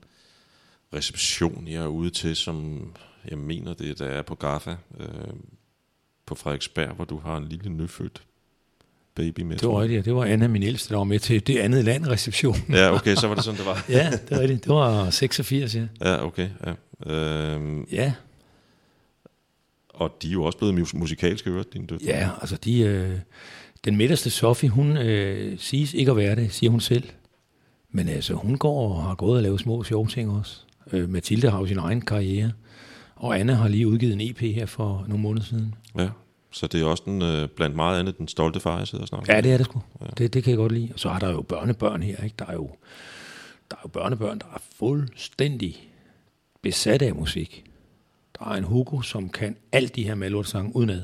reception, 0.95 1.69
jeg 1.69 1.83
er 1.83 1.87
ude 1.87 2.11
til, 2.11 2.37
som 2.37 2.87
jeg 3.31 3.39
mener 3.39 3.75
det, 3.75 3.99
der 3.99 4.07
er 4.07 4.23
på 4.23 4.35
Gaffa, 4.35 4.75
øh, 5.01 5.07
på 6.27 6.35
Frederiksberg, 6.35 6.89
hvor 6.95 7.05
du 7.05 7.19
har 7.19 7.37
en 7.37 7.49
lille 7.49 7.71
nyfødt 7.71 8.23
baby 9.15 9.41
med. 9.41 9.57
Det 9.59 9.69
var 9.69 9.81
rigtigt, 9.81 9.97
ja. 9.97 10.03
det 10.11 10.15
var 10.15 10.25
Anna, 10.25 10.49
min 10.49 10.63
ældste, 10.63 10.89
der 10.89 10.97
var 10.97 11.05
med 11.05 11.19
til 11.19 11.47
det 11.47 11.59
andet 11.59 11.85
land 11.85 12.07
reception. 12.07 12.57
Ja, 12.79 12.95
okay, 12.95 13.15
så 13.15 13.29
var 13.29 13.35
det 13.35 13.45
sådan, 13.45 13.59
det 13.59 13.67
var. 13.67 13.85
ja, 13.89 14.11
det 14.11 14.31
var 14.31 14.39
rigtigt. 14.39 14.65
Det 14.65 14.75
var 14.75 15.11
86, 15.11 15.75
ja. 15.75 15.87
Ja, 16.01 16.25
okay. 16.27 16.49
Ja. 17.07 17.13
Øhm, 17.15 17.87
Ja, 17.93 18.13
og 20.03 20.23
de 20.23 20.29
er 20.29 20.33
jo 20.33 20.43
også 20.45 20.59
blevet 20.59 20.75
mus- 20.75 20.95
musikalske, 20.95 21.51
øvrigt, 21.51 21.73
dine 21.73 21.87
døtre. 21.87 22.07
ja 22.07 22.31
altså 22.41 22.57
de, 22.57 22.79
øh, 22.81 23.19
den 23.85 23.97
midterste 23.97 24.31
Sofie, 24.31 24.69
hun 24.69 24.97
øh, 24.97 25.59
siges 25.59 25.95
ikke 25.95 26.11
at 26.11 26.17
være 26.17 26.35
det, 26.37 26.53
siger 26.53 26.71
hun 26.71 26.81
selv. 26.81 27.05
Men 27.91 28.09
altså, 28.09 28.35
hun 28.35 28.59
går 28.59 28.89
og 28.97 29.03
har 29.03 29.15
gået 29.15 29.37
og 29.37 29.43
lavet 29.43 29.61
små 29.61 29.85
sjove 29.85 30.07
ting 30.07 30.31
også. 30.31 30.61
Øh, 30.93 31.09
Mathilde 31.09 31.51
har 31.51 31.59
jo 31.61 31.67
sin 31.67 31.79
egen 31.79 32.01
karriere. 32.01 32.53
Og 33.17 33.41
Anna 33.41 33.53
har 33.55 33.69
lige 33.69 33.89
udgivet 33.89 34.13
en 34.13 34.21
EP 34.21 34.39
her 34.41 34.67
for 34.67 35.05
nogle 35.09 35.23
måneder 35.23 35.47
siden. 35.47 35.75
ja. 35.99 36.09
Så 36.55 36.67
det 36.67 36.81
er 36.83 36.85
også 36.85 37.03
den, 37.07 37.23
øh, 37.23 37.49
blandt 37.49 37.77
meget 37.77 38.01
andet 38.01 38.19
den 38.19 38.29
stolte 38.29 38.61
far, 38.61 38.79
jeg 38.79 38.87
sidder 38.87 39.03
og 39.03 39.09
snakker 39.09 39.35
Ja, 39.35 39.41
det 39.41 39.53
er 39.53 39.57
det 39.57 39.67
sgu. 39.67 39.83
Det, 40.19 40.35
det 40.35 40.45
kan 40.45 40.51
jeg 40.51 40.57
godt 40.57 40.73
lide. 40.73 40.89
Og 40.95 41.01
så 41.01 41.09
er 41.09 41.19
der 41.19 41.31
jo 41.31 41.43
børnebørn 41.43 42.03
her. 42.03 42.25
Ikke? 42.25 42.35
Der, 42.39 42.45
er 42.47 42.53
jo, 42.53 42.71
der 43.71 43.77
er 43.77 43.81
jo 43.85 43.89
børnebørn, 43.89 44.39
der 44.39 44.45
er 44.55 44.59
fuldstændig 44.79 45.89
besatte 46.63 47.07
af 47.07 47.15
musik. 47.15 47.65
Er 48.51 48.57
en 48.57 48.65
Hugo, 48.65 49.01
som 49.01 49.29
kan 49.29 49.57
alt 49.73 49.97
de 49.97 50.03
her 50.03 50.15
Malort-sange 50.15 50.77
udenad. 50.77 51.03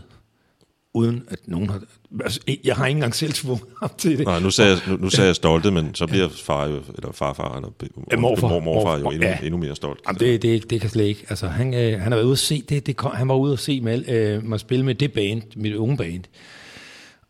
Uden 0.95 1.23
at 1.29 1.39
nogen 1.47 1.71
har... 1.71 1.83
Altså, 2.21 2.41
jeg 2.65 2.77
har 2.77 2.87
ikke 2.87 2.97
engang 2.97 3.15
selv 3.15 3.33
tvunget 3.33 3.67
ham 3.81 3.91
til 3.99 4.19
det. 4.19 4.27
Nej, 4.27 4.41
nu 4.41 4.51
sagde, 4.51 4.71
jeg, 4.71 4.81
nu, 4.89 4.97
nu 4.97 5.11
sagde 5.11 5.27
jeg 5.27 5.37
stolte, 5.37 5.71
men 5.71 5.95
så 5.95 6.07
bliver 6.07 6.29
far 6.29 6.67
jo, 6.67 6.83
eller 6.95 7.13
farfar, 7.13 7.57
eller 7.57 8.17
morfar. 8.21 8.49
mor, 8.49 8.61
morfar 8.61 8.99
jo 8.99 9.11
endnu, 9.11 9.27
ja. 9.27 9.39
endnu 9.43 9.59
mere 9.59 9.77
stolt. 9.77 10.01
Jamen, 10.07 10.21
det, 10.21 10.43
det, 10.43 10.71
det 10.71 10.81
kan 10.81 10.91
slet 10.91 11.05
ikke. 11.05 11.25
Altså, 11.29 11.47
han, 11.49 11.75
øh, 11.75 12.01
han 12.01 12.13
har 12.13 12.17
været 12.17 12.25
ude 12.25 12.33
at 12.33 12.39
se, 12.39 12.63
det, 12.69 12.87
det 12.87 12.97
kom, 12.97 13.11
han 13.15 13.29
var 13.29 13.35
ude 13.35 13.53
at 13.53 13.59
se 13.59 13.81
med, 13.81 14.09
øh, 14.09 14.45
mig 14.45 14.61
spille 14.61 14.85
med 14.85 14.95
det 14.95 15.13
band, 15.13 15.43
mit 15.57 15.75
unge 15.75 15.97
band, 15.97 16.25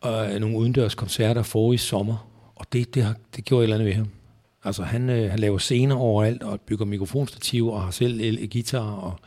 og 0.01 0.33
øh, 0.33 0.39
nogle 0.39 0.57
udendørs 0.57 0.95
koncerter 0.95 1.43
for 1.43 1.73
i 1.73 1.77
sommer, 1.77 2.29
og 2.55 2.65
det, 2.73 2.95
det, 2.95 3.03
har, 3.03 3.15
det 3.35 3.45
gjorde 3.45 3.61
et 3.61 3.63
eller 3.63 3.75
andet 3.75 3.87
ved 3.87 3.93
ham. 3.93 4.07
Altså, 4.63 4.83
han, 4.83 5.09
øh, 5.09 5.29
han 5.29 5.39
laver 5.39 5.57
scener 5.57 5.95
overalt, 5.95 6.43
og 6.43 6.61
bygger 6.61 6.85
mikrofonstativ, 6.85 7.67
og 7.67 7.81
har 7.83 7.91
selv 7.91 8.19
el- 8.21 8.49
guitar, 8.51 8.91
og, 8.91 9.19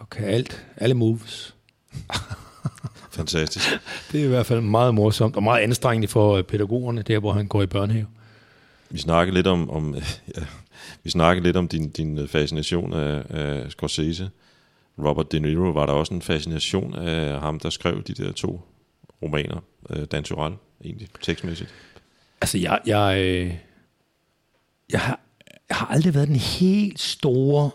og 0.00 0.10
kan 0.10 0.24
alt, 0.24 0.66
alle 0.76 0.94
moves. 0.94 1.54
Fantastisk. 3.10 3.68
Det 4.12 4.20
er 4.20 4.24
i 4.24 4.28
hvert 4.28 4.46
fald 4.46 4.60
meget 4.60 4.94
morsomt, 4.94 5.36
og 5.36 5.42
meget 5.42 5.62
anstrengende 5.62 6.08
for 6.08 6.36
øh, 6.36 6.44
pædagogerne, 6.44 7.02
der 7.02 7.18
hvor 7.18 7.32
han 7.32 7.46
går 7.46 7.62
i 7.62 7.66
børnehave. 7.66 8.06
Vi 8.90 8.98
snakkede 8.98 9.34
lidt 9.34 9.46
om, 9.46 9.70
om 9.70 9.94
ja, 10.36 10.42
vi 11.02 11.10
snakkede 11.10 11.46
lidt 11.46 11.56
om 11.56 11.68
din, 11.68 11.90
din 11.90 12.28
fascination 12.28 12.92
af, 12.92 13.22
af 13.28 13.70
Scorsese. 13.70 14.30
Robert 14.98 15.32
De 15.32 15.40
Niro, 15.40 15.70
var 15.70 15.86
der 15.86 15.92
også 15.92 16.14
en 16.14 16.22
fascination 16.22 16.94
af 16.94 17.40
ham, 17.40 17.60
der 17.60 17.70
skrev 17.70 18.02
de 18.02 18.14
der 18.14 18.32
to 18.32 18.60
romaner, 19.22 19.60
øh, 19.90 20.04
Dan 20.04 20.24
Turell, 20.24 20.54
egentlig, 20.84 21.08
tekstmæssigt. 21.22 21.70
Altså, 22.40 22.58
jeg, 22.58 22.80
jeg, 22.86 23.20
øh, 23.20 23.54
jeg, 24.92 25.00
har, 25.00 25.20
jeg 25.68 25.76
har 25.76 25.86
aldrig 25.86 26.14
været 26.14 26.28
den 26.28 26.36
helt 26.36 27.00
store 27.00 27.70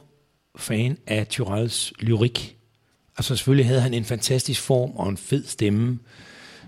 fan 0.57 0.97
af 1.07 1.27
Tyrells 1.27 1.93
lyrik. 1.99 2.57
Altså, 3.17 3.35
selvfølgelig 3.35 3.65
havde 3.65 3.81
han 3.81 3.93
en 3.93 4.05
fantastisk 4.05 4.61
form 4.61 4.91
og 4.91 5.09
en 5.09 5.17
fed 5.17 5.45
stemme, 5.45 5.99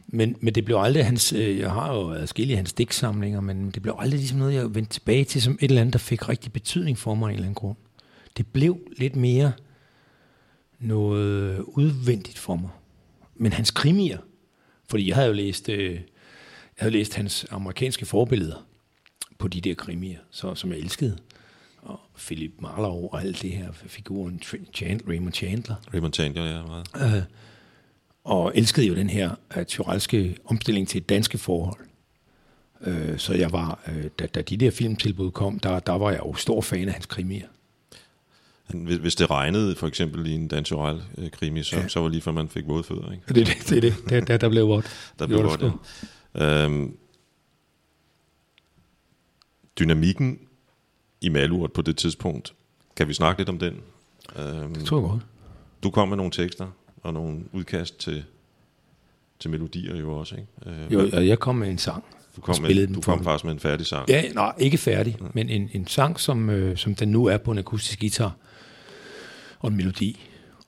men, 0.08 0.36
men 0.40 0.56
det 0.56 0.66
blev 0.66 0.78
aldrig 0.78 1.06
hans... 1.06 1.34
Øh, 1.34 1.60
jeg 1.60 1.72
har 1.72 1.94
jo 1.94 2.12
adskillige 2.12 2.56
af 2.56 2.58
hans 2.58 2.74
digtsamlinger, 2.74 3.42
men 3.42 3.72
det 3.72 3.82
blev 3.82 3.96
aldrig 4.00 4.20
ligesom 4.20 4.38
noget, 4.38 4.54
jeg 4.54 4.76
vendte 4.76 4.94
tilbage 4.94 5.24
til 5.24 5.42
som 5.42 5.58
et 5.62 5.70
eller 5.70 5.82
andet, 5.82 5.94
der 5.94 6.00
fik 6.00 6.30
rigtig 6.30 6.54
betydning 6.54 6.98
for 6.98 7.16
mig 7.16 7.28
af 7.28 7.30
en 7.30 7.34
eller 7.34 7.46
anden 7.46 7.56
grund. 7.56 7.78
Det 8.38 8.48
blev 8.48 8.80
lidt 8.98 9.16
mere 9.16 9.52
noget 10.80 11.60
udvendigt 11.60 12.38
for 12.38 12.56
mig. 12.56 12.70
Men 13.36 13.54
hans 13.54 13.72
krimier, 13.72 14.18
fordi 14.90 15.08
jeg 15.08 15.16
havde 15.16 15.28
jo 15.28 15.34
læst... 15.34 15.70
Øh, 15.70 15.94
jeg 15.94 16.84
havde 16.84 16.94
læst 16.94 17.16
hans 17.16 17.46
amerikanske 17.50 18.06
forbilleder 18.06 18.68
på 19.38 19.48
de 19.48 19.62
der 19.62 19.74
krimier, 19.74 20.20
så, 20.32 20.56
som 20.56 20.72
jeg 20.72 20.80
elskede. 20.80 21.18
Og 21.88 22.00
Philip 22.18 22.52
Marlowe 22.60 23.10
og 23.14 23.22
alt 23.22 23.42
det 23.42 23.52
her, 23.52 23.72
figuren 23.72 24.42
Chandler, 24.74 25.10
Raymond 25.10 25.34
Chandler. 25.34 25.76
Raymond 25.94 26.14
Chandler, 26.14 26.46
ja, 26.46 26.64
meget. 26.66 27.16
Øh, 27.16 27.24
og 28.24 28.52
elskede 28.56 28.88
jo 28.88 28.96
den 28.96 29.10
her 29.10 29.36
uh, 29.58 29.64
tyrelske 29.64 30.38
omstilling 30.46 30.88
til 30.88 30.98
et 31.02 31.10
danske 31.10 31.38
forhold. 31.38 31.80
Øh, 32.82 33.18
så 33.18 33.34
jeg 33.34 33.52
var, 33.52 33.80
øh, 33.88 34.06
da, 34.20 34.26
da 34.26 34.42
de 34.42 34.58
der 34.58 34.72
filmtilbud 34.72 35.32
kom, 35.32 35.60
der, 35.60 35.80
der 35.80 35.94
var 35.94 36.12
jeg 36.12 36.20
jo 36.20 36.34
stor 36.34 36.62
fan 36.62 36.88
af 36.88 36.94
hans 36.94 37.06
krimier. 37.06 37.48
Hvis 39.02 39.16
det 39.16 39.30
regnede, 39.30 39.76
for 39.76 39.88
eksempel 39.88 40.28
i 40.28 40.34
en 40.34 40.48
Dan 40.48 40.64
Turell-krimi, 40.64 41.64
så, 41.64 41.76
ja. 41.76 41.88
så 41.88 42.00
var 42.00 42.10
lige 42.10 42.22
før 42.22 42.32
man 42.32 42.50
fik 42.50 42.68
våde 42.68 42.84
fødder, 42.84 43.12
ikke? 43.12 43.24
Det 43.28 43.38
er 43.38 43.46
det, 43.46 43.70
det, 43.70 43.84
det. 43.84 43.96
Der, 44.10 44.20
der, 44.20 44.38
der 44.38 44.50
blev 44.50 44.68
godt. 44.68 44.86
Der 45.20 45.28
blev 45.28 45.44
det 45.44 45.74
ja. 46.36 46.64
øhm, 46.64 46.98
Dynamikken 49.80 50.40
i 51.22 51.30
Malurt 51.30 51.72
på 51.74 51.82
det 51.82 51.98
tidspunkt, 51.98 52.54
kan 52.96 53.08
vi 53.08 53.14
snakke 53.14 53.40
lidt 53.40 53.50
om 53.50 53.58
den? 53.60 53.74
Øhm, 54.40 54.74
Det 54.74 54.86
tror 54.86 54.98
jeg 55.02 55.10
godt. 55.10 55.22
du 55.84 55.90
kom 55.90 56.08
med 56.10 56.18
nogle 56.18 56.32
tekster 56.32 56.68
og 57.04 57.14
nogle 57.14 57.40
udkast 57.52 58.00
til, 58.00 58.24
til 59.40 59.50
melodier 59.52 59.96
jo 59.96 60.18
også, 60.20 60.36
ikke? 60.36 60.82
Øh, 60.86 60.94
Jo, 60.94 61.10
og 61.14 61.28
jeg 61.28 61.40
kom 61.40 61.56
med 61.56 61.70
en 61.70 61.78
sang. 61.78 62.04
du 62.36 62.42
kom, 62.42 62.56
med, 62.62 62.88
du 62.88 63.02
kom 63.02 63.24
faktisk 63.24 63.44
med 63.46 63.54
en 63.54 63.60
færdig 63.60 63.86
sang. 63.86 64.10
Ja, 64.10 64.32
nej, 64.34 64.54
ikke 64.58 64.78
færdig, 64.78 65.18
men 65.34 65.50
en, 65.50 65.70
en 65.74 65.88
sang, 65.88 66.20
som, 66.20 66.50
øh, 66.50 66.78
som 66.78 66.96
den 66.96 67.10
nu 67.10 67.26
er 67.26 67.38
på 67.38 67.52
en 67.52 67.58
akustisk 67.58 68.00
guitar, 68.00 68.36
og 69.60 69.70
en 69.70 69.76
melodi. 69.78 70.20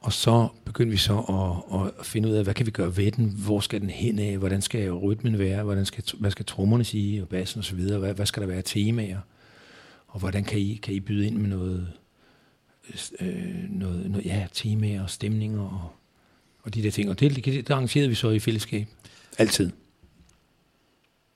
Og 0.02 0.14
så 0.14 0.48
begyndte 0.66 0.92
vi 0.92 0.98
så 0.98 1.18
at, 1.74 1.82
at 2.00 2.06
finde 2.06 2.30
ud 2.30 2.34
af, 2.34 2.44
hvad 2.44 2.54
kan 2.54 2.66
vi 2.66 2.72
gøre 2.72 2.98
ved 2.98 3.12
den? 3.12 3.26
Hvor 3.46 3.60
skal 3.60 3.82
den 3.82 3.90
hen 3.90 4.20
af? 4.20 4.38
Hvordan 4.38 4.62
skal 4.62 4.92
rytmen 4.92 5.40
være? 5.40 5.64
Hvordan 5.64 5.86
skal, 5.86 6.04
hvad 6.20 6.32
skal 6.32 6.46
trommerne 6.46 6.84
sige? 6.84 7.22
Og 7.22 7.28
bassen 7.28 7.60
og 7.60 7.66
så 7.66 7.76
videre? 7.76 8.00
Hvad, 8.00 8.14
hvad 8.14 8.26
skal 8.26 8.42
der 8.42 8.48
være 8.48 8.62
temaer? 8.62 9.18
Og 10.10 10.20
hvordan 10.20 10.44
kan 10.44 10.60
I, 10.60 10.80
kan 10.84 10.94
I 10.94 11.00
byde 11.00 11.28
ind 11.28 11.38
med 11.38 11.50
noget, 11.50 11.94
øh, 13.20 13.70
noget, 13.70 14.12
noget 14.12 14.26
ja, 14.26 14.48
temaer 14.54 15.04
og 15.04 15.10
stemninger 15.10 15.62
og, 15.62 15.92
og 16.64 16.74
de 16.74 16.84
der 16.84 16.92
ting? 16.92 17.10
Og 17.10 17.20
det, 17.20 17.36
det, 17.36 17.46
det 17.46 17.70
arrangerede 17.70 18.10
vi 18.10 18.16
så 18.16 18.30
i 18.30 18.40
fællesskab. 18.40 18.88
Altid. 19.38 19.72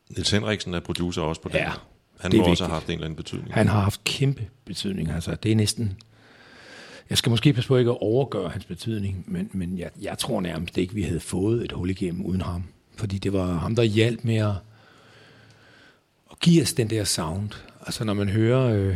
Niels 0.09 0.31
Henriksen 0.31 0.73
er 0.73 0.79
producer 0.79 1.21
også 1.21 1.41
på 1.41 1.49
den. 1.49 1.57
Ja, 1.57 1.71
Han 2.19 2.31
det 2.31 2.39
må 2.39 2.45
også 2.45 2.63
have 2.63 2.73
haft 2.73 2.87
en 2.87 2.93
eller 2.93 3.05
anden 3.05 3.17
betydning. 3.17 3.53
Han 3.53 3.67
har 3.67 3.79
haft 3.81 4.03
kæmpe 4.03 4.47
betydning. 4.65 5.09
Altså, 5.09 5.35
det 5.35 5.51
er 5.51 5.55
næsten... 5.55 5.97
Jeg 7.09 7.17
skal 7.17 7.29
måske 7.29 7.53
passe 7.53 7.67
på 7.67 7.77
ikke 7.77 7.91
at 7.91 7.97
overgøre 8.01 8.49
hans 8.49 8.65
betydning, 8.65 9.23
men, 9.27 9.49
men 9.53 9.77
jeg, 9.77 9.89
jeg 10.01 10.17
tror 10.17 10.41
nærmest 10.41 10.77
ikke, 10.77 10.93
vi 10.93 11.01
havde 11.01 11.19
fået 11.19 11.63
et 11.63 11.71
hul 11.71 11.89
igennem 11.89 12.25
uden 12.25 12.41
ham. 12.41 12.63
Fordi 12.97 13.17
det 13.17 13.33
var 13.33 13.53
ham, 13.53 13.75
der 13.75 13.83
hjalp 13.83 14.23
med 14.23 14.35
at, 14.35 14.55
at 16.31 16.39
giver 16.39 16.63
os 16.63 16.73
den 16.73 16.89
der 16.89 17.03
sound. 17.03 17.49
Altså 17.85 18.03
når 18.03 18.13
man 18.13 18.29
hører 18.29 18.73
øh, 18.73 18.95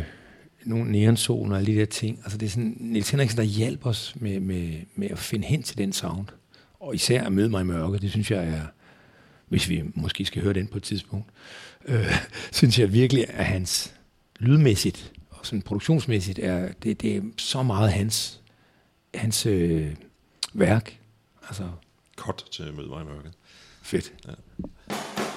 nogle 0.64 0.92
neonzoner 0.92 1.52
og 1.52 1.58
alle 1.58 1.72
de 1.72 1.78
der 1.78 1.86
ting, 1.86 2.18
altså 2.22 2.38
det 2.38 2.46
er 2.46 2.50
sådan, 2.50 2.76
Niels 2.80 3.10
Henriksen, 3.10 3.38
der 3.38 3.44
hjælper 3.44 3.90
os 3.90 4.14
med, 4.16 4.40
med, 4.40 4.78
med 4.94 5.10
at 5.10 5.18
finde 5.18 5.46
hen 5.46 5.62
til 5.62 5.78
den 5.78 5.92
sound. 5.92 6.26
Og 6.80 6.94
især 6.94 7.24
at 7.24 7.32
møde 7.32 7.48
mig 7.48 7.60
i 7.60 7.64
mørket, 7.64 8.02
det 8.02 8.10
synes 8.10 8.30
jeg 8.30 8.44
er, 8.44 8.66
hvis 9.48 9.68
vi 9.68 9.82
måske 9.94 10.24
skal 10.24 10.42
høre 10.42 10.54
den 10.54 10.66
på 10.66 10.76
et 10.76 10.82
tidspunkt, 10.82 11.30
øh, 11.84 12.12
synes 12.52 12.78
jeg 12.78 12.92
virkelig, 12.92 13.30
at 13.30 13.44
hans 13.44 13.94
lydmæssigt 14.38 15.12
og 15.30 15.46
sådan 15.46 15.62
produktionsmæssigt 15.62 16.38
er, 16.38 16.72
det, 16.82 17.02
det 17.02 17.16
er 17.16 17.22
så 17.36 17.62
meget 17.62 17.92
hans, 17.92 18.40
hans 19.14 19.46
øh, 19.46 19.94
værk. 20.52 20.98
Altså, 21.48 21.68
Kort 22.16 22.44
til 22.52 22.62
at 22.62 22.74
møde 22.74 22.88
mig 22.88 23.02
i 23.02 23.04
mørket. 23.04 23.32
fedt. 23.82 24.12
Så 24.22 25.27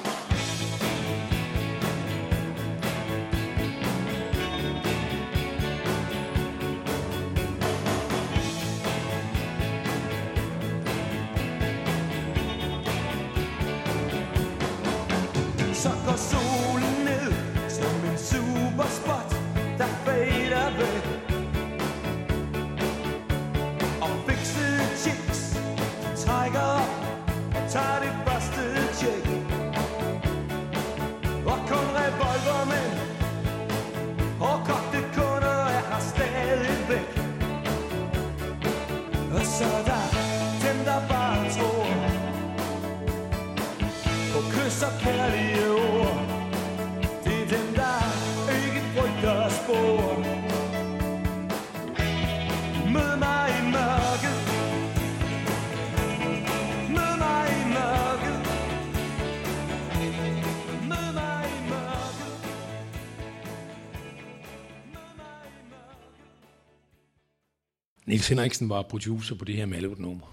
Niels 68.12 68.28
Henriksen 68.28 68.70
var 68.70 68.82
producer 68.82 69.36
på 69.36 69.46
det 69.46 69.56
her 69.56 69.66
Mallet-nummer, 69.66 70.26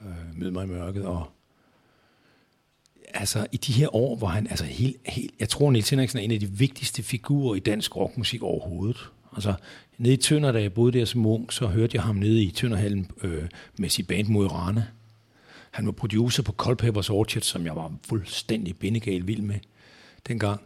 øh, 0.00 0.38
Mød 0.38 0.50
mig 0.50 0.64
i 0.64 0.66
mørket, 0.66 1.04
og 1.04 1.30
altså 3.14 3.46
i 3.52 3.56
de 3.56 3.72
her 3.72 3.94
år, 3.94 4.16
hvor 4.16 4.26
han, 4.26 4.46
altså 4.46 4.64
helt, 4.64 4.96
helt, 5.06 5.34
jeg 5.40 5.48
tror 5.48 5.70
Niels 5.70 5.90
Henriksen 5.90 6.18
er 6.18 6.22
en 6.22 6.30
af 6.30 6.40
de 6.40 6.50
vigtigste 6.50 7.02
figurer 7.02 7.54
i 7.54 7.58
dansk 7.58 7.96
rockmusik 7.96 8.42
overhovedet. 8.42 9.08
Altså 9.36 9.54
nede 9.98 10.14
i 10.14 10.16
Tønder, 10.16 10.52
da 10.52 10.60
jeg 10.60 10.72
boede 10.72 10.98
der 10.98 11.04
som 11.04 11.26
ung, 11.26 11.52
så 11.52 11.66
hørte 11.66 11.96
jeg 11.96 12.02
ham 12.02 12.16
nede 12.16 12.42
i 12.42 12.50
Tønderhallen 12.50 13.10
øh, 13.22 13.48
med 13.78 13.88
sit 13.88 14.06
band 14.06 14.28
Moirana. 14.28 14.86
Han 15.70 15.86
var 15.86 15.92
producer 15.92 16.42
på 16.42 16.54
Culpepper's 16.62 17.10
Orchard, 17.10 17.42
som 17.42 17.66
jeg 17.66 17.76
var 17.76 17.92
fuldstændig 18.08 18.76
bindegal 18.76 19.26
vild 19.26 19.42
med 19.42 19.58
dengang. 20.28 20.60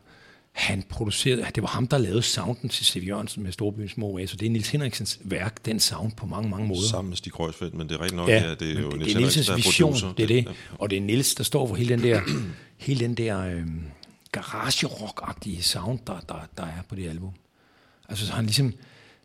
Han 0.52 0.82
producerede, 0.88 1.46
det 1.54 1.62
var 1.62 1.68
ham, 1.68 1.86
der 1.86 1.98
lavede 1.98 2.22
sounden 2.22 2.68
til 2.68 2.86
Steve 2.86 3.04
Jørgensen 3.04 3.42
med 3.42 3.52
Storbyens 3.52 3.92
Små 3.92 4.06
Oaser. 4.06 4.36
Det 4.36 4.46
er 4.46 4.50
Nils 4.50 4.68
Henriksens 4.68 5.18
værk, 5.24 5.64
den 5.64 5.80
sound 5.80 6.12
på 6.12 6.26
mange, 6.26 6.50
mange 6.50 6.68
måder. 6.68 6.88
Sammen 6.88 7.08
med 7.08 7.16
Stig 7.16 7.32
Kreuzfeldt, 7.32 7.74
men 7.74 7.88
det 7.88 7.94
er 7.94 8.00
rigtigt 8.00 8.16
nok, 8.16 8.28
ja, 8.28 8.42
ja 8.42 8.54
det 8.54 8.76
er 8.76 8.80
jo 8.80 8.88
Niels 8.88 9.04
det 9.06 9.16
er 9.16 9.20
Niels' 9.20 9.46
der 9.46 9.52
er 9.52 9.56
vision, 9.56 9.90
producer. 9.90 10.12
det 10.12 10.22
er 10.22 10.26
det. 10.26 10.44
Ja. 10.44 10.50
Og 10.78 10.90
det 10.90 10.96
er 10.98 11.02
Niels, 11.02 11.34
der 11.34 11.44
står 11.44 11.66
for 11.66 11.74
hele 11.74 11.96
den 11.96 12.02
der, 12.02 12.20
hele 12.76 13.00
den 13.00 13.14
der 13.14 13.38
øhm, 13.38 13.82
garage-rock-agtige 14.32 15.62
sound, 15.62 15.98
der, 16.06 16.20
der, 16.28 16.34
der 16.56 16.64
er 16.64 16.82
på 16.88 16.94
det 16.94 17.08
album. 17.08 17.30
Altså 18.08 18.26
så 18.26 18.32
han 18.32 18.44
ligesom, 18.44 18.74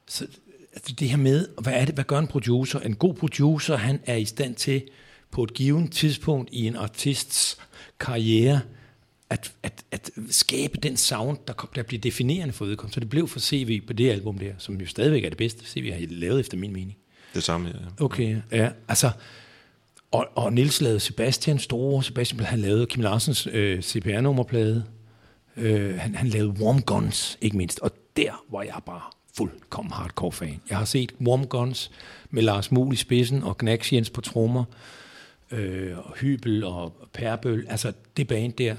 så, 0.07 0.27
altså 0.73 0.93
det 0.93 1.09
her 1.09 1.17
med, 1.17 1.47
hvad 1.61 1.73
er 1.73 1.85
det, 1.85 1.93
hvad 1.93 2.03
gør 2.03 2.19
en 2.19 2.27
producer? 2.27 2.79
En 2.79 2.95
god 2.95 3.13
producer, 3.13 3.75
han 3.75 3.99
er 4.05 4.15
i 4.15 4.25
stand 4.25 4.55
til 4.55 4.81
på 5.31 5.43
et 5.43 5.53
givet 5.53 5.91
tidspunkt 5.91 6.49
i 6.53 6.67
en 6.67 6.75
artists 6.75 7.57
karriere, 7.99 8.61
at, 9.29 9.51
at, 9.63 9.83
at 9.91 10.09
skabe 10.29 10.77
den 10.83 10.97
sound, 10.97 11.37
der, 11.47 11.53
kom, 11.53 11.69
der 11.75 11.83
bliver 11.83 12.01
definerende 12.01 12.53
for 12.53 12.65
vedkommende. 12.65 12.93
Så 12.93 12.99
det 12.99 13.09
blev 13.09 13.27
for 13.27 13.39
CV 13.39 13.81
på 13.87 13.93
det 13.93 14.11
album 14.11 14.37
der, 14.37 14.53
som 14.57 14.75
jo 14.75 14.87
stadigvæk 14.87 15.23
er 15.23 15.29
det 15.29 15.37
bedste 15.37 15.65
CV, 15.65 15.91
har 15.91 16.05
lavet 16.09 16.39
efter 16.39 16.57
min 16.57 16.73
mening. 16.73 16.97
Det 17.33 17.43
samme, 17.43 17.67
ja. 17.67 18.03
Okay, 18.03 18.41
ja. 18.51 18.69
Altså, 18.87 19.11
og, 20.11 20.27
og 20.35 20.53
Nils 20.53 20.81
lavede 20.81 20.99
Sebastian 20.99 21.59
store, 21.59 22.03
Sebastian, 22.03 22.39
han 22.39 22.59
lavede 22.59 22.85
Kim 22.85 23.01
Larsens 23.01 23.47
øh, 23.51 23.81
CPR-nummerplade. 23.81 24.83
Øh, 25.57 25.99
han, 25.99 26.15
han 26.15 26.27
lavede 26.27 26.61
Warm 26.61 26.81
Guns, 26.81 27.37
ikke 27.41 27.57
mindst. 27.57 27.79
Og 27.79 27.91
der 28.17 28.43
var 28.51 28.61
jeg 28.61 28.81
bare 28.85 29.01
fuldkommen 29.37 29.91
hardcore 29.91 30.31
fan. 30.31 30.61
Jeg 30.69 30.77
har 30.77 30.85
set 30.85 31.11
Warm 31.21 31.47
Guns 31.47 31.91
med 32.29 32.43
Lars 32.43 32.71
Muhl 32.71 32.93
i 32.93 32.95
spidsen 32.95 33.43
og 33.43 33.57
Gnax 33.57 33.93
Jens 33.93 34.09
på 34.09 34.21
trommer, 34.21 34.63
øh, 35.51 35.97
og 35.97 36.13
Hybel 36.17 36.63
og 36.63 37.09
Perbøl. 37.13 37.65
Altså 37.69 37.93
det 38.17 38.27
band 38.27 38.53
der, 38.53 38.75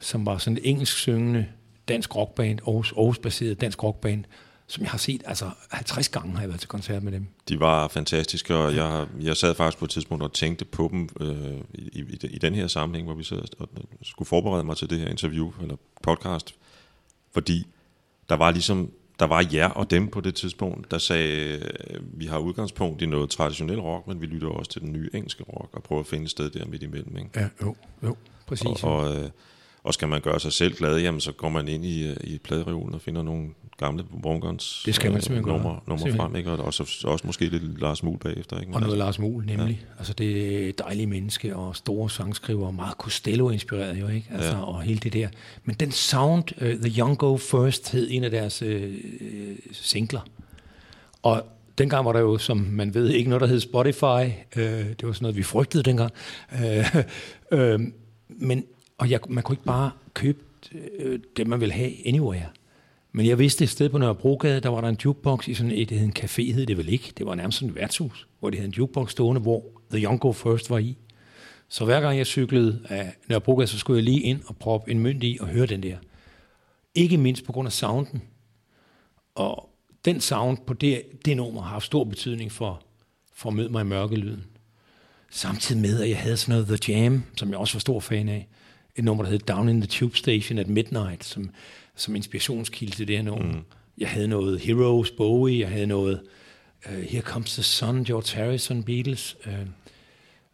som 0.00 0.26
var 0.26 0.38
sådan 0.38 0.56
et 0.56 0.68
engelsk 0.70 0.96
syngende 0.96 1.46
dansk 1.88 2.16
rockband, 2.16 2.60
Aarhus, 2.66 2.92
Aarhus-baseret 2.92 3.60
dansk 3.60 3.82
rockband, 3.82 4.24
som 4.66 4.82
jeg 4.82 4.90
har 4.90 4.98
set, 4.98 5.22
altså 5.26 5.50
50 5.70 6.08
gange 6.08 6.32
har 6.32 6.40
jeg 6.40 6.48
været 6.48 6.60
til 6.60 6.68
koncert 6.68 7.02
med 7.02 7.12
dem. 7.12 7.26
De 7.48 7.60
var 7.60 7.88
fantastiske, 7.88 8.54
og 8.54 8.76
jeg, 8.76 9.06
jeg 9.20 9.36
sad 9.36 9.54
faktisk 9.54 9.78
på 9.78 9.84
et 9.84 9.90
tidspunkt 9.90 10.24
og 10.24 10.32
tænkte 10.32 10.64
på 10.64 10.88
dem 10.92 11.08
øh, 11.20 11.60
i, 11.74 12.00
i, 12.00 12.26
i 12.26 12.38
den 12.38 12.54
her 12.54 12.66
sammenhæng, 12.66 13.06
hvor 13.06 13.14
vi 13.14 13.24
sad 13.24 13.42
og 13.58 13.68
skulle 14.02 14.26
forberede 14.26 14.64
mig 14.64 14.76
til 14.76 14.90
det 14.90 14.98
her 14.98 15.08
interview, 15.08 15.52
eller 15.62 15.76
podcast, 16.02 16.54
fordi 17.34 17.66
der 18.28 18.34
var 18.34 18.50
ligesom, 18.50 18.92
der 19.18 19.26
var 19.26 19.46
jer 19.52 19.68
og 19.68 19.90
dem 19.90 20.08
på 20.08 20.20
det 20.20 20.34
tidspunkt, 20.34 20.90
der 20.90 20.98
sagde, 20.98 21.58
øh, 21.90 22.00
vi 22.20 22.26
har 22.26 22.38
udgangspunkt 22.38 23.02
i 23.02 23.06
noget 23.06 23.30
traditionel 23.30 23.80
rock, 23.80 24.06
men 24.06 24.20
vi 24.20 24.26
lytter 24.26 24.48
også 24.48 24.70
til 24.70 24.80
den 24.80 24.92
nye 24.92 25.10
engelske 25.14 25.44
rock, 25.44 25.76
og 25.76 25.82
prøver 25.82 26.00
at 26.00 26.06
finde 26.06 26.24
et 26.24 26.30
sted 26.30 26.50
der 26.50 26.66
midt 26.66 26.82
imellem. 26.82 27.16
Ikke? 27.16 27.30
Ja, 27.36 27.48
jo, 27.62 27.76
jo, 28.02 28.16
præcis. 28.46 28.82
Og, 28.82 28.96
og, 28.96 29.16
øh, 29.16 29.30
og 29.88 29.94
skal 29.94 30.08
man 30.08 30.20
gøre 30.20 30.40
sig 30.40 30.52
selv 30.52 30.74
glad, 30.74 30.98
jamen 31.00 31.20
så 31.20 31.32
går 31.32 31.48
man 31.48 31.68
ind 31.68 31.84
i, 31.84 32.08
øh, 32.08 32.16
i 32.24 32.38
pladereolen 32.38 32.94
og 32.94 33.00
finder 33.00 33.22
nogle 33.22 33.48
gamle 33.78 34.04
Warmguns 34.24 34.82
Det 34.86 34.94
skal 34.94 35.12
man 35.12 35.22
simpelthen 35.22 35.44
gøre. 35.44 35.54
nummer, 35.54 35.82
nummer 35.86 36.04
Simpelthen. 36.06 36.20
frem, 36.20 36.36
ikke? 36.36 36.50
og 36.50 36.58
også, 36.58 37.04
også 37.04 37.26
måske 37.26 37.44
lidt 37.46 37.80
Lars 37.80 38.02
Muhl 38.02 38.18
bagefter. 38.18 38.58
Ikke? 38.58 38.66
Men 38.68 38.74
Og 38.74 38.80
noget 38.80 38.92
altså, 38.94 39.04
Lars 39.04 39.18
Muhl, 39.18 39.46
nemlig. 39.46 39.80
Ja. 39.88 39.98
Altså 39.98 40.12
det 40.12 40.68
er 40.68 40.72
dejlige 40.72 41.06
menneske 41.06 41.56
og 41.56 41.76
store 41.76 42.10
sangskriver, 42.10 42.70
meget 42.70 42.94
Costello-inspireret 42.98 44.00
jo, 44.00 44.08
ikke? 44.08 44.26
Altså, 44.34 44.50
Ja. 44.50 44.56
ja. 44.56 44.62
og 44.64 44.82
hele 44.82 44.98
det 45.00 45.12
der. 45.12 45.28
Men 45.64 45.76
den 45.80 45.92
sound, 45.92 46.44
uh, 46.62 46.68
The 46.68 47.00
Young 47.00 47.18
Go 47.18 47.36
First, 47.36 47.92
hed 47.92 48.08
en 48.10 48.24
af 48.24 48.30
deres 48.30 48.62
uh, 48.62 48.68
singler. 49.72 50.20
Og 51.22 51.42
dengang 51.78 52.04
var 52.04 52.12
der 52.12 52.20
jo, 52.20 52.38
som 52.38 52.56
man 52.56 52.94
ved, 52.94 53.08
ikke 53.10 53.30
noget, 53.30 53.40
der 53.40 53.46
hed 53.46 53.60
Spotify. 53.60 54.32
Uh, 54.56 54.62
det 54.62 55.02
var 55.02 55.12
sådan 55.12 55.22
noget, 55.24 55.36
vi 55.36 55.42
frygtede 55.42 55.82
dengang. 55.82 56.10
Uh, 56.52 57.00
uh, 57.58 57.80
men, 58.48 58.64
og 58.98 59.10
jeg, 59.10 59.20
man 59.28 59.44
kunne 59.44 59.54
ikke 59.54 59.64
bare 59.64 59.90
købe 60.14 60.38
øh, 60.98 61.20
det, 61.36 61.46
man 61.46 61.60
ville 61.60 61.74
have 61.74 62.08
anywhere. 62.08 62.46
Men 63.12 63.26
jeg 63.26 63.38
vidste 63.38 63.64
et 63.64 63.70
sted 63.70 63.88
på 63.88 63.98
Nørrebrogade, 63.98 64.60
der 64.60 64.68
var 64.68 64.80
der 64.80 64.88
en 64.88 64.98
jukebox 65.04 65.48
i 65.48 65.54
sådan 65.54 65.72
et, 65.72 65.88
det 65.88 65.98
hed 65.98 66.06
en 66.06 66.14
café, 66.18 66.52
hed 66.52 66.66
det 66.66 66.76
vel 66.76 66.88
ikke. 66.88 67.12
Det 67.18 67.26
var 67.26 67.34
nærmest 67.34 67.58
sådan 67.58 67.70
et 67.70 67.74
værtshus, 67.74 68.28
hvor 68.40 68.50
det 68.50 68.58
havde 68.58 68.68
en 68.68 68.74
jukebox 68.74 69.10
stående, 69.10 69.40
hvor 69.40 69.64
The 69.90 70.04
Young 70.04 70.20
Go 70.20 70.32
First 70.32 70.70
var 70.70 70.78
i. 70.78 70.96
Så 71.68 71.84
hver 71.84 72.00
gang 72.00 72.18
jeg 72.18 72.26
cyklede 72.26 72.80
af 72.88 73.16
Nørrebrogade, 73.28 73.66
så 73.66 73.78
skulle 73.78 73.96
jeg 73.96 74.04
lige 74.04 74.20
ind 74.20 74.42
og 74.46 74.56
proppe 74.56 74.90
en 74.90 75.00
mønt 75.00 75.24
i 75.24 75.38
og 75.40 75.46
høre 75.46 75.66
den 75.66 75.82
der. 75.82 75.96
Ikke 76.94 77.16
mindst 77.16 77.44
på 77.44 77.52
grund 77.52 77.66
af 77.66 77.72
sounden. 77.72 78.22
Og 79.34 79.70
den 80.04 80.20
sound 80.20 80.58
på 80.66 80.74
det, 80.74 81.02
det 81.24 81.36
nummer 81.36 81.62
har 81.62 81.70
haft 81.70 81.84
stor 81.84 82.04
betydning 82.04 82.52
for, 82.52 82.82
for 83.34 83.50
at 83.50 83.56
møde 83.56 83.68
mig 83.68 83.80
i 83.80 83.84
mørkelyden. 83.84 84.44
Samtidig 85.30 85.82
med, 85.82 86.02
at 86.02 86.08
jeg 86.08 86.18
havde 86.18 86.36
sådan 86.36 86.52
noget 86.52 86.80
The 86.80 86.92
Jam, 86.92 87.22
som 87.36 87.50
jeg 87.50 87.58
også 87.58 87.74
var 87.74 87.80
stor 87.80 88.00
fan 88.00 88.28
af. 88.28 88.48
Et 88.98 89.04
nummer, 89.04 89.24
der 89.24 89.30
hed 89.30 89.38
Down 89.38 89.68
in 89.68 89.80
the 89.80 89.88
Tube 89.88 90.16
Station 90.16 90.58
at 90.58 90.68
Midnight, 90.68 91.24
som, 91.24 91.50
som 91.96 92.16
inspirationskilde 92.16 92.96
til 92.96 93.08
det 93.08 93.16
her 93.16 93.24
nummer. 93.24 93.52
Mm. 93.52 93.64
Jeg 93.98 94.08
havde 94.08 94.28
noget 94.28 94.60
Heroes, 94.60 95.10
Bowie, 95.10 95.60
jeg 95.60 95.68
havde 95.68 95.86
noget 95.86 96.20
uh, 96.86 96.92
Here 96.92 97.22
Comes 97.22 97.52
the 97.52 97.62
Sun, 97.62 98.04
George 98.04 98.36
Harrison, 98.36 98.82
Beatles. 98.82 99.36
Uh, 99.46 99.52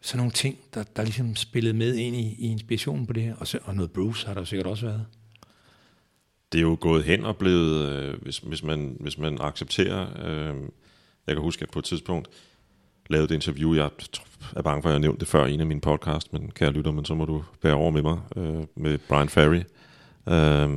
sådan 0.01 0.17
nogle 0.17 0.31
ting, 0.31 0.57
der, 0.73 0.83
der 0.95 1.03
ligesom 1.03 1.35
spillede 1.35 1.73
med 1.73 1.95
ind 1.95 2.15
i, 2.15 2.35
i 2.39 2.47
inspirationen 2.47 3.07
på 3.07 3.13
det 3.13 3.23
her. 3.23 3.35
Og, 3.35 3.47
så, 3.47 3.59
og 3.63 3.75
noget 3.75 3.91
Bruce 3.91 4.27
har 4.27 4.33
der 4.33 4.43
sikkert 4.43 4.67
også 4.67 4.85
været. 4.85 5.05
det 6.51 6.57
er 6.57 6.61
jo 6.61 6.77
gået 6.79 7.03
hen 7.03 7.25
og 7.25 7.37
blevet, 7.37 7.89
øh, 7.89 8.21
hvis, 8.21 8.37
hvis, 8.37 8.63
man, 8.63 8.97
hvis 8.99 9.17
man 9.17 9.37
accepterer, 9.41 10.07
øh, 10.25 10.55
jeg 11.27 11.35
kan 11.35 11.41
huske, 11.41 11.63
at 11.63 11.69
på 11.69 11.79
et 11.79 11.85
tidspunkt 11.85 12.27
lavede 13.09 13.25
et 13.25 13.31
interview, 13.31 13.73
jeg 13.73 13.89
er 14.55 14.61
bange 14.61 14.81
for, 14.81 14.89
at 14.89 14.91
jeg 14.91 14.95
har 14.95 15.01
nævnt 15.01 15.19
det 15.19 15.27
før 15.27 15.45
i 15.45 15.53
en 15.53 15.59
af 15.59 15.65
mine 15.65 15.81
podcast, 15.81 16.33
men 16.33 16.51
kære 16.51 16.71
lytter, 16.71 16.91
men 16.91 17.05
så 17.05 17.15
må 17.15 17.25
du 17.25 17.43
bære 17.61 17.73
over 17.73 17.91
med 17.91 18.01
mig, 18.01 18.19
øh, 18.35 18.63
med 18.75 18.97
Brian 18.97 19.29
Ferry, 19.29 19.61
øh, 20.27 20.69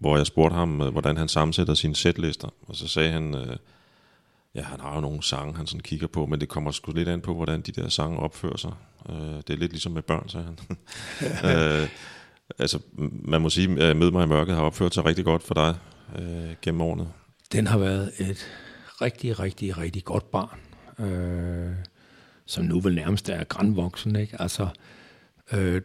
hvor 0.00 0.16
jeg 0.16 0.26
spurgte 0.26 0.54
ham, 0.54 0.80
øh, 0.80 0.88
hvordan 0.88 1.16
han 1.16 1.28
sammensætter 1.28 1.74
sine 1.74 1.96
sætlister. 1.96 2.48
Og 2.66 2.76
så 2.76 2.88
sagde 2.88 3.10
han, 3.10 3.34
øh, 3.34 3.56
ja, 4.54 4.62
han 4.62 4.80
har 4.80 4.94
jo 4.94 5.00
nogle 5.00 5.22
sange, 5.22 5.56
han 5.56 5.66
sådan 5.66 5.80
kigger 5.80 6.06
på, 6.06 6.26
men 6.26 6.40
det 6.40 6.48
kommer 6.48 6.70
sgu 6.70 6.92
lidt 6.92 7.08
an 7.08 7.20
på, 7.20 7.34
hvordan 7.34 7.60
de 7.60 7.72
der 7.72 7.88
sange 7.88 8.18
opfører 8.18 8.56
sig. 8.56 8.72
Øh, 9.08 9.16
det 9.16 9.50
er 9.50 9.56
lidt 9.56 9.72
ligesom 9.72 9.92
med 9.92 10.02
børn, 10.02 10.28
sagde 10.28 10.46
han. 10.46 10.58
øh, 11.50 11.88
altså, 12.58 12.78
man 13.24 13.40
må 13.40 13.50
sige, 13.50 13.82
at 13.82 13.96
Mød 13.96 14.10
mig 14.10 14.24
i 14.24 14.28
mørket 14.28 14.54
har 14.54 14.62
opført 14.62 14.94
sig 14.94 15.04
rigtig 15.04 15.24
godt 15.24 15.42
for 15.42 15.54
dig 15.54 15.74
øh, 16.18 16.54
gennem 16.62 16.80
årene. 16.80 17.08
Den 17.52 17.66
har 17.66 17.78
været 17.78 18.12
et 18.18 18.46
rigtig, 19.02 19.40
rigtig, 19.40 19.78
rigtig 19.78 20.04
godt 20.04 20.30
barn, 20.30 20.58
øh, 20.98 21.72
som 22.46 22.64
nu 22.64 22.80
vel 22.80 22.94
nærmest 22.94 23.28
er 23.28 23.44
grænvoksen. 23.44 24.16
Ikke? 24.16 24.42
Altså, 24.42 24.68
øh, 25.52 25.82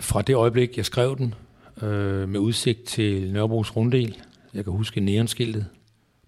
fra 0.00 0.22
det 0.22 0.34
øjeblik, 0.34 0.76
jeg 0.76 0.84
skrev 0.84 1.18
den, 1.18 1.34
øh, 1.82 2.28
med 2.28 2.40
udsigt 2.40 2.84
til 2.84 3.32
Nørrebros 3.32 3.76
runddel, 3.76 4.16
jeg 4.54 4.64
kan 4.64 4.72
huske 4.72 5.00
neonskiltet, 5.00 5.66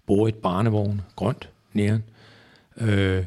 bor 0.05 0.27
et 0.27 0.35
barnevogn, 0.35 1.01
grønt 1.15 1.49
næren, 1.73 2.03
øh, 2.77 3.23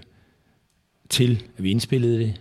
til 1.08 1.44
at 1.56 1.64
vi 1.64 1.70
indspillede 1.70 2.18
det, 2.18 2.40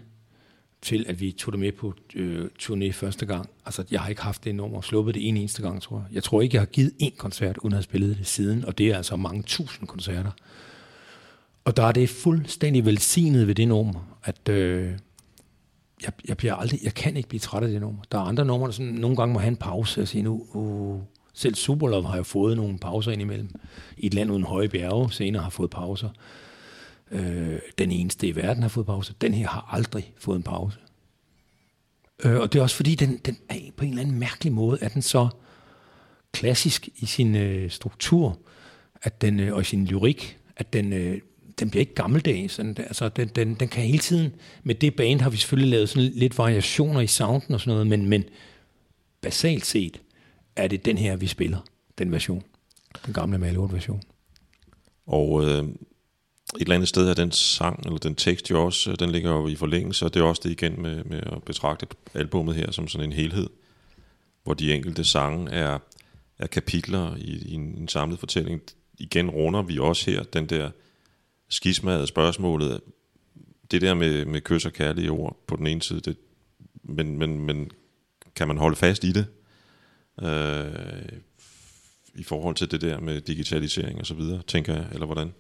til 0.81 1.05
at 1.07 1.21
vi 1.21 1.31
tog 1.31 1.51
det 1.51 1.59
med 1.59 1.71
på 1.71 1.93
øh, 2.15 2.49
turné 2.61 2.91
første 2.91 3.25
gang. 3.25 3.49
Altså, 3.65 3.83
jeg 3.91 4.01
har 4.01 4.09
ikke 4.09 4.21
haft 4.21 4.43
det 4.43 4.55
nummer, 4.55 4.81
sluppet 4.81 5.15
det 5.15 5.27
en 5.27 5.37
eneste 5.37 5.61
gang, 5.61 5.81
tror 5.81 5.97
jeg. 5.97 6.15
Jeg 6.15 6.23
tror 6.23 6.41
ikke, 6.41 6.55
jeg 6.55 6.61
har 6.61 6.65
givet 6.65 6.93
én 7.03 7.17
koncert, 7.17 7.57
uden 7.57 7.73
at 7.73 7.77
have 7.77 7.83
spillet 7.83 8.17
det 8.17 8.27
siden, 8.27 8.65
og 8.65 8.77
det 8.77 8.87
er 8.87 8.97
altså 8.97 9.15
mange 9.15 9.43
tusind 9.43 9.87
koncerter. 9.87 10.31
Og 11.65 11.77
der 11.77 11.83
er 11.83 11.91
det 11.91 12.09
fuldstændig 12.09 12.85
velsignet 12.85 13.47
ved 13.47 13.55
det 13.55 13.67
nummer, 13.67 14.17
at 14.23 14.49
øh, 14.49 14.91
jeg, 16.03 16.11
jeg, 16.27 16.37
bliver 16.37 16.55
aldrig, 16.55 16.79
jeg 16.83 16.93
kan 16.93 17.17
ikke 17.17 17.29
blive 17.29 17.39
træt 17.39 17.63
af 17.63 17.69
det 17.69 17.81
nummer. 17.81 18.01
Der 18.11 18.17
er 18.17 18.23
andre 18.23 18.45
numre, 18.45 18.67
der 18.67 18.73
sådan, 18.73 18.91
nogle 18.91 19.15
gange 19.17 19.33
må 19.33 19.39
have 19.39 19.47
en 19.47 19.57
pause 19.57 20.01
og 20.01 20.07
sige 20.07 20.21
nu, 20.21 20.45
uh, 20.53 21.01
selv 21.33 21.55
Superlove 21.55 22.07
har 22.07 22.17
jo 22.17 22.23
fået 22.23 22.57
nogle 22.57 22.77
pauser 22.77 23.11
indimellem. 23.11 23.49
I 23.97 24.05
et 24.05 24.13
land 24.13 24.31
uden 24.31 24.43
høje 24.43 24.69
bjerge 24.69 25.11
senere 25.11 25.43
har 25.43 25.49
fået 25.49 25.69
pauser. 25.69 26.09
Øh, 27.11 27.59
den 27.77 27.91
eneste 27.91 28.27
i 28.27 28.35
verden 28.35 28.61
har 28.63 28.69
fået 28.69 28.85
pause. 28.85 29.13
Den 29.21 29.33
her 29.33 29.47
har 29.47 29.69
aldrig 29.71 30.13
fået 30.17 30.35
en 30.35 30.43
pause. 30.43 30.79
Øh, 32.23 32.39
og 32.39 32.53
det 32.53 32.59
er 32.59 32.63
også 32.63 32.75
fordi, 32.75 32.95
den, 32.95 33.17
den 33.17 33.37
er 33.49 33.55
på 33.77 33.83
en 33.83 33.89
eller 33.89 34.03
anden 34.03 34.19
mærkelig 34.19 34.53
måde, 34.53 34.77
er 34.81 34.89
den 34.89 35.01
så 35.01 35.29
klassisk 36.31 36.89
i 36.95 37.05
sin 37.05 37.35
øh, 37.35 37.69
struktur 37.69 38.37
at 39.01 39.21
den, 39.21 39.39
øh, 39.39 39.55
og 39.55 39.61
i 39.61 39.63
sin 39.63 39.85
lyrik, 39.85 40.37
at 40.55 40.73
den, 40.73 40.93
øh, 40.93 41.21
den 41.59 41.69
bliver 41.69 41.81
ikke 41.81 41.95
gammeldags. 41.95 42.55
Den, 42.55 42.75
altså, 42.77 43.09
den, 43.09 43.27
den, 43.27 43.53
den 43.53 43.67
kan 43.67 43.83
hele 43.83 43.99
tiden, 43.99 44.35
med 44.63 44.75
det 44.75 44.95
band 44.95 45.21
har 45.21 45.29
vi 45.29 45.37
selvfølgelig 45.37 45.71
lavet 45.71 45.89
sådan 45.89 46.11
lidt 46.13 46.37
variationer 46.37 47.01
i 47.01 47.07
sounden 47.07 47.53
og 47.53 47.59
sådan 47.59 47.71
noget, 47.71 47.87
men, 47.87 48.09
men 48.09 48.23
basalt 49.21 49.65
set 49.65 50.01
er 50.55 50.67
det 50.67 50.85
den 50.85 50.97
her, 50.97 51.15
vi 51.15 51.27
spiller, 51.27 51.59
den 51.97 52.11
version. 52.11 52.43
Den 53.05 53.13
gamle 53.13 53.37
Malort 53.37 53.73
version. 53.73 54.01
Og 55.07 55.43
øh, 55.45 55.63
et 56.55 56.61
eller 56.61 56.75
andet 56.75 56.89
sted 56.89 57.09
er 57.09 57.13
den 57.13 57.31
sang, 57.31 57.85
eller 57.85 57.97
den 57.97 58.15
tekst 58.15 58.49
jo 58.49 58.65
også, 58.65 58.91
øh, 58.91 58.99
den 58.99 59.09
ligger 59.09 59.31
jo 59.31 59.47
i 59.47 59.55
forlængelse, 59.55 60.05
og 60.05 60.13
det 60.13 60.19
er 60.19 60.23
også 60.23 60.41
det 60.43 60.51
igen 60.51 60.81
med, 60.81 61.03
med 61.03 61.21
at 61.31 61.43
betragte 61.43 61.87
albummet 62.13 62.55
her 62.55 62.71
som 62.71 62.87
sådan 62.87 63.07
en 63.07 63.13
helhed, 63.13 63.49
hvor 64.43 64.53
de 64.53 64.73
enkelte 64.73 65.03
sange 65.03 65.51
er, 65.51 65.79
er 66.39 66.47
kapitler 66.47 67.15
i, 67.15 67.37
i 67.45 67.53
en, 67.53 67.61
en 67.61 67.87
samlet 67.87 68.19
fortælling. 68.19 68.61
Igen 68.97 69.29
runder 69.29 69.61
vi 69.61 69.79
også 69.79 70.11
her 70.11 70.23
den 70.23 70.45
der 70.45 70.69
skismade 71.49 72.07
spørgsmålet, 72.07 72.81
det 73.71 73.81
der 73.81 73.93
med, 73.93 74.25
med 74.25 74.41
kys 74.41 74.65
og 74.65 74.73
kærlige 74.73 75.11
ord 75.11 75.37
på 75.47 75.55
den 75.55 75.67
ene 75.67 75.81
side, 75.81 75.99
det, 75.99 76.17
men, 76.83 77.17
men, 77.17 77.39
men 77.39 77.71
kan 78.35 78.47
man 78.47 78.57
holde 78.57 78.75
fast 78.75 79.03
i 79.03 79.11
det? 79.11 79.25
Øh, 80.21 81.19
i 82.15 82.23
forhold 82.23 82.55
til 82.55 82.71
det 82.71 82.81
der 82.81 82.99
med 82.99 83.21
digitalisering 83.21 83.99
og 83.99 84.05
så 84.05 84.13
videre, 84.13 84.41
tænker 84.47 84.75
jeg, 84.75 84.85
eller 84.93 85.05
hvordan? 85.05 85.33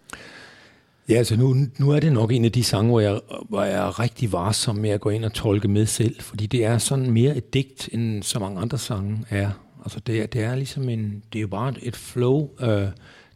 Ja, 1.09 1.13
altså 1.13 1.35
nu, 1.37 1.55
nu 1.77 1.91
er 1.91 1.99
det 1.99 2.13
nok 2.13 2.31
en 2.31 2.45
af 2.45 2.51
de 2.51 2.63
sange, 2.63 2.89
hvor 2.89 2.99
jeg, 2.99 3.21
hvor 3.49 3.63
jeg 3.63 3.73
er 3.73 3.99
rigtig 3.99 4.31
varsom 4.31 4.75
med 4.75 4.89
at 4.89 5.01
gå 5.01 5.09
ind 5.09 5.25
og 5.25 5.33
tolke 5.33 5.67
med 5.67 5.85
selv, 5.85 6.21
fordi 6.21 6.45
det 6.45 6.65
er 6.65 6.77
sådan 6.77 7.11
mere 7.11 7.37
et 7.37 7.53
digt, 7.53 7.89
end 7.91 8.23
så 8.23 8.39
mange 8.39 8.61
andre 8.61 8.77
sange 8.77 9.25
er. 9.29 9.51
Altså 9.83 9.99
det 9.99 10.21
er, 10.21 10.25
det 10.25 10.41
er 10.41 10.55
ligesom 10.55 10.89
en, 10.89 11.23
det 11.33 11.39
er 11.39 11.41
jo 11.41 11.47
bare 11.47 11.73
et 11.81 11.95
flow. 11.95 12.49
Øh, 12.61 12.87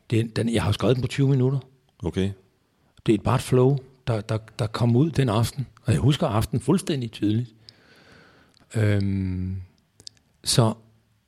det, 0.10 0.36
den, 0.36 0.54
jeg 0.54 0.64
har 0.64 0.72
skrevet 0.72 0.96
den 0.96 1.02
på 1.02 1.08
20 1.08 1.30
minutter. 1.30 1.60
Okay. 2.04 2.30
Det 3.06 3.14
er 3.14 3.24
bare 3.24 3.36
et 3.36 3.42
flow, 3.42 3.78
der, 4.08 4.22
der, 4.22 4.38
der 4.60 4.68
kom 4.68 4.96
ud 4.96 5.12
den 5.12 5.30
aften. 5.30 5.68
Og 5.84 5.94
jeg 5.94 6.00
husker 6.00 6.28
aften 6.28 6.60
fuldstændig 6.60 7.12
tydeligt. 7.12 7.50
Øhm, 8.76 9.56
så, 10.44 10.74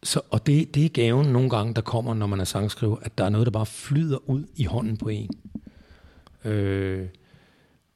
så, 0.03 0.21
og 0.29 0.47
det, 0.47 0.75
det 0.75 0.85
er 0.85 0.89
gaven 0.89 1.27
nogle 1.27 1.49
gange, 1.49 1.73
der 1.73 1.81
kommer, 1.81 2.13
når 2.13 2.27
man 2.27 2.39
er 2.39 2.43
sangskriver, 2.43 2.97
at 3.01 3.17
der 3.17 3.23
er 3.23 3.29
noget, 3.29 3.45
der 3.45 3.51
bare 3.51 3.65
flyder 3.65 4.29
ud 4.29 4.43
i 4.55 4.63
hånden 4.63 4.97
på 4.97 5.09
en 5.09 5.29
øh, 6.45 7.07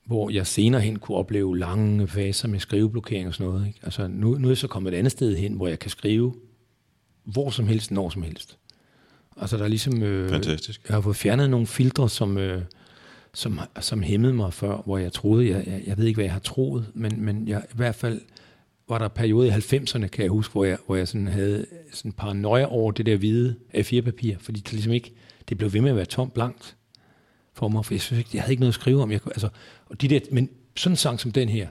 hvor 0.05 0.29
jeg 0.29 0.47
senere 0.47 0.81
hen 0.81 0.99
kunne 0.99 1.17
opleve 1.17 1.57
lange 1.57 2.07
faser 2.07 2.47
med 2.47 2.59
skriveblokering 2.59 3.27
og 3.27 3.33
sådan 3.33 3.51
noget. 3.51 3.67
Ikke? 3.67 3.79
Altså, 3.83 4.07
nu, 4.07 4.37
nu 4.37 4.47
er 4.47 4.51
jeg 4.51 4.57
så 4.57 4.67
kommet 4.67 4.93
et 4.93 4.97
andet 4.97 5.11
sted 5.11 5.35
hen, 5.35 5.53
hvor 5.53 5.67
jeg 5.67 5.79
kan 5.79 5.89
skrive 5.89 6.35
hvor 7.23 7.49
som 7.49 7.67
helst, 7.67 7.91
når 7.91 8.09
som 8.09 8.21
helst. 8.21 8.57
Altså, 9.37 9.57
der 9.57 9.63
er 9.63 9.67
ligesom... 9.67 10.03
Øh, 10.03 10.29
Fantastisk. 10.29 10.81
Jeg 10.87 10.95
har 10.95 11.01
fået 11.01 11.15
fjernet 11.15 11.49
nogle 11.49 11.67
filtre, 11.67 12.09
som, 12.09 12.37
øh, 12.37 12.61
som, 13.33 13.59
som 13.79 14.03
hæmmede 14.03 14.33
mig 14.33 14.53
før, 14.53 14.81
hvor 14.85 14.97
jeg 14.97 15.13
troede, 15.13 15.49
jeg, 15.49 15.67
jeg, 15.67 15.83
jeg 15.85 15.97
ved 15.97 16.05
ikke, 16.05 16.17
hvad 16.17 16.25
jeg 16.25 16.33
har 16.33 16.39
troet, 16.39 16.91
men, 16.93 17.25
men 17.25 17.47
jeg, 17.47 17.63
i 17.71 17.75
hvert 17.75 17.95
fald 17.95 18.21
var 18.89 18.97
der 18.97 19.07
periode 19.07 19.47
i 19.47 19.51
90'erne, 19.51 20.07
kan 20.07 20.23
jeg 20.23 20.29
huske, 20.29 20.51
hvor 20.51 20.65
jeg, 20.65 20.77
hvor 20.85 20.95
jeg 20.95 21.07
sådan 21.07 21.27
havde 21.27 21.65
sådan 21.93 22.11
paranoia 22.11 22.65
over 22.65 22.91
det 22.91 23.05
der 23.05 23.17
hvide 23.17 23.55
A4-papir, 23.75 24.37
fordi 24.39 24.59
det 24.59 24.73
ligesom 24.73 24.93
ikke, 24.93 25.13
det 25.49 25.57
blev 25.57 25.73
ved 25.73 25.81
med 25.81 25.89
at 25.89 25.95
være 25.95 26.05
tomt 26.05 26.33
blankt 26.33 26.75
for 27.53 27.67
mig, 27.67 27.85
for 27.85 27.93
jeg 27.93 28.01
synes 28.01 28.19
ikke, 28.19 28.29
jeg 28.33 28.41
havde 28.41 28.53
ikke 28.53 28.61
noget 28.61 28.71
at 28.71 28.81
skrive 28.81 29.01
om. 29.01 29.11
Jeg, 29.11 29.19
altså, 29.27 29.49
og 29.85 30.01
de 30.01 30.07
der, 30.07 30.19
men 30.31 30.49
sådan 30.75 30.93
en 30.93 30.97
sang 30.97 31.19
som 31.19 31.31
den 31.31 31.49
her, 31.49 31.67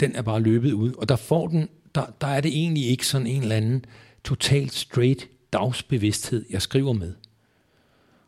den 0.00 0.16
er 0.16 0.22
bare 0.22 0.40
løbet 0.40 0.72
ud, 0.72 0.92
og 0.92 1.08
der 1.08 1.16
får 1.16 1.48
den, 1.48 1.68
der, 1.94 2.04
der 2.20 2.26
er 2.26 2.40
det 2.40 2.50
egentlig 2.52 2.88
ikke 2.88 3.06
sådan 3.06 3.26
en 3.26 3.42
eller 3.42 3.56
anden 3.56 3.84
totalt 4.24 4.72
straight 4.72 5.28
dagsbevidsthed, 5.52 6.44
jeg 6.50 6.62
skriver 6.62 6.92
med. 6.92 7.14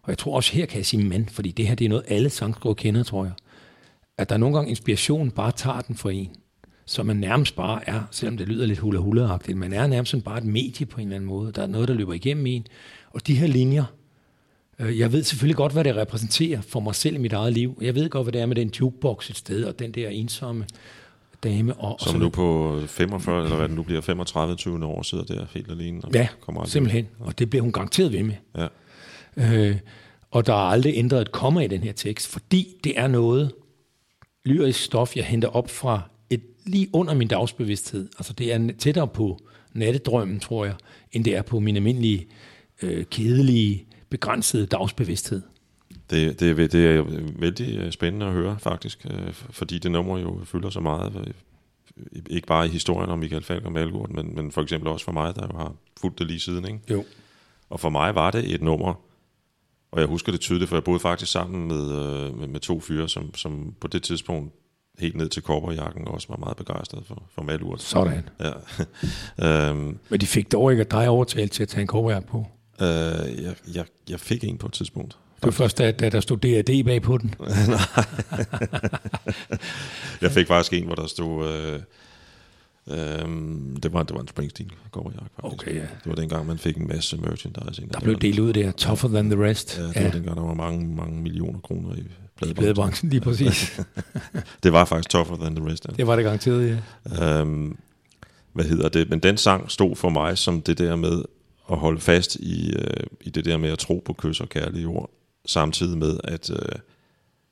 Og 0.03 0.09
jeg 0.09 0.19
tror 0.19 0.37
også 0.37 0.53
her 0.53 0.67
kan 0.67 0.79
jeg 0.79 0.87
sige 0.87 1.05
mand, 1.05 1.29
fordi 1.29 1.51
det 1.51 1.67
her 1.67 1.75
det 1.75 1.85
er 1.85 1.89
noget, 1.89 2.05
alle 2.09 2.31
sangskrivere 2.31 2.75
kender, 2.75 3.03
tror 3.03 3.25
jeg. 3.25 3.33
At 4.19 4.29
der 4.29 4.37
nogle 4.37 4.57
gange 4.57 4.71
inspiration 4.71 5.31
bare 5.31 5.53
tager 5.53 5.81
den 5.81 5.97
for 5.97 6.11
en. 6.11 6.31
Så 6.87 7.03
man 7.03 7.17
nærmest 7.17 7.57
bare 7.57 7.89
er, 7.89 8.03
selvom 8.11 8.37
det 8.37 8.49
lyder 8.49 8.67
lidt 8.67 8.79
hula 8.79 8.99
hula 8.99 9.39
man 9.55 9.73
er 9.73 9.87
nærmest 9.87 10.25
bare 10.25 10.39
et 10.39 10.45
medie 10.45 10.87
på 10.87 11.01
en 11.01 11.07
eller 11.07 11.17
anden 11.17 11.29
måde. 11.29 11.53
Der 11.53 11.63
er 11.63 11.67
noget, 11.67 11.89
der 11.89 11.95
løber 11.95 12.13
igennem 12.13 12.47
en. 12.47 12.67
Og 13.11 13.27
de 13.27 13.35
her 13.35 13.47
linjer, 13.47 13.85
Øh, 14.83 14.99
jeg 14.99 15.13
ved 15.13 15.23
selvfølgelig 15.23 15.57
godt, 15.57 15.73
hvad 15.73 15.85
det 15.85 15.97
repræsenterer 15.97 16.61
for 16.61 16.81
mig 16.81 16.95
selv 16.95 17.15
i 17.15 17.19
mit 17.19 17.33
eget 17.33 17.53
liv. 17.53 17.79
Jeg 17.81 17.95
ved 17.95 18.11
godt, 18.11 18.25
hvad 18.25 18.33
det 18.33 18.41
er 18.41 18.47
med 18.47 18.57
den 18.57 18.73
jukebox 18.81 19.31
et 19.31 19.37
sted, 19.37 19.65
og 19.65 19.79
den 19.79 19.93
der 19.93 20.09
ensomme 20.09 20.67
dame. 21.45 21.75
Og, 21.75 22.01
Som 22.01 22.15
og 22.15 22.21
nu 22.21 22.29
på 22.29 22.79
45, 22.87 23.45
eller 23.45 23.57
hvad 23.57 23.69
det 23.69 23.77
nu 23.77 23.83
bliver, 23.83 24.01
35 24.01 24.57
20 24.57 24.87
år, 24.87 25.03
sidder 25.03 25.25
der 25.25 25.47
helt 25.55 25.71
alene. 25.71 26.01
Og 26.05 26.13
ja, 26.15 26.29
kommer 26.41 26.65
simpelthen. 26.65 27.09
Og 27.21 27.39
det 27.39 27.51
bliver 27.51 27.63
hun 27.63 27.73
garanteret 27.73 28.13
ved 28.13 28.23
med. 28.23 28.35
Ja. 28.57 28.67
Øh, 29.37 29.77
og 30.31 30.47
der 30.47 30.53
er 30.53 30.71
aldrig 30.71 30.93
ændret 30.97 31.21
et 31.21 31.33
komma 31.33 31.61
i 31.61 31.67
den 31.67 31.83
her 31.83 31.93
tekst, 31.93 32.29
fordi 32.29 32.69
det 32.85 32.99
er 32.99 33.07
noget 33.07 33.53
lyrisk 34.45 34.81
stof, 34.83 35.17
jeg 35.17 35.25
henter 35.25 35.49
op 35.49 35.71
fra 35.71 36.03
et, 36.31 36.43
lige 36.67 36.89
under 36.93 37.15
min 37.15 37.29
dagsbevidsthed. 37.29 38.09
Altså 38.19 38.33
det 38.33 38.53
er 38.53 38.69
tættere 38.79 39.09
på 39.09 39.39
nattedrømmen, 39.73 40.41
tror 40.41 40.65
jeg, 40.65 40.75
end 41.13 41.25
det 41.25 41.37
er 41.37 41.43
på 41.43 41.61
min 41.61 41.77
almindelige, 41.77 42.27
øh, 42.83 43.05
kedelige 43.05 43.85
begrænsede 44.09 44.67
dagsbevidsthed. 44.67 45.43
Det, 46.11 46.41
det, 46.41 46.73
det 46.73 46.87
er 46.87 47.05
vældig 47.39 47.79
øh, 47.79 47.93
spændende 47.93 48.27
at 48.27 48.33
høre, 48.33 48.59
faktisk, 48.59 49.07
øh, 49.11 49.33
fordi 49.33 49.79
det 49.79 49.91
nummer 49.91 50.19
jo 50.19 50.41
fylder 50.45 50.71
så 50.71 50.81
meget, 50.81 51.13
øh, 51.17 51.35
ikke 52.31 52.47
bare 52.47 52.67
i 52.67 52.69
historien 52.69 53.11
om 53.11 53.19
Michael 53.19 53.43
Falk 53.43 53.65
og 53.65 53.73
Malgård, 53.73 54.11
men, 54.11 54.35
men 54.35 54.53
for 54.53 54.63
eksempel 54.63 54.89
også 54.89 55.05
for 55.05 55.13
mig, 55.13 55.37
der 55.37 55.49
jo 55.53 55.59
har 55.59 55.75
fulgt 56.01 56.19
det 56.19 56.27
lige 56.27 56.41
siden. 56.41 56.65
Ikke? 56.65 56.79
Jo. 56.91 57.05
Og 57.71 57.81
for 57.81 57.91
mig 57.91 58.15
var 58.15 58.31
det 58.31 58.55
et 58.55 58.63
nummer, 58.63 58.95
og 59.93 60.01
jeg 60.01 60.09
husker 60.09 60.33
det 60.33 60.41
tydeligt, 60.41 60.69
for 60.69 60.77
jeg 60.77 60.85
boede 60.85 61.01
faktisk 61.01 61.33
sammen 61.33 61.69
med, 61.69 61.87
med, 62.33 62.47
med 62.47 62.61
to 62.61 62.81
fyre, 62.81 63.09
som, 63.09 63.35
som 63.35 63.75
på 63.81 63.89
det 63.89 64.03
tidspunkt 64.03 64.55
helt 64.99 65.17
ned 65.17 65.29
til 65.29 65.43
korperjakken 65.43 66.09
også 66.09 66.29
var 66.29 66.37
meget 66.37 66.57
begejstret 66.57 67.03
for, 67.07 67.23
for 67.35 67.43
Malurt. 67.43 67.83
Sådan. 67.83 68.29
Ja. 68.41 68.51
øhm, 69.71 69.99
Men 70.09 70.21
de 70.21 70.27
fik 70.27 70.53
dog 70.53 70.73
ikke 70.73 70.81
at 70.81 70.91
dig 70.91 71.09
overtalt 71.09 71.53
til 71.53 71.63
at 71.63 71.69
tage 71.69 71.81
en 71.81 71.87
korperjakke 71.87 72.29
på? 72.29 72.47
Øh, 72.81 72.87
jeg, 73.43 73.55
jeg, 73.75 73.85
jeg 74.09 74.21
fik 74.21 74.45
en 74.45 74.59
på 74.59 74.67
et 74.67 74.73
tidspunkt. 74.73 75.17
Det 75.37 75.47
var 75.47 75.51
først, 75.51 75.79
da, 75.79 75.91
da 75.91 76.09
der 76.09 76.21
stod 76.21 76.37
D&D 76.37 76.85
bag 76.85 77.03
på 77.03 77.19
den. 77.19 77.35
jeg 80.23 80.31
fik 80.31 80.47
faktisk 80.47 80.73
en, 80.73 80.87
hvor 80.87 80.95
der 80.95 81.07
stod... 81.07 81.49
Øh, 81.49 81.81
øh, 82.89 82.97
det, 83.83 83.93
var, 83.93 84.03
det 84.03 84.15
var 84.15 84.21
en 84.21 84.29
Springsteen 84.29 84.71
faktisk. 84.95 85.23
Okay, 85.39 85.75
ja. 85.75 85.81
Det 85.81 86.07
var 86.07 86.15
dengang, 86.15 86.47
man 86.47 86.59
fik 86.59 86.77
en 86.77 86.89
masse 86.89 87.17
merchandise. 87.17 87.89
Der 87.93 88.01
blev 88.01 88.19
delt 88.21 88.39
ud 88.39 88.53
der, 88.53 88.73
tougher 88.73 89.09
than 89.09 89.31
the 89.31 89.45
rest. 89.45 89.79
Ja, 89.79 89.87
det 89.87 89.97
ja. 89.97 90.05
var 90.05 90.11
dengang, 90.11 90.37
der 90.37 90.43
var 90.43 90.55
mange, 90.55 90.95
mange 90.95 91.23
millioner 91.23 91.61
kroner 91.61 91.95
i 91.95 92.03
pladebranchen. 92.37 92.51
I 92.51 92.55
pladebranchen, 92.55 93.11
lige 93.11 93.21
præcis. 93.21 93.81
det 94.63 94.73
var 94.73 94.85
faktisk 94.85 95.11
tougher 95.11 95.37
than 95.37 95.57
the 95.57 95.67
rest. 95.71 95.87
Ja. 95.89 95.93
Det 95.93 96.07
var 96.07 96.17
det 96.17 96.25
garanteret, 96.25 96.81
ja. 97.11 97.41
Øhm, 97.41 97.77
hvad 98.53 98.65
hedder 98.65 98.89
det? 98.89 99.11
Men 99.11 99.19
den 99.19 99.37
sang 99.37 99.71
stod 99.71 99.97
for 99.97 100.09
mig 100.09 100.39
som 100.39 100.63
det 100.63 100.79
der 100.79 100.97
med 100.97 101.23
at 101.71 101.79
holde 101.79 102.01
fast 102.01 102.37
i, 102.37 102.73
øh, 102.77 103.07
i 103.21 103.31
det 103.31 103.45
der 103.45 103.57
med 103.57 103.71
at 103.71 103.79
tro 103.79 104.03
på 104.05 104.13
kys 104.13 104.41
og 104.41 104.49
kærlige 104.49 104.87
ord, 104.87 105.11
samtidig 105.47 105.99
med, 105.99 106.21
at, 106.25 106.51
øh, 106.51 106.79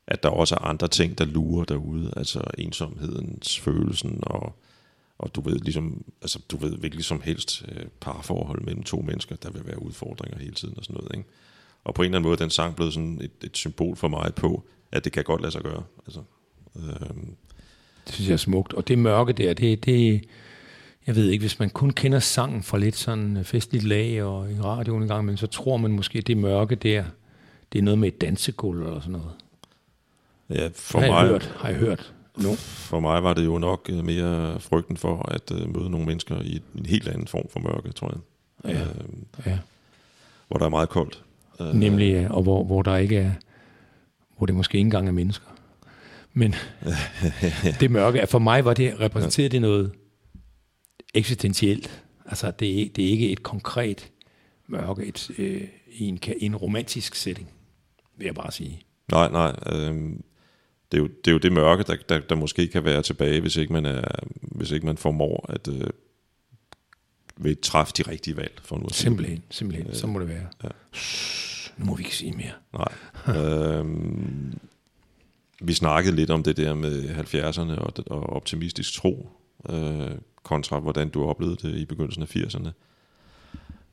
at 0.07 0.23
der 0.23 0.29
også 0.29 0.55
er 0.55 0.59
andre 0.59 0.89
ting, 0.89 1.19
der 1.19 1.25
lurer 1.25 1.65
derude, 1.65 2.13
altså 2.17 2.41
ensomhedens 2.59 3.59
følelsen, 3.59 4.19
og, 4.23 4.57
og 5.21 5.35
du 5.35 5.41
ved 5.41 5.59
ligesom, 5.59 6.05
altså 6.23 6.39
du 6.51 6.57
ved 6.57 6.79
virkelig 6.79 7.05
som 7.05 7.21
helst 7.21 7.65
øh, 7.69 7.87
parforhold 8.01 8.63
mellem 8.63 8.83
to 8.83 9.01
mennesker, 9.01 9.37
der 9.37 9.51
vil 9.51 9.67
være 9.67 9.83
udfordringer 9.83 10.39
hele 10.39 10.55
tiden 10.55 10.75
og 10.79 10.85
sådan 10.85 10.95
noget, 10.95 11.11
ikke? 11.15 11.29
Og 11.85 11.95
på 11.95 12.03
en 12.03 12.07
eller 12.07 12.19
anden 12.19 12.29
måde 12.29 12.39
den 12.43 12.51
sang 12.51 12.77
blevet 12.77 12.95
sådan 12.95 13.21
et, 13.23 13.31
et 13.45 13.57
symbol 13.57 13.97
for 13.97 14.09
mig 14.09 14.35
på, 14.35 14.65
at 14.93 15.05
det 15.05 15.13
kan 15.13 15.25
godt 15.25 15.41
lade 15.41 15.53
sig 15.53 15.63
gøre. 15.63 15.83
Altså, 16.07 16.21
øh, 16.77 17.17
Det 18.07 18.15
synes 18.15 18.29
jeg 18.29 18.33
er 18.33 18.39
smukt. 18.39 18.73
Og 18.73 18.89
det 18.89 18.99
mørke 18.99 19.33
der, 19.33 19.55
det, 19.55 19.85
det, 19.85 20.25
jeg 21.07 21.17
ved 21.17 21.29
ikke, 21.29 21.43
hvis 21.43 21.59
man 21.59 21.71
kun 21.71 21.91
kender 21.91 22.19
sangen 22.19 22.63
fra 22.63 22.79
lidt 22.79 22.97
sådan 22.97 23.37
øh, 23.37 23.45
festligt 23.45 23.85
lag 23.85 24.23
og 24.23 24.53
i 24.53 24.61
radioen 24.61 25.03
en 25.03 25.09
gang, 25.09 25.25
men 25.25 25.37
så 25.37 25.47
tror 25.47 25.77
man 25.77 25.91
måske, 25.93 26.19
at 26.19 26.27
det 26.27 26.37
mørke 26.37 26.75
der, 26.75 27.05
det 27.73 27.79
er 27.79 27.83
noget 27.83 27.99
med 27.99 28.09
et 28.09 28.21
dansegulv 28.21 28.83
eller 28.83 29.01
sådan 29.01 29.13
noget. 29.13 29.33
ja, 30.51 30.69
for 30.75 30.99
har, 30.99 31.07
jeg 31.07 31.15
mig, 31.15 31.27
hørt, 31.29 31.55
har 31.57 31.69
jeg 31.69 31.79
hørt. 31.79 32.15
No. 32.43 32.55
For 32.59 33.01
mig 33.01 33.23
var 33.23 33.35
det 33.35 33.45
jo 33.45 33.59
nok 33.59 33.87
øh, 33.93 34.05
mere 34.05 34.61
frygten 34.61 34.97
for 34.97 35.29
at 35.33 35.53
øh, 35.53 35.77
møde 35.77 35.91
nogle 35.91 36.07
mennesker 36.07 36.41
i 36.43 36.61
en 36.79 36.87
helt 36.87 37.09
anden 37.09 37.27
form 37.29 37.47
for 37.51 37.61
mørke, 37.61 37.93
tror 37.93 38.13
jeg. 38.65 38.75
Ja. 38.75 38.81
Øh, 38.81 38.87
Ja. 39.47 39.59
hvor 40.49 40.57
der 40.59 40.65
er 40.65 40.71
meget 40.71 40.89
koldt. 40.89 41.25
Øh, 41.61 41.75
Nemlig, 41.75 42.13
ja, 42.13 42.29
og 42.33 42.43
hvor, 42.43 42.65
hvor 42.65 42.83
der 42.83 42.97
ikke 42.97 43.17
er, 43.17 43.33
hvor 44.37 44.47
det 44.47 44.55
måske 44.55 44.77
ikke 44.79 44.87
engang 44.87 45.09
er 45.09 45.13
mennesker. 45.13 45.47
Men 46.33 46.55
det 47.81 47.91
mørke, 47.91 48.27
for 48.27 48.39
mig 48.39 48.65
var 48.65 48.75
det, 48.75 49.01
repræsenteret 49.01 49.53
det 49.53 49.61
noget 49.61 49.93
eksistentielt. 51.15 52.03
Altså, 52.27 52.51
det 52.51 52.83
er, 52.83 52.89
det 52.97 53.05
er 53.05 53.09
ikke 53.09 53.31
et 53.31 53.43
konkret 53.43 54.11
mørke 54.67 55.05
et, 55.07 55.31
øh, 55.39 55.63
i, 55.93 56.05
en, 56.05 56.19
i 56.41 56.45
en 56.47 56.57
romantisk 56.57 57.15
setting, 57.15 57.49
vil 58.17 58.25
jeg 58.25 58.35
bare 58.35 58.53
sige. 58.53 58.83
Nej, 59.11 59.31
nej. 59.31 59.55
Øh, 59.73 60.13
det, 60.93 60.99
er 60.99 61.03
jo, 61.03 61.09
det 61.25 61.31
er 61.31 61.33
jo 61.33 61.39
det 61.39 61.53
mørke, 61.53 61.83
der, 61.83 61.97
der, 62.09 62.21
der 62.21 62.35
måske 62.35 62.69
kan 62.69 62.85
være 62.85 63.03
tilbage, 63.03 63.41
hvis 63.41 63.57
ikke 63.57 63.73
man, 63.73 63.87
er, 63.87 64.05
hvis 64.43 64.71
ikke 64.71 64.87
man 64.87 64.97
formår 64.97 65.47
at 65.49 65.69
øh, 65.69 65.91
vil 67.37 67.57
træffe 67.63 67.93
de 67.97 68.03
rigtige 68.03 68.37
valg. 68.37 68.61
For 68.63 68.79
nu. 68.79 68.87
Simpelthen, 68.93 69.43
simpelthen. 69.51 69.95
Så 69.95 70.07
må 70.07 70.19
det 70.19 70.29
være. 70.29 70.47
Ja. 70.65 70.69
Nu 71.77 71.85
må 71.85 71.95
vi 71.95 72.03
ikke 72.03 72.17
sige 72.17 72.33
mere. 72.33 72.53
Nej. 72.73 73.37
øhm, 73.37 74.59
vi 75.63 75.75
snakkede 75.75 76.17
lidt 76.17 76.31
om 76.31 76.43
det 76.43 76.57
der 76.57 76.75
med 76.75 77.09
70'erne 77.09 77.81
og, 77.81 77.93
og 78.07 78.31
optimistisk 78.31 78.95
tro, 78.95 79.31
øh, 79.69 80.11
kontra 80.43 80.79
hvordan 80.79 81.09
du 81.09 81.25
oplevede 81.25 81.57
det 81.57 81.77
i 81.77 81.85
begyndelsen 81.85 82.23
af 82.23 82.37
80'erne. 82.37 82.71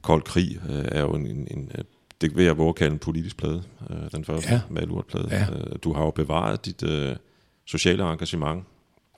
Kold 0.01 0.21
krig 0.21 0.59
øh, 0.69 0.85
er 0.91 1.01
jo 1.01 1.13
en, 1.13 1.27
en, 1.27 1.47
en 1.51 1.71
øh, 1.77 1.83
det 2.21 2.35
vil 2.35 2.45
jeg 2.45 2.57
våge 2.57 2.69
at 2.69 2.75
kalde 2.75 2.93
en 2.93 2.99
politisk 2.99 3.37
plade, 3.37 3.63
øh, 3.89 4.11
den 4.11 4.25
første 4.25 4.53
Ja. 4.53 4.61
Malurt-plade. 4.69 5.27
Ja. 5.31 5.47
Øh, 5.51 5.75
du 5.83 5.93
har 5.93 6.03
jo 6.03 6.11
bevaret 6.11 6.65
dit 6.65 6.83
øh, 6.83 7.15
sociale 7.65 8.03
engagement, 8.03 8.63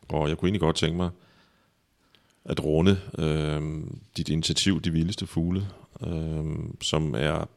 og 0.10 0.30
jeg 0.30 0.38
kunne 0.38 0.48
egentlig 0.48 0.62
godt 0.62 0.76
tænke 0.76 0.98
mig 0.98 1.10
at 2.46 2.64
runde 2.64 3.00
øh, 3.18 3.84
dit 4.18 4.30
initiativ, 4.30 4.82
De 4.82 4.92
Vildeste 4.92 5.28
Fugle, 5.28 5.68
øh, 6.08 6.46
som 6.82 7.16
er 7.18 7.50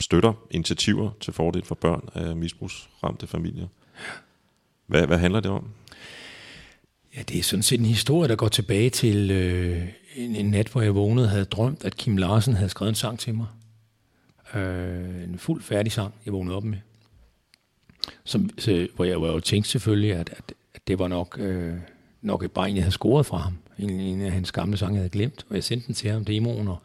støtter 0.00 0.32
initiativer 0.50 1.10
til 1.20 1.32
fordel 1.32 1.64
for 1.64 1.74
børn 1.74 2.08
af 2.14 2.36
misbrugsramte 2.36 3.26
familier. 3.26 3.66
Hvad, 4.86 5.06
hvad 5.06 5.18
handler 5.18 5.40
det 5.40 5.50
om? 5.50 5.68
Ja, 7.16 7.22
det 7.22 7.38
er 7.38 7.42
sådan 7.42 7.62
set 7.62 7.80
en 7.80 7.86
historie, 7.86 8.28
der 8.28 8.36
går 8.36 8.48
tilbage 8.48 8.90
til 8.90 9.30
øh, 9.30 9.88
en, 10.16 10.36
en 10.36 10.50
nat, 10.50 10.68
hvor 10.68 10.82
jeg 10.82 10.94
vågnede 10.94 11.26
og 11.26 11.30
havde 11.30 11.44
drømt, 11.44 11.84
at 11.84 11.96
Kim 11.96 12.16
Larsen 12.16 12.54
havde 12.54 12.68
skrevet 12.68 12.88
en 12.88 12.94
sang 12.94 13.18
til 13.18 13.34
mig. 13.34 13.46
Øh, 14.54 15.24
en 15.24 15.38
fuld 15.38 15.62
færdig 15.62 15.92
sang, 15.92 16.14
jeg 16.24 16.32
vågnede 16.32 16.56
op 16.56 16.64
med. 16.64 16.78
Som, 18.24 18.50
så, 18.58 18.88
hvor 18.94 19.04
jeg, 19.04 19.16
hvor 19.16 19.26
jeg 19.26 19.34
jo 19.34 19.40
tænkte 19.40 19.70
selvfølgelig, 19.70 20.12
at, 20.12 20.30
at, 20.36 20.52
at 20.74 20.88
det 20.88 20.98
var 20.98 21.08
nok, 21.08 21.36
øh, 21.40 21.74
nok 22.22 22.42
et 22.42 22.52
bare 22.52 22.70
en, 22.70 22.76
jeg 22.76 22.84
havde 22.84 22.92
scoret 22.92 23.26
fra 23.26 23.36
ham. 23.36 23.58
En, 23.78 23.90
en 23.90 24.20
af 24.20 24.32
hans 24.32 24.52
gamle 24.52 24.76
sange, 24.76 24.94
jeg 24.94 25.00
havde 25.00 25.10
glemt. 25.10 25.46
Og 25.48 25.54
jeg 25.54 25.64
sendte 25.64 25.86
den 25.86 25.94
til 25.94 26.10
ham, 26.10 26.24
demoen, 26.24 26.68
og, 26.68 26.78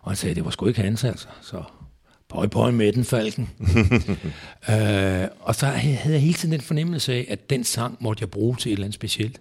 og 0.00 0.10
han 0.10 0.16
sagde, 0.16 0.30
at 0.30 0.36
det 0.36 0.44
var 0.44 0.50
sgu 0.50 0.66
ikke 0.66 0.80
hans, 0.80 1.04
altså. 1.04 1.28
Så 1.42 1.62
pøj, 2.28 2.46
pøj 2.46 2.70
med 2.70 2.92
den, 2.92 3.04
Falken. 3.04 3.50
øh, 4.70 5.28
og 5.40 5.54
så 5.54 5.66
havde 5.66 6.14
jeg 6.14 6.22
hele 6.22 6.34
tiden 6.34 6.52
den 6.52 6.60
fornemmelse 6.60 7.12
af, 7.12 7.26
at 7.28 7.50
den 7.50 7.64
sang 7.64 7.96
måtte 8.00 8.20
jeg 8.20 8.30
bruge 8.30 8.56
til 8.56 8.70
et 8.70 8.72
eller 8.72 8.84
andet 8.84 8.94
specielt. 8.94 9.40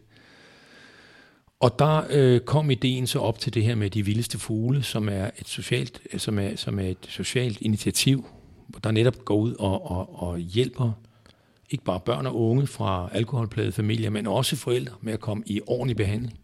Og 1.60 1.76
der 1.80 2.02
øh, 2.10 2.40
kom 2.40 2.72
ideen 2.72 3.08
så 3.08 3.20
op 3.20 3.40
til 3.40 3.54
det 3.54 3.64
her 3.64 3.76
med 3.76 3.90
de 3.90 4.06
vildeste 4.06 4.40
fugle, 4.40 4.84
som 4.84 5.10
er 5.10 5.30
et 5.40 5.48
socialt, 5.48 6.00
som 6.18 6.40
er, 6.40 6.56
som 6.56 6.80
er 6.80 6.88
et 6.88 6.98
socialt 7.10 7.58
initiativ, 7.62 8.26
der 8.84 8.92
netop 8.92 9.26
går 9.26 9.36
ud 9.36 9.54
og, 9.60 9.92
og, 9.92 10.24
og 10.24 10.38
hjælper 10.40 10.92
ikke 11.70 11.84
bare 11.84 12.00
børn 12.00 12.26
og 12.26 12.42
unge 12.42 12.68
fra 12.68 13.10
alkoholplagede 13.14 13.72
familier, 13.72 14.10
men 14.10 14.28
også 14.28 14.56
forældre 14.56 14.96
med 15.02 15.14
at 15.14 15.20
komme 15.20 15.44
i 15.46 15.62
ordentlig 15.68 15.98
behandling. 15.98 16.40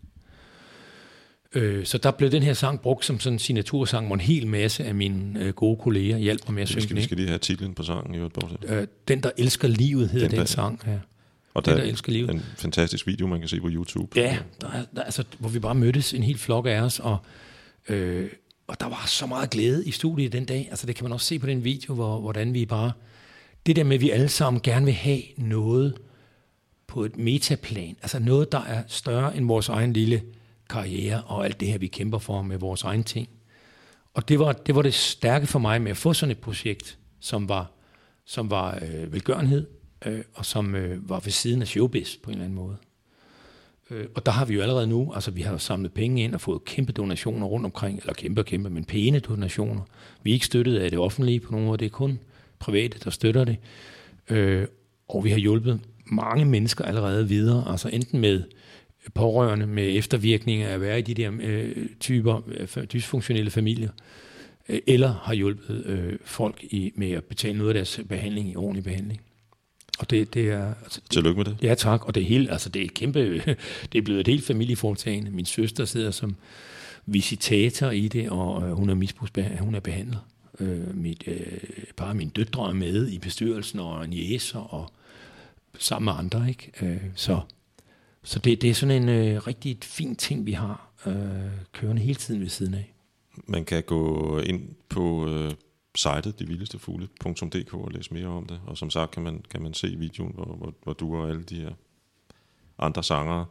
Øh, 1.55 1.85
så 1.85 1.97
der 1.97 2.11
blev 2.11 2.31
den 2.31 2.43
her 2.43 2.53
sang 2.53 2.81
brugt 2.81 3.05
som 3.05 3.19
sådan 3.19 3.35
en 3.35 3.39
signatursang, 3.39 4.05
hvor 4.07 4.15
en 4.15 4.21
hel 4.21 4.47
masse 4.47 4.83
af 4.85 4.95
mine 4.95 5.39
øh, 5.39 5.53
gode 5.53 5.77
kolleger 5.77 6.17
hjalp 6.17 6.41
mig 6.47 6.53
med 6.55 6.61
at 6.61 6.67
synge 6.69 6.81
skal, 6.81 6.89
den 6.95 6.97
vi 6.97 7.03
skal 7.03 7.17
lige 7.17 7.27
have 7.27 7.37
titlen 7.39 7.73
på 7.73 7.83
sangen 7.83 8.15
i 8.15 8.17
øvrigt. 8.17 8.37
Øh, 8.67 8.87
den, 9.07 9.23
der 9.23 9.31
elsker 9.37 9.67
livet, 9.67 10.09
hedder 10.09 10.27
Den, 10.27 10.31
den, 10.31 10.37
der- 10.37 10.43
den 10.43 10.47
sang. 10.47 10.81
Ja. 10.87 10.97
Og 11.53 11.65
der 11.65 11.75
der 11.75 11.83
elsker 11.83 12.11
livet. 12.11 12.29
er 12.29 12.33
en 12.33 12.43
fantastisk 12.57 13.07
video, 13.07 13.27
man 13.27 13.39
kan 13.39 13.49
se 13.49 13.59
på 13.61 13.67
YouTube. 13.71 14.19
Ja, 14.19 14.37
der, 14.61 14.67
er- 14.67 14.85
der, 14.95 15.03
altså, 15.03 15.23
hvor 15.39 15.49
vi 15.49 15.59
bare 15.59 15.75
mødtes 15.75 16.13
en 16.13 16.23
hel 16.23 16.37
flok 16.37 16.65
af 16.65 16.81
os, 16.81 16.99
og, 16.99 17.17
øh, 17.89 18.29
og 18.67 18.79
der 18.79 18.85
var 18.89 19.03
så 19.07 19.25
meget 19.25 19.49
glæde 19.49 19.85
i 19.87 19.91
studiet 19.91 20.31
den 20.31 20.45
dag. 20.45 20.67
Altså 20.69 20.87
det 20.87 20.95
kan 20.95 21.03
man 21.05 21.11
også 21.13 21.25
se 21.25 21.39
på 21.39 21.47
den 21.47 21.63
video, 21.63 21.93
hvor, 21.93 22.19
hvordan 22.19 22.53
vi 22.53 22.65
bare... 22.65 22.91
Det 23.65 23.75
der 23.75 23.83
med, 23.83 23.95
at 23.95 24.01
vi 24.01 24.09
alle 24.09 24.29
sammen 24.29 24.61
gerne 24.61 24.85
vil 24.85 24.93
have 24.93 25.21
noget 25.37 25.97
på 26.87 27.05
et 27.05 27.17
metaplan, 27.17 27.95
altså 28.01 28.19
noget, 28.19 28.51
der 28.51 28.61
er 28.63 28.83
større 28.87 29.37
end 29.37 29.45
vores 29.47 29.69
egen 29.69 29.93
lille 29.93 30.21
karriere 30.69 31.23
og 31.23 31.45
alt 31.45 31.59
det 31.59 31.67
her, 31.67 31.77
vi 31.77 31.87
kæmper 31.87 32.17
for 32.17 32.41
med 32.41 32.57
vores 32.57 32.83
egen 32.83 33.03
ting. 33.03 33.29
Og 34.13 34.29
det 34.29 34.39
var 34.39 34.51
det, 34.53 34.75
var 34.75 34.81
det 34.81 34.93
stærke 34.93 35.47
for 35.47 35.59
mig 35.59 35.81
med 35.81 35.91
at 35.91 35.97
få 35.97 36.13
sådan 36.13 36.31
et 36.31 36.37
projekt, 36.37 36.97
som 37.19 37.49
var, 37.49 37.71
som 38.25 38.49
var 38.49 38.79
øh, 38.81 39.13
velgørenhed, 39.13 39.67
øh, 40.05 40.21
og 40.33 40.45
som 40.45 40.75
øh, 40.75 41.09
var 41.09 41.19
ved 41.19 41.31
siden 41.31 41.61
af 41.61 41.67
showbiz 41.67 42.15
på 42.23 42.29
en 42.29 42.33
eller 42.33 42.45
anden 42.45 42.55
måde. 42.55 42.77
Øh, 43.91 44.05
og 44.15 44.25
der 44.25 44.31
har 44.31 44.45
vi 44.45 44.53
jo 44.53 44.61
allerede 44.61 44.87
nu, 44.87 45.13
altså 45.13 45.31
vi 45.31 45.41
har 45.41 45.57
samlet 45.57 45.93
penge 45.93 46.23
ind 46.23 46.33
og 46.33 46.41
fået 46.41 46.65
kæmpe 46.65 46.91
donationer 46.91 47.47
rundt 47.47 47.65
omkring, 47.65 47.99
eller 47.99 48.13
kæmpe 48.13 48.41
og 48.41 48.45
kæmpe, 48.45 48.69
men 48.69 48.85
pæne 48.85 49.19
donationer. 49.19 49.81
Vi 50.23 50.29
er 50.29 50.33
ikke 50.33 50.45
støttet 50.45 50.79
af 50.79 50.89
det 50.89 50.99
offentlige 50.99 51.39
på 51.39 51.51
nogen 51.51 51.67
måde, 51.67 51.77
det 51.77 51.85
er 51.85 51.89
kun 51.89 52.19
private, 52.59 52.99
der 53.03 53.09
støtter 53.09 53.43
det. 53.43 53.57
Øh, 54.29 54.67
og 55.07 55.23
vi 55.23 55.29
har 55.29 55.37
hjulpet 55.37 55.79
mange 56.05 56.45
mennesker 56.45 56.85
allerede 56.85 57.27
videre, 57.27 57.71
altså 57.71 57.89
enten 57.89 58.19
med 58.19 58.43
pårørende, 59.13 59.67
med 59.67 59.97
eftervirkninger 59.97 60.67
af 60.67 60.73
at 60.73 60.81
være 60.81 60.99
i 60.99 61.01
de 61.01 61.13
der 61.13 61.31
øh, 61.41 61.75
typer 61.99 62.41
øh, 62.47 62.83
dysfunktionelle 62.83 63.51
familier, 63.51 63.89
øh, 64.69 64.79
eller 64.87 65.13
har 65.23 65.33
hjulpet 65.33 65.85
øh, 65.85 66.17
folk 66.25 66.63
i, 66.63 66.91
med 66.95 67.11
at 67.11 67.23
betale 67.23 67.57
noget 67.57 67.69
af 67.69 67.73
deres 67.73 67.99
behandling 68.09 68.51
i 68.51 68.55
ordentlig 68.55 68.83
behandling. 68.83 69.21
Og 70.01 70.09
det, 70.09 70.33
det 70.33 70.49
er, 70.49 70.73
altså, 70.83 71.01
Tillykke 71.09 71.37
med 71.37 71.45
det. 71.45 71.57
Ja, 71.61 71.75
tak. 71.75 72.05
Og 72.05 72.15
det 72.15 72.25
helt, 72.25 72.51
altså, 72.51 72.69
det 72.69 72.83
er 72.83 72.87
kæmpe, 72.95 73.19
det 73.91 73.97
er 73.97 74.01
blevet 74.01 74.19
et 74.19 74.27
helt 74.27 74.45
familieforetagende. 74.45 75.31
Min 75.31 75.45
søster 75.45 75.85
sidder 75.85 76.11
som 76.11 76.35
visitator 77.05 77.89
i 77.89 78.07
det, 78.07 78.29
og 78.29 78.63
øh, 78.63 78.71
hun 78.71 78.89
er 78.89 78.93
misbrugsbehandler, 78.93 79.61
hun 79.61 79.75
er 79.75 79.79
behandler. 79.79 80.19
Øh, 80.59 80.97
mit, 80.97 81.23
øh, 81.27 81.57
bare 81.97 82.09
af 82.09 82.15
mine 82.15 82.31
døtre 82.31 82.69
er 82.69 82.73
med 82.73 83.07
i 83.07 83.19
bestyrelsen, 83.19 83.79
og 83.79 84.07
jæser, 84.07 84.59
og 84.59 84.91
sammen 85.79 86.05
med 86.05 86.13
andre, 86.17 86.49
ikke? 86.49 86.71
Øh, 86.81 87.01
så 87.15 87.39
så 88.23 88.39
det, 88.39 88.61
det 88.61 88.69
er 88.69 88.73
sådan 88.73 89.03
en 89.03 89.09
øh, 89.09 89.47
rigtig 89.47 89.77
fin 89.81 90.15
ting, 90.15 90.45
vi 90.45 90.51
har 90.51 90.91
øh, 91.05 91.13
kørende 91.71 92.01
hele 92.01 92.15
tiden 92.15 92.41
ved 92.41 92.49
siden 92.49 92.73
af. 92.73 92.93
Man 93.47 93.65
kan 93.65 93.83
gå 93.83 94.39
ind 94.39 94.61
på 94.89 95.29
øh, 95.29 95.51
sitet 95.95 96.39
devildestefugle.dk 96.39 97.73
og 97.73 97.91
læse 97.91 98.13
mere 98.13 98.27
om 98.27 98.45
det. 98.45 98.59
Og 98.65 98.77
som 98.77 98.89
sagt 98.89 99.11
kan 99.11 99.23
man, 99.23 99.45
kan 99.49 99.61
man 99.61 99.73
se 99.73 99.87
videoen, 99.87 100.31
hvor, 100.33 100.45
hvor, 100.45 100.73
hvor 100.83 100.93
du 100.93 101.15
og 101.15 101.29
alle 101.29 101.43
de 101.43 101.55
her 101.55 101.71
andre 102.79 103.03
sangere. 103.03 103.45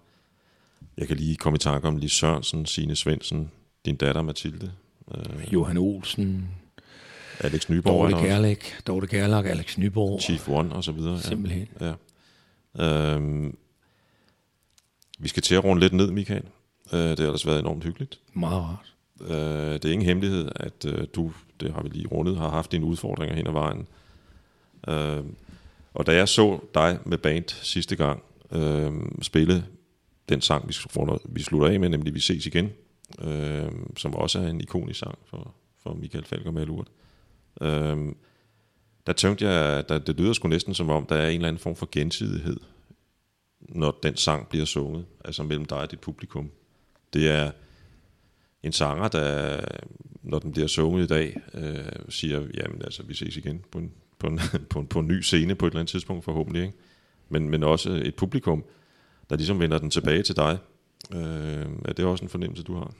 Jeg 0.97 1.09
kan 1.09 1.17
lige 1.17 1.37
komme 1.37 1.57
i 1.57 1.59
tanke 1.59 1.89
om 1.89 1.97
Lis 1.97 2.13
Sørensen, 2.13 2.67
Signe 2.67 2.97
Svendsen, 2.97 3.51
din 3.85 3.97
datter 3.97 4.23
Mathilde, 4.23 4.73
øh, 5.15 5.53
Johan 5.53 5.77
Olsen, 5.77 6.49
Alex 7.41 7.69
Nyborg, 7.69 8.11
Dorte 8.11 8.27
Gerlach, 8.27 8.81
Dorte 8.87 9.07
Gerlach, 9.07 9.51
Alex 9.51 9.79
Nyborg. 9.79 10.21
Chief 10.21 10.49
One 10.49 10.75
og 10.75 10.85
så 10.85 10.93
videre. 10.93 11.15
Ja. 11.15 11.21
Simpelthen. 11.21 11.69
Ja. 11.81 11.95
Øhm, 12.79 13.57
vi 15.19 15.29
skal 15.29 15.43
til 15.43 15.55
at 15.55 15.65
runde 15.65 15.81
lidt 15.81 15.93
ned, 15.93 16.11
Michael. 16.11 16.45
Øh, 16.93 17.01
det 17.01 17.19
har 17.19 17.27
ellers 17.27 17.47
været 17.47 17.61
enormt 17.61 17.85
hyggeligt. 17.85 18.21
Meget 18.33 18.63
rart. 18.63 18.95
Øh, 19.21 19.73
det 19.73 19.85
er 19.85 19.93
ingen 19.93 20.07
hemmelighed, 20.07 20.49
at 20.57 20.85
øh, 20.87 21.07
du, 21.15 21.33
det 21.61 21.73
har 21.73 21.83
vi 21.83 21.89
lige 21.89 22.07
rundet, 22.07 22.37
har 22.37 22.49
haft 22.49 22.73
dine 22.73 22.85
udfordringer 22.85 23.37
hen 23.37 23.47
ad 23.47 23.53
vejen. 23.53 23.87
Øh, 24.89 25.25
og 25.95 26.07
da 26.07 26.15
jeg 26.15 26.29
så 26.29 26.61
dig 26.75 26.99
med 27.07 27.19
band 27.19 27.45
sidste 27.49 27.97
gang 27.97 28.23
øh, 28.53 28.93
spille 29.23 29.65
den 30.29 30.41
sang, 30.41 30.69
vi, 30.69 30.75
vi 31.25 31.43
slutter 31.43 31.69
af 31.69 31.81
med, 31.81 31.89
nemlig 31.89 32.15
Vi 32.15 32.21
ses 32.21 32.47
igen, 32.47 32.71
øh, 33.21 33.71
som 33.97 34.15
også 34.15 34.39
er 34.39 34.49
en 34.49 34.61
ikonisk 34.61 34.99
sang 34.99 35.19
for, 35.27 35.55
for 35.83 35.95
Michael 35.95 36.25
Falk 36.25 36.47
og 36.47 36.55
Malurt. 36.55 36.89
Øh, 37.61 37.99
der 39.07 39.13
tænkte 39.13 39.49
jeg, 39.49 39.79
at 39.79 39.89
der, 39.89 39.99
det 39.99 40.21
lyder 40.21 40.33
sgu 40.33 40.49
næsten 40.49 40.75
som 40.75 40.91
om, 40.91 41.07
der 41.07 41.17
er 41.17 41.29
en 41.29 41.35
eller 41.35 41.49
anden 41.49 41.61
form 41.61 41.77
for 41.77 41.89
gensidighed, 41.93 42.57
når 43.61 43.99
den 44.03 44.17
sang 44.17 44.49
bliver 44.49 44.65
sunget, 44.65 45.05
altså 45.25 45.43
mellem 45.43 45.65
dig 45.65 45.79
og 45.79 45.91
dit 45.91 46.01
publikum. 46.01 46.51
Det 47.13 47.31
er 47.31 47.51
en 48.63 48.73
sanger, 48.73 49.09
der, 49.09 49.61
når 50.23 50.39
den 50.39 50.53
bliver 50.53 50.69
sunget 50.69 51.05
i 51.05 51.07
dag, 51.07 51.41
øh, 51.55 51.85
siger, 52.09 52.41
jamen 52.41 52.83
altså, 52.83 53.03
vi 53.03 53.15
ses 53.15 53.37
igen 53.37 53.65
på 53.73 53.79
en, 53.79 53.93
på, 54.19 54.27
en, 54.27 54.41
på, 54.71 54.79
en, 54.79 54.87
på 54.87 54.99
en 54.99 55.07
ny 55.07 55.21
scene 55.21 55.55
på 55.55 55.67
et 55.67 55.71
eller 55.71 55.81
andet 55.81 55.91
tidspunkt 55.91 56.25
forhåbentlig, 56.25 56.63
ikke? 56.63 56.75
Men, 57.29 57.51
men 57.51 57.63
også 57.63 57.91
et 57.91 58.15
publikum, 58.15 58.65
der 59.31 59.37
ligesom 59.37 59.61
vender 59.61 59.79
den 59.79 59.91
tilbage 59.91 60.23
til 60.23 60.37
dig. 60.37 60.59
Øh, 61.13 61.67
er 61.85 61.93
det 61.93 62.05
også 62.05 62.25
en 62.25 62.29
fornemmelse, 62.29 62.63
du 62.63 62.75
har? 62.75 62.95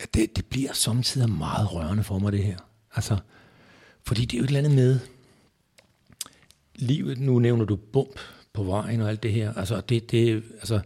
Ja, 0.00 0.04
det, 0.14 0.36
det 0.36 0.46
bliver 0.46 0.72
samtidig 0.72 1.30
meget 1.30 1.74
rørende 1.74 2.04
for 2.04 2.18
mig, 2.18 2.32
det 2.32 2.44
her. 2.44 2.58
Altså, 2.94 3.18
fordi 4.06 4.24
det 4.24 4.34
er 4.34 4.38
jo 4.38 4.44
et 4.44 4.48
eller 4.48 4.58
andet 4.58 4.74
med 4.74 5.00
livet. 6.74 7.18
Nu 7.18 7.38
nævner 7.38 7.64
du 7.64 7.76
bump 7.76 8.18
på 8.52 8.62
vejen 8.62 9.00
og 9.00 9.08
alt 9.08 9.22
det 9.22 9.32
her. 9.32 9.54
Altså, 9.54 9.80
det, 9.80 10.10
det, 10.10 10.44
altså, 10.52 10.80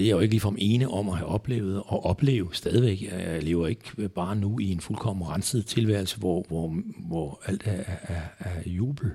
det 0.00 0.06
er 0.06 0.08
jeg 0.08 0.16
jo 0.16 0.20
ikke 0.20 0.32
ligefrem 0.32 0.56
ene 0.58 0.88
om 0.88 1.08
at 1.08 1.16
have 1.16 1.28
oplevet 1.28 1.82
og 1.86 2.06
opleve 2.06 2.48
stadigvæk. 2.52 3.02
Jeg 3.02 3.42
lever 3.42 3.66
ikke 3.66 4.08
bare 4.08 4.36
nu 4.36 4.58
i 4.58 4.72
en 4.72 4.80
fuldkommen 4.80 5.28
renset 5.28 5.66
tilværelse, 5.66 6.18
hvor, 6.18 6.44
hvor, 6.48 6.76
hvor 7.08 7.40
alt 7.46 7.62
er, 7.64 7.82
er, 8.02 8.20
er 8.38 8.70
jubel. 8.70 9.10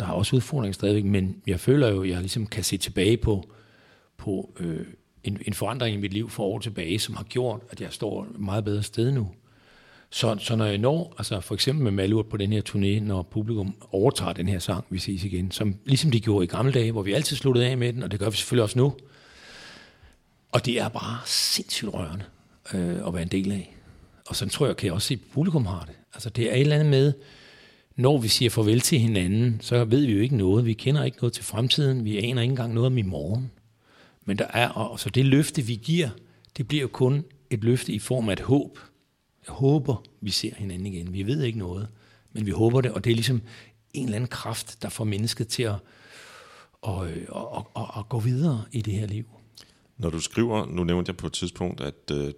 Der 0.00 0.06
er 0.06 0.10
også 0.10 0.36
udfordringer 0.36 0.72
stadigvæk, 0.72 1.04
men 1.04 1.42
jeg 1.46 1.60
føler 1.60 1.88
jo, 1.88 2.02
at 2.02 2.08
jeg 2.08 2.20
ligesom 2.20 2.46
kan 2.46 2.64
se 2.64 2.76
tilbage 2.76 3.16
på, 3.16 3.48
på 4.16 4.52
øh, 4.60 4.86
en, 5.24 5.38
en 5.46 5.54
forandring 5.54 5.94
i 5.94 6.00
mit 6.00 6.12
liv 6.12 6.30
for 6.30 6.42
år 6.42 6.58
tilbage, 6.58 6.98
som 6.98 7.16
har 7.16 7.24
gjort, 7.24 7.60
at 7.70 7.80
jeg 7.80 7.88
står 7.92 8.26
meget 8.38 8.64
bedre 8.64 8.82
sted 8.82 9.12
nu. 9.12 9.30
Så, 10.10 10.36
så 10.38 10.56
når 10.56 10.64
jeg 10.64 10.78
når, 10.78 11.14
altså 11.18 11.40
for 11.40 11.54
eksempel 11.54 11.84
med 11.84 11.92
Malurt 11.92 12.26
på 12.26 12.36
den 12.36 12.52
her 12.52 12.62
turné, 12.68 13.04
når 13.04 13.22
publikum 13.22 13.74
overtager 13.90 14.32
den 14.32 14.48
her 14.48 14.58
sang, 14.58 14.84
vi 14.90 14.98
ses 14.98 15.24
igen, 15.24 15.50
som 15.50 15.74
ligesom 15.84 16.10
de 16.10 16.20
gjorde 16.20 16.44
i 16.44 16.48
gamle 16.48 16.72
dage, 16.72 16.92
hvor 16.92 17.02
vi 17.02 17.12
altid 17.12 17.36
sluttede 17.36 17.66
af 17.66 17.78
med 17.78 17.92
den, 17.92 18.02
og 18.02 18.10
det 18.10 18.20
gør 18.20 18.30
vi 18.30 18.36
selvfølgelig 18.36 18.62
også 18.62 18.78
nu. 18.78 18.94
Og 20.52 20.66
det 20.66 20.80
er 20.80 20.88
bare 20.88 21.18
sindssygt 21.26 21.94
rørende 21.94 22.24
øh, 22.74 23.06
at 23.06 23.14
være 23.14 23.22
en 23.22 23.28
del 23.28 23.52
af. 23.52 23.76
Og 24.26 24.36
sådan 24.36 24.50
tror 24.50 24.66
jeg, 24.66 24.76
kan 24.76 24.86
jeg 24.86 24.94
også 24.94 25.08
se, 25.08 25.14
at 25.14 25.20
publikum 25.32 25.66
har 25.66 25.84
det. 25.84 25.94
Altså 26.14 26.30
det 26.30 26.50
er 26.50 26.54
et 26.54 26.60
eller 26.60 26.74
andet 26.74 26.90
med, 26.90 27.12
når 27.96 28.18
vi 28.18 28.28
siger 28.28 28.50
farvel 28.50 28.80
til 28.80 28.98
hinanden, 28.98 29.60
så 29.60 29.84
ved 29.84 30.06
vi 30.06 30.12
jo 30.12 30.20
ikke 30.20 30.36
noget. 30.36 30.66
Vi 30.66 30.72
kender 30.72 31.04
ikke 31.04 31.18
noget 31.20 31.32
til 31.32 31.44
fremtiden. 31.44 32.04
Vi 32.04 32.18
aner 32.18 32.42
ikke 32.42 32.52
engang 32.52 32.74
noget 32.74 32.86
om 32.86 32.98
i 32.98 33.02
morgen. 33.02 33.50
Men 34.24 34.38
der 34.38 34.46
er, 34.46 34.68
og 34.68 35.00
så 35.00 35.10
det 35.10 35.24
løfte, 35.24 35.62
vi 35.62 35.74
giver, 35.74 36.08
det 36.56 36.68
bliver 36.68 36.82
jo 36.82 36.88
kun 36.88 37.24
et 37.50 37.64
løfte 37.64 37.92
i 37.92 37.98
form 37.98 38.28
af 38.28 38.32
et 38.32 38.40
håb. 38.40 38.78
Jeg 39.46 39.54
håber, 39.54 40.02
vi 40.20 40.30
ser 40.30 40.54
hinanden 40.56 40.86
igen. 40.86 41.12
Vi 41.12 41.22
ved 41.22 41.42
ikke 41.42 41.58
noget, 41.58 41.88
men 42.32 42.46
vi 42.46 42.50
håber 42.50 42.80
det, 42.80 42.90
og 42.92 43.04
det 43.04 43.10
er 43.10 43.14
ligesom 43.14 43.42
en 43.94 44.04
eller 44.04 44.16
anden 44.16 44.28
kraft, 44.28 44.82
der 44.82 44.88
får 44.88 45.04
mennesket 45.04 45.48
til 45.48 45.62
at, 45.62 45.74
at, 46.86 47.02
at, 47.02 47.08
at, 47.56 47.62
at, 47.76 47.82
at 47.98 48.08
gå 48.08 48.20
videre 48.20 48.64
i 48.72 48.82
det 48.82 48.94
her 48.94 49.06
liv. 49.06 49.26
Når 49.98 50.10
du 50.10 50.20
skriver, 50.20 50.66
nu 50.66 50.84
nævnte 50.84 51.10
jeg 51.10 51.16
på 51.16 51.26
et 51.26 51.32
tidspunkt, 51.32 51.80
at 51.80 52.10
øh, 52.12 52.32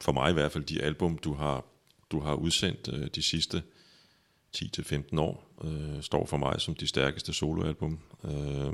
for 0.00 0.12
mig 0.12 0.30
i 0.30 0.32
hvert 0.32 0.52
fald, 0.52 0.64
de 0.64 0.82
album, 0.82 1.18
du 1.18 1.34
har, 1.34 1.64
du 2.10 2.20
har 2.20 2.34
udsendt 2.34 2.90
øh, 2.92 3.06
de 3.14 3.22
sidste 3.22 3.62
10-15 4.56 5.20
år, 5.20 5.50
øh, 5.64 6.02
står 6.02 6.26
for 6.26 6.36
mig 6.36 6.60
som 6.60 6.74
de 6.74 6.86
stærkeste 6.86 7.32
soloalbum. 7.32 7.98
Øh, 8.24 8.72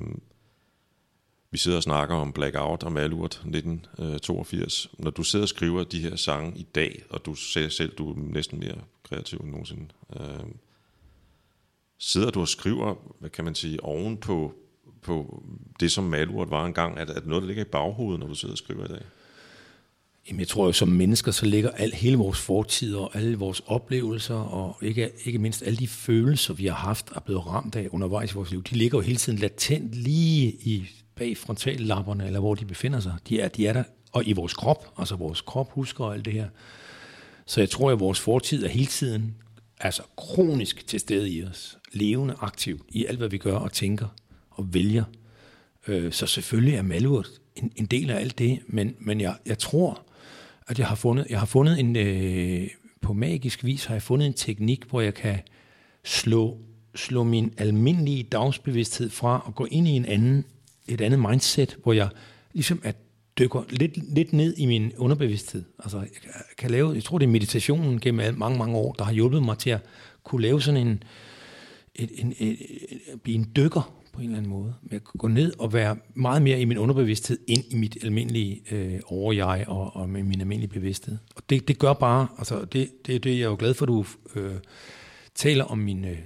vi 1.51 1.59
sidder 1.59 1.77
og 1.77 1.83
snakker 1.83 2.15
om 2.15 2.33
Blackout 2.33 2.83
og 2.83 2.93
Malurt 2.93 3.33
1982. 3.35 4.91
Når 4.99 5.11
du 5.11 5.23
sidder 5.23 5.45
og 5.45 5.49
skriver 5.49 5.85
de 5.85 6.01
her 6.01 6.17
sange 6.17 6.59
i 6.59 6.63
dag, 6.63 7.03
og 7.11 7.27
du 7.27 7.35
ser 7.35 7.69
selv, 7.69 7.97
du 7.97 8.11
er 8.11 8.15
næsten 8.17 8.59
mere 8.59 8.81
kreativ 9.03 9.39
end 9.39 9.51
nogensinde, 9.51 9.89
øh, 10.21 10.45
sidder 11.99 12.31
du 12.31 12.41
og 12.41 12.49
skriver, 12.49 12.95
hvad 13.19 13.31
kan 13.31 13.45
man 13.45 13.55
sige, 13.55 13.85
oven 13.85 14.17
på, 15.05 15.43
det, 15.81 15.93
som 15.93 16.05
Malurt 16.05 16.51
var 16.51 16.67
engang? 16.67 16.99
Er 16.99 17.05
det, 17.05 17.17
er 17.17 17.21
det 17.21 17.29
noget, 17.29 17.43
der 17.43 17.47
ligger 17.47 17.65
i 17.65 17.69
baghovedet, 17.69 18.21
når 18.21 18.27
du 18.27 18.35
sidder 18.35 18.55
og 18.55 18.59
skriver 18.59 18.85
i 18.85 18.89
dag? 18.89 19.03
Jamen, 20.29 20.41
jeg 20.41 20.49
tror 20.49 20.67
jo, 20.67 20.73
som 20.73 20.89
mennesker, 20.89 21.33
så 21.33 21.47
ligger 21.47 21.71
al, 21.71 21.93
hele 21.93 22.17
vores 22.17 22.39
fortid 22.39 22.95
og 22.97 23.17
alle 23.17 23.37
vores 23.37 23.63
oplevelser, 23.67 24.35
og 24.35 24.77
ikke, 24.83 25.11
ikke 25.25 25.39
mindst 25.39 25.63
alle 25.63 25.77
de 25.77 25.89
følelser, 25.89 26.55
vi 26.55 26.67
har 26.67 26.75
haft 26.75 27.13
og 27.13 27.25
blevet 27.25 27.47
ramt 27.47 27.77
af 27.77 27.89
undervejs 27.93 28.33
i 28.33 28.35
vores 28.35 28.51
liv, 28.51 28.63
de 28.63 28.75
ligger 28.75 28.99
jo 28.99 29.03
hele 29.03 29.19
tiden 29.19 29.39
latent 29.39 29.95
lige 29.95 30.47
i 30.51 30.89
bag 31.15 31.37
frontallapperne, 31.37 32.27
eller 32.27 32.41
hvor 32.41 32.55
de 32.55 32.65
befinder 32.65 33.01
sig. 33.01 33.15
De 33.29 33.41
er, 33.41 33.49
de 33.49 33.67
er 33.67 33.73
der, 33.73 33.85
og 34.13 34.27
i 34.27 34.33
vores 34.33 34.55
krop, 34.55 34.93
altså 34.99 35.17
vores 35.17 35.41
krop 35.41 35.73
husker 35.73 36.05
alt 36.05 36.25
det 36.25 36.33
her. 36.33 36.49
Så 37.47 37.61
jeg 37.61 37.71
tror, 37.71 37.91
at 37.91 38.01
vores 38.01 38.21
fortid 38.21 38.65
er 38.65 38.69
hele 38.69 38.87
tiden 38.87 39.35
altså 39.81 40.03
kronisk 40.17 40.87
til 40.87 41.01
stede 41.01 41.31
i 41.31 41.45
os. 41.45 41.79
Levende, 41.93 42.35
aktiv 42.41 42.85
i 42.89 43.07
alt, 43.07 43.19
hvad 43.19 43.29
vi 43.29 43.39
gør 43.39 43.57
og 43.57 43.73
tænker 43.73 44.09
og 44.55 44.75
vælger. 44.75 45.05
Øh, 45.89 46.13
så 46.13 46.27
selvfølgelig 46.27 46.75
er 46.75 46.83
Malurt 46.83 47.29
en, 47.57 47.73
en 47.77 47.87
del 47.87 48.11
af 48.11 48.21
alt 48.21 48.39
det, 48.39 48.59
men, 48.67 48.95
men 48.99 49.21
jeg, 49.21 49.37
jeg 49.47 49.59
tror, 49.59 50.03
at 50.67 50.79
jeg 50.79 50.87
har 50.87 50.95
fundet, 50.97 51.27
jeg 51.31 51.39
har 51.39 51.47
fundet 51.47 51.81
en, 51.81 51.97
øh, 51.97 52.69
på 53.01 53.13
magisk 53.13 53.65
vis 53.65 53.85
har 53.85 53.95
jeg 53.95 54.03
fundet 54.03 54.27
en 54.27 54.35
teknik, 54.35 54.85
hvor 54.85 55.01
jeg 55.01 55.15
kan 55.15 55.39
slå, 56.05 56.59
slå 56.95 57.25
min 57.25 57.55
almindelige 57.59 58.23
dagsbevidsthed 58.23 59.11
fra 59.11 59.43
og 59.47 59.55
gå 59.55 59.67
ind 59.71 59.89
i 59.89 59.91
en 59.91 60.05
anden, 60.05 60.45
et 60.89 61.01
andet 61.01 61.21
mindset, 61.21 61.77
hvor 61.83 61.93
jeg 61.93 62.09
ligesom 62.53 62.81
at 62.85 62.97
dykker 63.39 63.63
lidt, 63.71 64.15
lidt 64.15 64.33
ned 64.33 64.55
i 64.57 64.67
min 64.67 64.93
underbevidsthed. 64.97 65.65
Altså, 65.79 65.99
jeg 65.99 66.09
kan 66.59 66.71
lave, 66.71 66.93
jeg 66.95 67.05
tror, 67.05 67.19
det 67.19 67.27
er 67.27 67.31
meditationen 67.31 68.01
gennem 68.01 68.39
mange, 68.39 68.59
mange 68.59 68.77
år, 68.77 68.93
der 68.93 69.05
har 69.05 69.13
hjulpet 69.13 69.43
mig 69.43 69.59
til 69.59 69.71
at 69.71 69.81
kunne 70.25 70.43
lave 70.43 70.63
sådan 70.63 70.87
en, 70.87 71.03
et, 71.95 72.11
en, 72.15 72.35
et, 72.39 72.57
et, 72.61 73.21
blive 73.23 73.35
en 73.35 73.53
dykker 73.57 74.04
på 74.15 74.21
en 74.21 74.25
eller 74.25 74.37
anden 74.37 74.51
måde. 74.51 74.75
Med 74.83 74.97
at 74.97 75.05
gå 75.05 75.29
ned 75.29 75.53
og 75.59 75.73
være 75.73 75.97
meget 76.15 76.43
mere 76.43 76.61
i 76.61 76.65
min 76.65 76.79
underbevidsthed, 76.79 77.39
ind 77.49 77.65
i 77.71 77.77
mit 77.77 77.97
almindelige 78.05 78.63
øh, 78.71 79.01
overjeg 79.07 79.65
og, 79.69 79.97
og 79.97 80.09
med 80.09 80.23
min 80.23 80.41
almindelige 80.41 80.71
bevidsthed. 80.71 81.19
Og 81.37 81.43
det, 81.51 81.69
det 81.69 81.79
gør 81.79 81.93
bare, 81.93 82.29
altså 82.39 82.65
det, 82.65 83.07
det, 83.07 83.25
det 83.25 83.31
jeg 83.31 83.45
er 83.45 83.49
jo 83.49 83.57
glad 83.59 83.75
for, 83.75 83.85
at 83.85 83.89
du 83.89 84.05
øh, 84.35 84.55
taler 85.35 85.65
om 85.65 85.79
min 85.79 86.05
øh, 86.05 86.19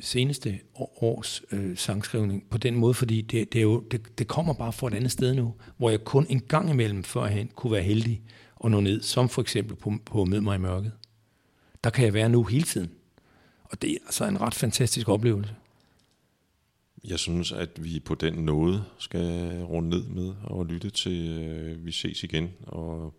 seneste 0.00 0.58
års 1.02 1.42
øh, 1.52 1.76
sangskrivning 1.76 2.44
på 2.50 2.58
den 2.58 2.76
måde, 2.76 2.94
fordi 2.94 3.20
det, 3.20 3.52
det, 3.52 3.58
er 3.58 3.62
jo, 3.62 3.80
det, 3.80 4.18
det 4.18 4.28
kommer 4.28 4.52
bare 4.52 4.72
fra 4.72 4.86
et 4.86 4.94
andet 4.94 5.10
sted 5.10 5.34
nu, 5.34 5.54
hvor 5.76 5.90
jeg 5.90 6.04
kun 6.04 6.26
en 6.28 6.40
gang 6.40 6.70
imellem 6.70 7.04
førhen 7.04 7.50
kunne 7.54 7.72
være 7.72 7.82
heldig 7.82 8.22
at 8.64 8.70
nå 8.70 8.80
ned, 8.80 9.02
som 9.02 9.28
for 9.28 9.42
eksempel 9.42 9.76
på, 9.76 9.92
på 10.04 10.24
Mød 10.24 10.40
mig 10.40 10.54
i 10.54 10.58
mørket. 10.58 10.92
Der 11.84 11.90
kan 11.90 12.04
jeg 12.04 12.14
være 12.14 12.28
nu 12.28 12.42
hele 12.42 12.64
tiden. 12.64 12.90
Og 13.64 13.82
det 13.82 13.90
er 13.90 13.96
altså 14.06 14.24
en 14.24 14.40
ret 14.40 14.54
fantastisk 14.54 15.08
oplevelse. 15.08 15.54
Jeg 17.04 17.18
synes, 17.18 17.52
at 17.52 17.84
vi 17.84 18.00
på 18.00 18.14
den 18.14 18.34
nåde 18.34 18.84
skal 18.98 19.62
runde 19.62 19.90
ned 19.90 20.06
med 20.06 20.34
og 20.44 20.66
lytte 20.66 20.90
til 20.90 21.42
øh, 21.42 21.86
Vi 21.86 21.92
ses 21.92 22.22
igen. 22.22 22.52
Og 22.66 23.14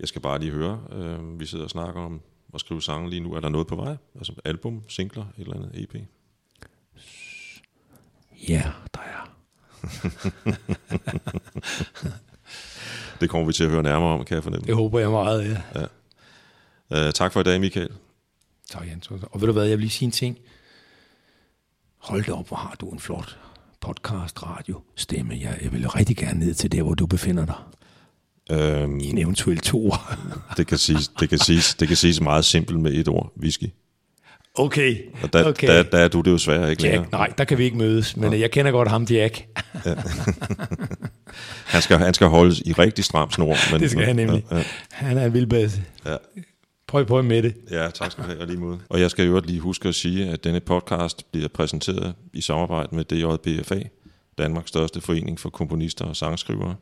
jeg 0.00 0.08
skal 0.08 0.20
bare 0.20 0.38
lige 0.38 0.52
høre, 0.52 0.84
øh, 0.92 1.40
vi 1.40 1.46
sidder 1.46 1.64
og 1.64 1.70
snakker 1.70 2.00
om 2.00 2.20
at 2.54 2.60
skrive 2.60 2.82
sange 2.82 3.10
lige 3.10 3.20
nu. 3.20 3.34
Er 3.34 3.40
der 3.40 3.48
noget 3.48 3.66
på 3.66 3.76
vej? 3.76 3.96
Altså 4.14 4.32
album, 4.44 4.82
singler, 4.88 5.24
et 5.38 5.42
eller 5.42 5.56
andet 5.56 5.82
EP? 5.82 5.94
Ja, 8.48 8.72
der 8.94 9.00
er. 9.00 9.30
Det 13.20 13.30
kommer 13.30 13.46
vi 13.46 13.52
til 13.52 13.64
at 13.64 13.70
høre 13.70 13.82
nærmere 13.82 14.10
om, 14.10 14.24
kan 14.24 14.34
jeg 14.34 14.42
fornemme. 14.42 14.66
Det 14.66 14.74
håber 14.74 14.98
jeg 14.98 15.10
meget, 15.10 15.62
ja. 15.74 15.86
Uh, 16.90 17.12
tak 17.12 17.32
for 17.32 17.40
i 17.40 17.42
dag, 17.42 17.60
Michael. 17.60 17.90
Tak, 18.70 18.88
Jens. 18.88 19.10
Og 19.10 19.40
ved 19.40 19.46
du 19.46 19.52
hvad, 19.52 19.64
jeg 19.64 19.78
vil 19.78 19.82
lige 19.82 19.90
sige 19.90 20.06
en 20.06 20.12
ting. 20.12 20.38
Hold 22.04 22.24
da 22.24 22.32
op, 22.32 22.48
hvor 22.48 22.56
har 22.56 22.76
du 22.80 22.90
en 22.90 23.00
flot 23.00 23.38
podcast, 23.80 24.42
radio, 24.42 24.80
stemme. 24.96 25.38
Jeg, 25.40 25.58
jeg 25.62 25.72
vil 25.72 25.88
rigtig 25.88 26.16
gerne 26.16 26.40
ned 26.40 26.54
til 26.54 26.72
der, 26.72 26.82
hvor 26.82 26.94
du 26.94 27.06
befinder 27.06 27.46
dig. 27.46 27.54
Uh, 28.52 29.02
I 29.02 29.10
en 29.10 29.18
eventuel 29.18 29.58
to. 29.58 29.92
det, 30.56 30.66
kan 30.66 30.78
siges, 30.78 31.08
det, 31.08 31.28
kan 31.28 31.38
siges, 31.38 31.74
det 31.74 31.88
kan 31.88 31.96
siges 31.96 32.20
meget 32.20 32.44
simpelt 32.44 32.80
med 32.80 32.92
et 32.92 33.08
ord, 33.08 33.32
whisky. 33.40 33.64
Okay, 34.54 34.96
Og 35.22 35.32
der, 35.32 35.48
okay. 35.48 35.68
der, 35.68 35.82
der 35.82 35.98
er 35.98 36.08
du 36.08 36.20
det 36.20 36.30
jo 36.30 36.38
svært 36.38 36.70
ikke 36.70 36.82
længere. 36.82 37.00
Jack, 37.02 37.12
nej, 37.12 37.32
der 37.38 37.44
kan 37.44 37.58
vi 37.58 37.64
ikke 37.64 37.76
mødes, 37.76 38.16
men 38.16 38.40
jeg 38.40 38.50
kender 38.50 38.72
godt 38.72 38.88
ham, 38.88 39.04
Jack. 39.04 39.46
Han 41.64 41.82
skal, 41.82 41.98
han 41.98 42.14
skal 42.14 42.26
holdes 42.26 42.60
i 42.60 42.72
rigtig 42.72 43.04
stram 43.04 43.30
snor. 43.30 43.56
Men, 43.72 43.80
Det 43.82 43.90
skal 43.90 44.04
han 44.04 44.16
nemlig. 44.16 44.44
Ja, 44.50 44.56
ja. 44.56 44.64
Han 44.90 45.18
er 45.18 45.26
en 45.26 45.34
vildbasse. 45.34 45.82
Ja. 46.06 46.16
Prøv, 46.86 47.06
prøv 47.06 47.24
med 47.24 47.42
det. 47.42 47.54
Ja, 47.70 47.90
tak 47.90 48.12
skal 48.12 48.24
du 48.24 48.28
have, 48.28 48.40
og 48.40 48.46
lige 48.46 48.58
måde. 48.58 48.80
Og 48.88 49.00
jeg 49.00 49.10
skal 49.10 49.26
jo 49.26 49.40
lige 49.40 49.60
huske 49.60 49.88
at 49.88 49.94
sige, 49.94 50.30
at 50.30 50.44
denne 50.44 50.60
podcast 50.60 51.32
bliver 51.32 51.48
præsenteret 51.48 52.14
i 52.32 52.40
samarbejde 52.40 52.96
med 52.96 53.04
DJBFA, 53.04 53.80
Danmarks 54.38 54.68
største 54.68 55.00
forening 55.00 55.40
for 55.40 55.50
komponister 55.50 56.04
og 56.04 56.16
sangskrivere. 56.16 56.76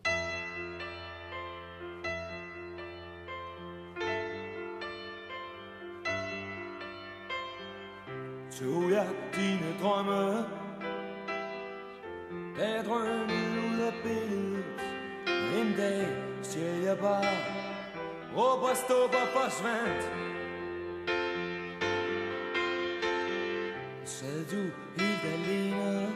Tog 8.61 8.91
jeg 8.91 9.07
dine 9.37 9.75
drømme 9.83 10.45
Da 12.59 12.71
jeg 12.77 12.85
drømmede 12.85 13.61
ud 13.73 13.81
af 13.81 13.93
billedet 14.03 14.65
En 15.61 15.75
dag 15.77 16.07
stjal 16.43 16.83
jeg 16.83 16.99
bare 16.99 17.52
råber, 18.37 18.75
stupper, 18.75 19.27
forsvandt. 19.35 20.03
Sad 24.05 24.45
du 24.51 24.63
helt 24.99 25.25
alene 25.35 26.13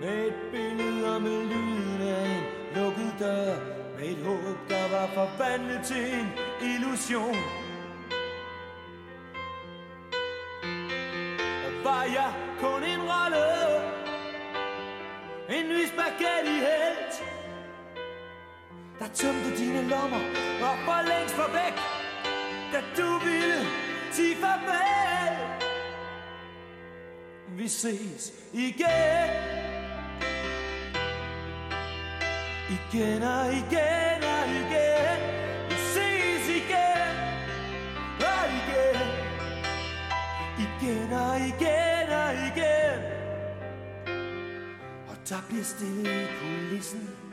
med 0.00 0.26
et 0.26 0.34
billede 0.52 1.14
og 1.14 1.22
med 1.22 1.44
lyden 1.44 2.00
af 2.00 2.26
en 2.26 2.44
lukket 2.74 3.14
dør. 3.18 3.54
Med 3.98 4.08
et 4.08 4.24
håb, 4.24 4.58
der 4.68 4.88
var 4.90 5.06
forvandlet 5.14 5.80
til 5.84 6.14
en 6.14 6.28
illusion. 6.60 7.36
Tømte 19.22 19.56
dine 19.58 19.88
lommer 19.88 20.22
og 20.68 20.76
for 20.84 21.08
længst 21.08 21.38
var 21.38 21.50
væk 21.58 21.76
Da 22.72 22.80
du 22.96 23.18
ville 23.24 23.60
sige 24.12 24.36
farvel. 24.36 25.36
Vi 27.58 27.68
ses 27.68 28.32
igen. 28.52 29.30
Igen 32.76 33.22
og 33.22 33.46
igen 33.52 34.22
og 34.34 34.44
igen. 34.60 35.18
Vi 35.68 35.76
ses 35.94 36.48
igen. 36.60 37.14
Og 38.30 38.44
igen. 38.60 39.08
Igen 40.66 41.12
og 41.12 41.36
igen 41.36 42.08
og 42.22 42.32
igen. 42.48 42.98
Og 45.08 45.16
der 45.28 45.40
bliver 45.48 45.64
stille 45.64 46.22
i 46.22 46.26
kulissen. 46.40 47.31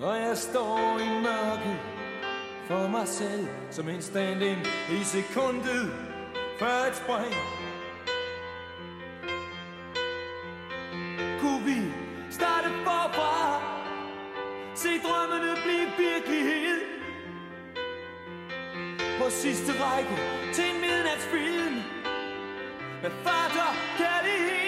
Og 0.00 0.16
jeg 0.16 0.36
står 0.36 0.98
i 0.98 1.22
mørket 1.22 1.80
for 2.66 2.88
mig 2.88 3.08
selv 3.08 3.48
Som 3.70 3.88
en 3.88 4.02
stand-in 4.02 4.58
i 4.90 5.04
sekundet 5.04 5.92
før 6.58 6.86
et 6.88 6.96
spring. 6.96 7.34
Kunne 11.40 11.64
vi 11.64 11.92
starte 12.30 12.68
forfra? 12.84 13.62
Se 14.74 14.88
drømmene 14.88 15.56
blive 15.64 15.88
virkelighed. 16.08 16.80
På 19.20 19.30
sidste 19.30 19.72
række 19.82 20.16
til 20.54 20.64
en 20.64 20.80
midnatsfilm. 20.80 21.74
Med 23.02 23.10
fart 23.24 23.56
og 23.68 23.74
kærlighed. 23.98 24.58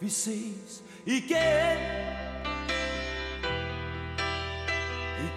Vi 0.00 0.08
ses 0.08 0.84
igen. 1.06 2.15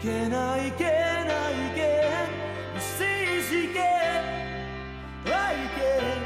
Igen 0.03 0.33
og 0.33 0.57
igen 0.57 1.27
og 1.27 1.51
igen 1.51 2.29
Vi 2.73 2.79
ses 2.79 3.51
igen 3.51 4.23
og 5.25 5.51
igen 5.65 6.21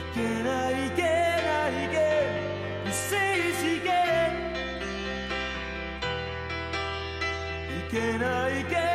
Igen 0.00 0.46
og 0.46 0.70
igen 0.72 1.44
og 1.60 1.68
igen 1.84 2.28
Vi 2.84 2.90
ses 2.92 3.62
igen 3.62 4.32
Igen 7.76 8.22
og 8.22 8.50
igen 8.50 8.89